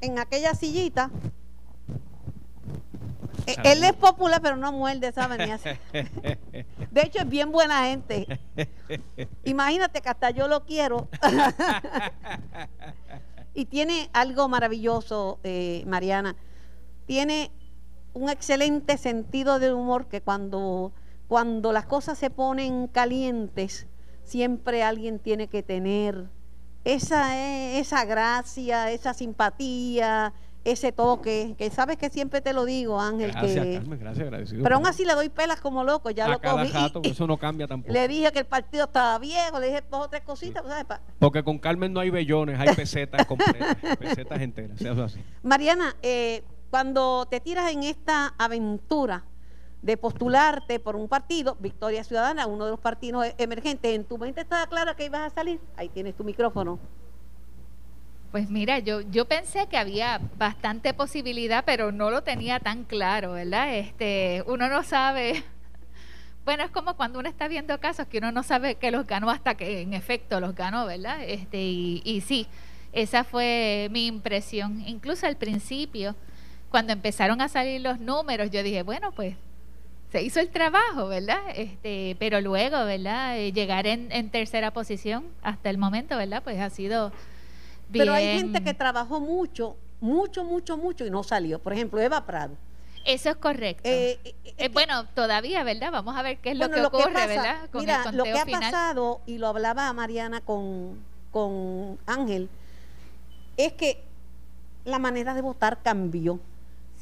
en 0.00 0.18
aquella 0.18 0.56
sillita. 0.56 1.08
E, 3.46 3.54
él 3.62 3.84
es 3.84 3.92
popular, 3.92 4.40
pero 4.42 4.56
no 4.56 4.72
muerde, 4.72 5.12
¿saben? 5.12 5.38
De 6.90 7.00
hecho, 7.00 7.20
es 7.20 7.28
bien 7.28 7.52
buena 7.52 7.84
gente. 7.84 8.26
Imagínate 9.44 10.00
que 10.00 10.08
hasta 10.08 10.30
yo 10.30 10.48
lo 10.48 10.64
quiero. 10.64 11.08
y 13.54 13.66
tiene 13.66 14.10
algo 14.12 14.48
maravilloso, 14.48 15.38
eh, 15.44 15.84
Mariana. 15.86 16.34
Tiene 17.06 17.52
un 18.16 18.30
excelente 18.30 18.96
sentido 18.96 19.58
del 19.58 19.74
humor 19.74 20.06
que 20.06 20.22
cuando, 20.22 20.92
cuando 21.28 21.70
las 21.72 21.84
cosas 21.84 22.16
se 22.16 22.30
ponen 22.30 22.88
calientes, 22.88 23.86
siempre 24.22 24.82
alguien 24.82 25.18
tiene 25.18 25.48
que 25.48 25.62
tener 25.62 26.30
esa, 26.84 27.36
eh, 27.36 27.78
esa 27.78 28.06
gracia, 28.06 28.90
esa 28.90 29.12
simpatía, 29.12 30.32
ese 30.64 30.92
toque, 30.92 31.56
que 31.58 31.68
sabes 31.68 31.98
que 31.98 32.08
siempre 32.08 32.40
te 32.40 32.54
lo 32.54 32.64
digo, 32.64 32.98
Ángel. 32.98 33.32
Gracias, 33.32 33.66
que, 33.66 33.74
Carmen, 33.74 33.98
gracias, 34.00 34.24
agradecido. 34.24 34.62
Pero 34.62 34.76
aún 34.76 34.86
así 34.86 35.04
le 35.04 35.12
doy 35.12 35.28
pelas 35.28 35.60
como 35.60 35.84
loco, 35.84 36.10
ya 36.10 36.26
lo 36.26 36.40
cada 36.40 36.64
eso 37.02 37.26
no 37.26 37.36
cambia 37.36 37.66
tampoco. 37.68 37.92
Le 37.92 38.08
dije 38.08 38.32
que 38.32 38.38
el 38.38 38.46
partido 38.46 38.86
estaba 38.86 39.18
viejo, 39.18 39.60
le 39.60 39.66
dije 39.66 39.84
dos 39.90 40.06
o 40.06 40.08
tres 40.08 40.22
cositas. 40.22 40.64
¿sabes? 40.66 40.86
Porque 41.18 41.44
con 41.44 41.58
Carmen 41.58 41.92
no 41.92 42.00
hay 42.00 42.08
bellones, 42.08 42.58
hay 42.58 42.74
pesetas 42.74 43.26
completas, 43.26 43.76
pesetas 43.98 44.40
enteras, 44.40 44.80
así. 44.80 45.20
Mariana, 45.42 45.94
eh, 46.02 46.42
cuando 46.70 47.26
te 47.26 47.40
tiras 47.40 47.70
en 47.72 47.82
esta 47.82 48.34
aventura 48.38 49.24
de 49.82 49.96
postularte 49.96 50.80
por 50.80 50.96
un 50.96 51.08
partido, 51.08 51.56
Victoria 51.60 52.02
Ciudadana, 52.02 52.46
uno 52.46 52.64
de 52.64 52.72
los 52.72 52.80
partidos 52.80 53.26
e-, 53.26 53.34
emergentes, 53.38 53.94
¿en 53.94 54.04
tu 54.04 54.18
mente 54.18 54.40
estaba 54.40 54.66
clara 54.66 54.96
que 54.96 55.04
ibas 55.04 55.20
a 55.20 55.34
salir? 55.34 55.60
Ahí 55.76 55.88
tienes 55.88 56.16
tu 56.16 56.24
micrófono. 56.24 56.78
Pues 58.32 58.50
mira, 58.50 58.80
yo, 58.80 59.00
yo 59.02 59.26
pensé 59.26 59.66
que 59.68 59.78
había 59.78 60.20
bastante 60.36 60.92
posibilidad, 60.92 61.64
pero 61.64 61.92
no 61.92 62.10
lo 62.10 62.22
tenía 62.22 62.58
tan 62.58 62.84
claro, 62.84 63.32
¿verdad? 63.32 63.74
Este, 63.74 64.42
uno 64.46 64.68
no 64.68 64.82
sabe. 64.82 65.44
Bueno, 66.44 66.62
es 66.62 66.70
como 66.70 66.96
cuando 66.96 67.18
uno 67.18 67.28
está 67.28 67.48
viendo 67.48 67.80
casos 67.80 68.06
que 68.06 68.18
uno 68.18 68.30
no 68.30 68.44
sabe 68.44 68.76
que 68.76 68.92
los 68.92 69.04
ganó 69.04 69.30
hasta 69.30 69.56
que 69.56 69.80
en 69.80 69.94
efecto 69.94 70.38
los 70.38 70.54
ganó, 70.54 70.86
¿verdad? 70.86 71.18
Este, 71.24 71.60
y, 71.60 72.02
y 72.04 72.20
sí, 72.20 72.46
esa 72.92 73.24
fue 73.24 73.88
mi 73.90 74.06
impresión. 74.06 74.80
Incluso 74.86 75.26
al 75.26 75.36
principio, 75.36 76.14
cuando 76.76 76.92
empezaron 76.92 77.40
a 77.40 77.48
salir 77.48 77.80
los 77.80 78.00
números, 78.00 78.50
yo 78.50 78.62
dije, 78.62 78.82
bueno, 78.82 79.10
pues 79.12 79.34
se 80.12 80.22
hizo 80.22 80.40
el 80.40 80.50
trabajo, 80.50 81.08
¿verdad? 81.08 81.38
Este, 81.54 82.16
pero 82.18 82.42
luego, 82.42 82.84
¿verdad? 82.84 83.38
Eh, 83.38 83.50
llegar 83.50 83.86
en, 83.86 84.12
en 84.12 84.28
tercera 84.28 84.70
posición 84.74 85.24
hasta 85.42 85.70
el 85.70 85.78
momento, 85.78 86.18
¿verdad? 86.18 86.42
Pues 86.44 86.60
ha 86.60 86.68
sido 86.68 87.12
bien. 87.88 88.02
Pero 88.04 88.12
hay 88.12 88.26
gente 88.40 88.62
que 88.62 88.74
trabajó 88.74 89.20
mucho, 89.20 89.74
mucho, 90.02 90.44
mucho, 90.44 90.76
mucho 90.76 91.06
y 91.06 91.10
no 91.10 91.22
salió. 91.22 91.58
Por 91.60 91.72
ejemplo, 91.72 91.98
Eva 91.98 92.26
Prado. 92.26 92.52
Eso 93.06 93.30
es 93.30 93.36
correcto. 93.36 93.80
Eh, 93.88 94.18
eh, 94.58 94.68
bueno, 94.68 95.06
todavía, 95.14 95.64
¿verdad? 95.64 95.90
Vamos 95.90 96.14
a 96.14 96.20
ver 96.20 96.36
qué 96.36 96.50
es 96.50 96.58
bueno, 96.58 96.76
lo 96.76 96.90
que 96.90 96.96
ocurre, 96.98 97.14
pasa- 97.14 97.26
¿verdad? 97.26 97.70
Con 97.72 97.80
mira, 97.80 98.04
el 98.10 98.16
lo 98.18 98.24
que 98.24 98.32
ha 98.38 98.44
final. 98.44 98.60
pasado, 98.60 99.22
y 99.24 99.38
lo 99.38 99.46
hablaba 99.46 99.90
Mariana 99.94 100.42
con, 100.42 100.98
con 101.30 101.98
Ángel, 102.04 102.50
es 103.56 103.72
que 103.72 104.02
la 104.84 104.98
manera 104.98 105.32
de 105.32 105.40
votar 105.40 105.78
cambió. 105.82 106.38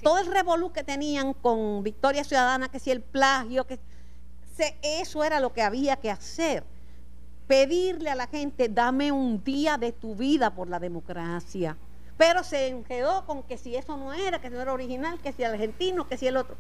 Todo 0.05 0.19
el 0.19 0.27
revolú 0.27 0.71
que 0.73 0.85
tenían 0.85 1.33
con 1.33 1.83
Victoria 1.83 2.23
Ciudadana, 2.23 2.69
que 2.69 2.79
si 2.79 2.91
el 2.91 3.01
plagio, 3.01 3.67
que 3.67 3.81
se- 4.55 4.77
eso 4.83 5.25
era 5.25 5.41
lo 5.41 5.53
que 5.53 5.63
había 5.63 5.97
que 5.97 6.11
hacer. 6.11 6.63
Pedirle 7.49 8.11
a 8.11 8.15
la 8.15 8.27
gente, 8.27 8.69
dame 8.69 9.11
un 9.11 9.43
día 9.43 9.77
de 9.79 9.93
tu 9.93 10.15
vida 10.15 10.55
por 10.55 10.69
la 10.69 10.79
democracia. 10.79 11.77
Pero 12.17 12.45
se 12.45 12.85
quedó 12.87 13.27
con 13.27 13.43
que 13.43 13.59
si 13.59 13.75
eso 13.75 13.97
no 13.97 14.13
era, 14.13 14.41
que 14.41 14.51
no 14.51 14.61
era 14.61 14.73
original, 14.73 15.19
que 15.21 15.33
si 15.33 15.43
el 15.43 15.53
argentino, 15.55 16.07
que 16.07 16.17
si 16.17 16.27
el 16.27 16.37
otro 16.37 16.55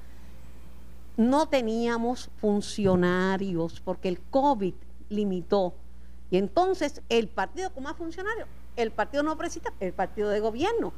no 1.16 1.46
teníamos 1.46 2.28
funcionarios 2.38 3.80
porque 3.80 4.08
el 4.08 4.20
COVID 4.20 4.74
limitó. 5.10 5.74
Y 6.30 6.38
entonces 6.38 7.02
el 7.08 7.28
partido 7.28 7.70
con 7.72 7.84
más 7.84 7.96
funcionarios, 7.96 8.48
el 8.74 8.90
partido 8.90 9.22
no 9.22 9.36
presista, 9.38 9.72
el 9.78 9.92
partido 9.92 10.30
de 10.30 10.40
gobierno. 10.40 10.92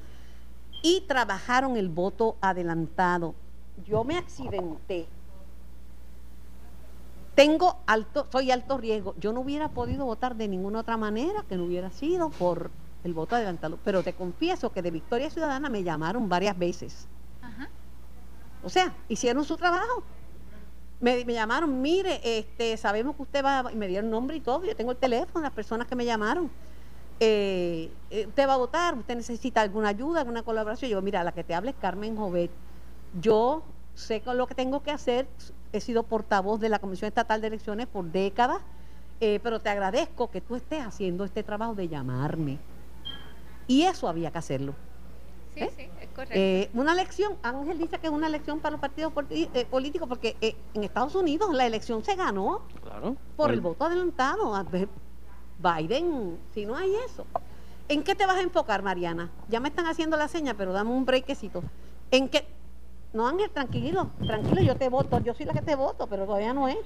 Y 0.82 1.02
trabajaron 1.02 1.76
el 1.76 1.88
voto 1.88 2.36
adelantado. 2.40 3.34
Yo 3.86 4.04
me 4.04 4.16
accidenté. 4.16 5.06
Tengo 7.34 7.78
alto, 7.86 8.26
soy 8.32 8.50
alto 8.50 8.78
riesgo. 8.78 9.14
Yo 9.18 9.32
no 9.32 9.40
hubiera 9.40 9.68
podido 9.68 10.06
votar 10.06 10.36
de 10.36 10.48
ninguna 10.48 10.80
otra 10.80 10.96
manera 10.96 11.44
que 11.48 11.56
no 11.56 11.64
hubiera 11.64 11.90
sido 11.90 12.30
por 12.30 12.70
el 13.04 13.12
voto 13.12 13.36
adelantado. 13.36 13.78
Pero 13.84 14.02
te 14.02 14.14
confieso 14.14 14.72
que 14.72 14.82
de 14.82 14.90
Victoria 14.90 15.28
Ciudadana 15.28 15.68
me 15.68 15.82
llamaron 15.82 16.28
varias 16.28 16.58
veces. 16.58 17.06
Ajá. 17.42 17.68
O 18.64 18.70
sea, 18.70 18.94
hicieron 19.08 19.44
su 19.44 19.56
trabajo. 19.56 20.02
Me, 20.98 21.24
me 21.26 21.34
llamaron, 21.34 21.82
mire, 21.82 22.20
este, 22.24 22.76
sabemos 22.78 23.16
que 23.16 23.22
usted 23.22 23.44
va, 23.44 23.70
y 23.70 23.76
me 23.76 23.86
dieron 23.86 24.08
nombre 24.10 24.36
y 24.36 24.40
todo, 24.40 24.64
yo 24.64 24.74
tengo 24.74 24.92
el 24.92 24.96
teléfono 24.96 25.40
de 25.40 25.42
las 25.42 25.52
personas 25.52 25.86
que 25.86 25.94
me 25.94 26.06
llamaron. 26.06 26.50
Eh, 27.18 27.90
eh, 28.10 28.26
usted 28.26 28.46
va 28.48 28.54
a 28.54 28.58
votar, 28.58 28.94
usted 28.94 29.16
necesita 29.16 29.62
alguna 29.62 29.88
ayuda, 29.88 30.20
alguna 30.20 30.42
colaboración. 30.42 30.90
Yo 30.90 30.96
digo, 30.96 31.04
mira, 31.04 31.24
la 31.24 31.32
que 31.32 31.44
te 31.44 31.54
hable 31.54 31.70
es 31.70 31.76
Carmen 31.76 32.16
Jovet. 32.16 32.50
Yo 33.20 33.62
sé 33.94 34.20
con 34.20 34.36
lo 34.36 34.46
que 34.46 34.54
tengo 34.54 34.82
que 34.82 34.90
hacer, 34.90 35.26
he 35.72 35.80
sido 35.80 36.02
portavoz 36.02 36.60
de 36.60 36.68
la 36.68 36.78
Comisión 36.78 37.08
Estatal 37.08 37.40
de 37.40 37.46
Elecciones 37.46 37.86
por 37.86 38.04
décadas, 38.04 38.60
eh, 39.20 39.40
pero 39.42 39.60
te 39.60 39.70
agradezco 39.70 40.30
que 40.30 40.42
tú 40.42 40.56
estés 40.56 40.84
haciendo 40.84 41.24
este 41.24 41.42
trabajo 41.42 41.74
de 41.74 41.88
llamarme. 41.88 42.58
Y 43.66 43.82
eso 43.82 44.08
había 44.08 44.30
que 44.30 44.38
hacerlo. 44.38 44.74
Sí, 45.54 45.60
¿Eh? 45.60 45.70
sí, 45.74 45.82
es 46.02 46.08
correcto. 46.10 46.34
Eh, 46.36 46.68
una 46.74 46.92
elección, 46.92 47.32
Ángel 47.42 47.78
dice 47.78 47.98
que 47.98 48.08
es 48.08 48.12
una 48.12 48.26
elección 48.26 48.60
para 48.60 48.72
los 48.72 48.80
partidos 48.80 49.10
eh, 49.30 49.64
políticos 49.64 50.06
porque 50.06 50.36
eh, 50.42 50.54
en 50.74 50.84
Estados 50.84 51.14
Unidos 51.14 51.54
la 51.54 51.64
elección 51.66 52.04
se 52.04 52.14
ganó 52.14 52.60
Claro. 52.82 53.16
por 53.36 53.50
el 53.50 53.62
voto 53.62 53.86
adelantado. 53.86 54.54
Biden, 55.58 56.38
si 56.54 56.66
no 56.66 56.76
hay 56.76 56.92
eso. 57.06 57.26
¿En 57.88 58.02
qué 58.02 58.14
te 58.14 58.26
vas 58.26 58.36
a 58.36 58.42
enfocar, 58.42 58.82
Mariana? 58.82 59.30
Ya 59.48 59.60
me 59.60 59.68
están 59.68 59.86
haciendo 59.86 60.16
la 60.16 60.28
seña, 60.28 60.54
pero 60.54 60.72
dame 60.72 60.90
un 60.90 61.04
brequecito. 61.04 61.62
¿En 62.10 62.28
qué? 62.28 62.46
No, 63.12 63.26
Ángel, 63.28 63.50
tranquilo, 63.50 64.10
tranquilo, 64.18 64.60
yo 64.60 64.76
te 64.76 64.88
voto, 64.88 65.20
yo 65.20 65.32
soy 65.34 65.46
la 65.46 65.52
que 65.52 65.62
te 65.62 65.74
voto, 65.74 66.06
pero 66.06 66.26
todavía 66.26 66.52
no 66.52 66.68
es. 66.68 66.76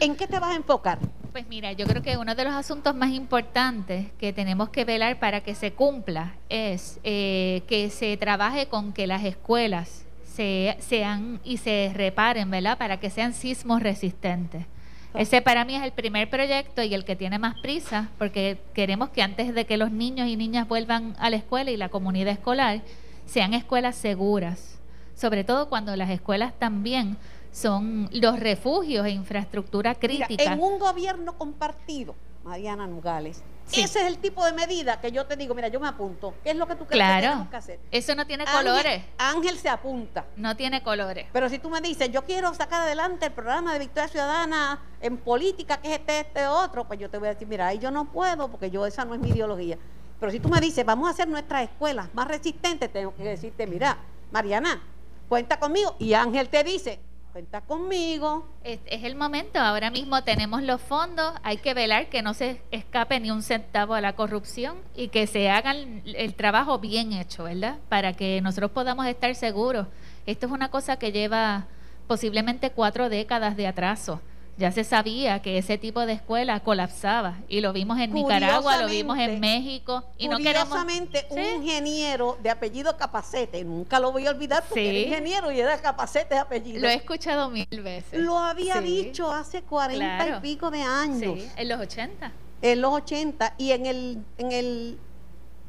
¿En 0.00 0.16
qué 0.16 0.26
te 0.26 0.38
vas 0.38 0.52
a 0.52 0.56
enfocar? 0.56 0.98
Pues 1.32 1.46
mira, 1.46 1.72
yo 1.72 1.86
creo 1.86 2.02
que 2.02 2.16
uno 2.16 2.34
de 2.34 2.44
los 2.44 2.54
asuntos 2.54 2.94
más 2.94 3.10
importantes 3.10 4.10
que 4.18 4.32
tenemos 4.32 4.70
que 4.70 4.84
velar 4.84 5.20
para 5.20 5.42
que 5.42 5.54
se 5.54 5.72
cumpla 5.72 6.34
es 6.48 6.98
eh, 7.04 7.62
que 7.68 7.90
se 7.90 8.16
trabaje 8.16 8.66
con 8.66 8.92
que 8.92 9.06
las 9.06 9.22
escuelas 9.24 10.04
se, 10.24 10.76
sean 10.80 11.40
y 11.44 11.58
se 11.58 11.92
reparen, 11.94 12.50
¿verdad? 12.50 12.78
Para 12.78 12.98
que 12.98 13.10
sean 13.10 13.32
sismos 13.32 13.82
resistentes. 13.82 14.66
Ese 15.14 15.42
para 15.42 15.64
mí 15.64 15.74
es 15.74 15.82
el 15.82 15.92
primer 15.92 16.30
proyecto 16.30 16.82
y 16.82 16.94
el 16.94 17.04
que 17.04 17.16
tiene 17.16 17.38
más 17.38 17.58
prisa, 17.60 18.10
porque 18.18 18.58
queremos 18.74 19.10
que 19.10 19.22
antes 19.22 19.54
de 19.54 19.66
que 19.66 19.76
los 19.76 19.90
niños 19.90 20.28
y 20.28 20.36
niñas 20.36 20.68
vuelvan 20.68 21.16
a 21.18 21.30
la 21.30 21.36
escuela 21.36 21.70
y 21.70 21.76
la 21.76 21.88
comunidad 21.88 22.32
escolar, 22.32 22.82
sean 23.26 23.54
escuelas 23.54 23.96
seguras, 23.96 24.78
sobre 25.14 25.44
todo 25.44 25.68
cuando 25.68 25.96
las 25.96 26.10
escuelas 26.10 26.52
también 26.58 27.16
son 27.52 28.08
los 28.12 28.38
refugios 28.38 29.06
e 29.06 29.10
infraestructura 29.10 29.96
Mira, 30.00 30.26
crítica. 30.26 30.52
en 30.52 30.60
un 30.60 30.78
gobierno 30.78 31.36
compartido, 31.36 32.14
Mariana 32.44 32.86
Nugales, 32.86 33.42
Sí. 33.72 33.80
ese 33.82 34.00
es 34.00 34.06
el 34.06 34.18
tipo 34.18 34.44
de 34.44 34.52
medida 34.52 35.00
que 35.00 35.12
yo 35.12 35.26
te 35.26 35.36
digo, 35.36 35.54
mira, 35.54 35.68
yo 35.68 35.80
me 35.80 35.88
apunto. 35.88 36.34
¿Qué 36.42 36.50
es 36.50 36.56
lo 36.56 36.66
que 36.66 36.74
tú 36.76 36.86
crees 36.86 37.04
que 37.14 37.20
tenemos 37.20 37.48
que 37.48 37.56
hacer? 37.56 37.80
eso 37.90 38.14
no 38.14 38.26
tiene 38.26 38.44
Ángel- 38.44 38.56
colores, 38.66 39.02
Ángel 39.18 39.58
se 39.58 39.68
apunta. 39.68 40.24
no 40.36 40.56
tiene 40.56 40.82
colores. 40.82 41.26
Pero 41.32 41.48
si 41.48 41.58
tú 41.58 41.70
me 41.70 41.80
dices, 41.80 42.10
yo 42.10 42.22
quiero 42.24 42.52
sacar 42.54 42.82
adelante 42.82 43.26
el 43.26 43.32
programa 43.32 43.72
de 43.72 43.78
Victoria 43.78 44.08
Ciudadana 44.08 44.80
en 45.00 45.16
política, 45.18 45.78
que 45.80 45.94
es 45.94 46.00
este, 46.00 46.20
este, 46.20 46.46
otro, 46.46 46.86
pues 46.86 46.98
yo 46.98 47.08
te 47.10 47.18
voy 47.18 47.28
a 47.28 47.32
decir, 47.32 47.46
mira, 47.48 47.66
ahí 47.68 47.78
yo 47.78 47.90
no 47.90 48.06
puedo 48.12 48.48
porque 48.48 48.70
yo 48.70 48.86
esa 48.86 49.04
no 49.04 49.14
es 49.14 49.20
mi 49.20 49.30
ideología. 49.30 49.78
Pero 50.18 50.30
si 50.32 50.40
tú 50.40 50.48
me 50.48 50.60
dices, 50.60 50.84
vamos 50.84 51.08
a 51.08 51.12
hacer 51.12 51.28
nuestras 51.28 51.62
escuelas 51.62 52.08
más 52.12 52.28
resistentes, 52.28 52.92
tengo 52.92 53.14
que 53.14 53.22
decirte, 53.22 53.66
mira, 53.66 53.96
Mariana, 54.30 54.82
cuenta 55.28 55.58
conmigo. 55.58 55.96
Y 55.98 56.12
Ángel 56.14 56.48
te 56.48 56.62
dice, 56.62 57.00
cuenta 57.32 57.60
conmigo. 57.60 58.46
Es, 58.64 58.80
el 58.86 59.14
momento, 59.14 59.58
ahora 59.58 59.90
mismo 59.90 60.22
tenemos 60.22 60.62
los 60.62 60.80
fondos, 60.80 61.34
hay 61.42 61.58
que 61.58 61.74
velar 61.74 62.08
que 62.08 62.22
no 62.22 62.34
se 62.34 62.60
escape 62.70 63.20
ni 63.20 63.30
un 63.30 63.42
centavo 63.42 63.94
a 63.94 64.00
la 64.00 64.14
corrupción 64.14 64.76
y 64.96 65.08
que 65.08 65.26
se 65.26 65.48
haga 65.50 65.72
el, 65.72 66.02
el 66.16 66.34
trabajo 66.34 66.78
bien 66.78 67.12
hecho, 67.12 67.44
¿verdad? 67.44 67.78
Para 67.88 68.12
que 68.14 68.40
nosotros 68.40 68.70
podamos 68.72 69.06
estar 69.06 69.34
seguros. 69.34 69.86
Esto 70.26 70.46
es 70.46 70.52
una 70.52 70.70
cosa 70.70 70.98
que 70.98 71.12
lleva 71.12 71.66
posiblemente 72.06 72.70
cuatro 72.70 73.08
décadas 73.08 73.56
de 73.56 73.66
atraso. 73.66 74.20
Ya 74.56 74.70
se 74.72 74.84
sabía 74.84 75.40
que 75.40 75.56
ese 75.56 75.78
tipo 75.78 76.04
de 76.04 76.12
escuela 76.12 76.60
colapsaba 76.60 77.38
y 77.48 77.62
lo 77.62 77.72
vimos 77.72 77.98
en 77.98 78.12
Nicaragua, 78.12 78.76
lo 78.82 78.88
vimos 78.88 79.18
en 79.18 79.40
México 79.40 80.04
y 80.18 80.28
no 80.28 80.36
queremos... 80.36 80.68
Curiosamente, 80.68 81.26
un 81.30 81.38
Sí. 81.38 81.50
ingeniero 81.56 82.36
de 82.42 82.50
apellido 82.50 82.94
Capacete, 82.98 83.64
nunca 83.64 83.98
lo 83.98 84.12
voy 84.12 84.26
a 84.26 84.30
olvidar 84.30 84.62
porque 84.68 84.82
Sí. 84.82 84.88
era 84.88 84.98
ingeniero 85.08 85.50
y 85.50 85.60
era 85.60 85.80
Capacete 85.80 86.34
de 86.34 86.40
apellido. 86.40 86.80
Lo 86.80 86.88
he 86.88 86.94
escuchado 86.94 87.48
mil 87.48 87.66
veces. 87.70 88.20
Lo 88.20 88.36
había 88.38 88.82
Sí. 88.82 89.04
dicho 89.04 89.30
hace 89.32 89.62
cuarenta 89.62 90.24
Claro. 90.26 90.38
y 90.38 90.40
pico 90.40 90.70
de 90.70 90.82
años. 90.82 91.38
Sí, 91.38 91.48
en 91.56 91.68
los 91.68 91.80
80. 91.80 92.32
en 92.62 92.80
los 92.82 92.92
80 92.92 93.54
y 93.56 93.70
en 93.72 93.86
el, 93.86 94.22
en 94.36 94.52
el 94.52 94.98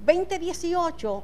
2018 0.06 1.24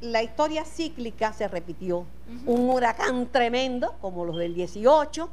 la 0.00 0.22
historia 0.22 0.64
cíclica 0.64 1.32
se 1.32 1.46
repitió. 1.46 2.04
Un 2.46 2.68
huracán 2.70 3.26
tremendo 3.30 3.94
como 4.00 4.24
los 4.24 4.36
del 4.38 4.54
18, 4.54 5.28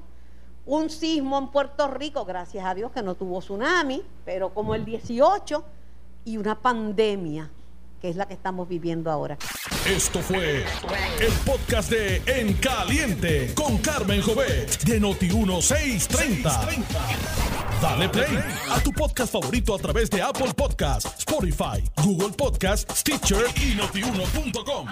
un 0.66 0.90
sismo 0.90 1.38
en 1.38 1.48
Puerto 1.48 1.88
Rico, 1.88 2.26
gracias 2.26 2.66
a 2.66 2.74
Dios 2.74 2.92
que 2.92 3.02
no 3.04 3.16
tuvo 3.16 3.40
tsunami, 3.40 4.02
pero 4.24 4.54
como 4.54 4.76
el 4.76 4.84
18 4.86 5.64
y 6.26 6.38
una 6.38 6.60
pandemia 6.60 7.52
que 8.02 8.10
es 8.10 8.16
la 8.16 8.28
que 8.28 8.34
estamos 8.34 8.68
viviendo 8.68 9.10
ahora. 9.10 9.38
Esto 9.88 10.20
fue 10.20 10.66
el 11.20 11.34
podcast 11.46 11.90
de 11.90 12.22
En 12.28 12.54
Caliente 12.56 13.54
con 13.56 13.78
Carmen 13.78 14.22
Jovet 14.22 14.84
de 14.84 15.02
Noti1630. 15.02 16.86
Dale 17.82 18.10
play 18.10 18.40
a 18.70 18.80
tu 18.82 18.92
podcast 18.92 19.32
favorito 19.32 19.74
a 19.74 19.80
través 19.80 20.10
de 20.10 20.22
Apple 20.22 20.54
Podcasts, 20.56 21.16
Spotify, 21.20 21.84
Google 22.04 22.34
Podcasts, 22.36 23.00
Stitcher 23.00 23.46
y 23.56 23.76
notiuno.com. 23.76 24.88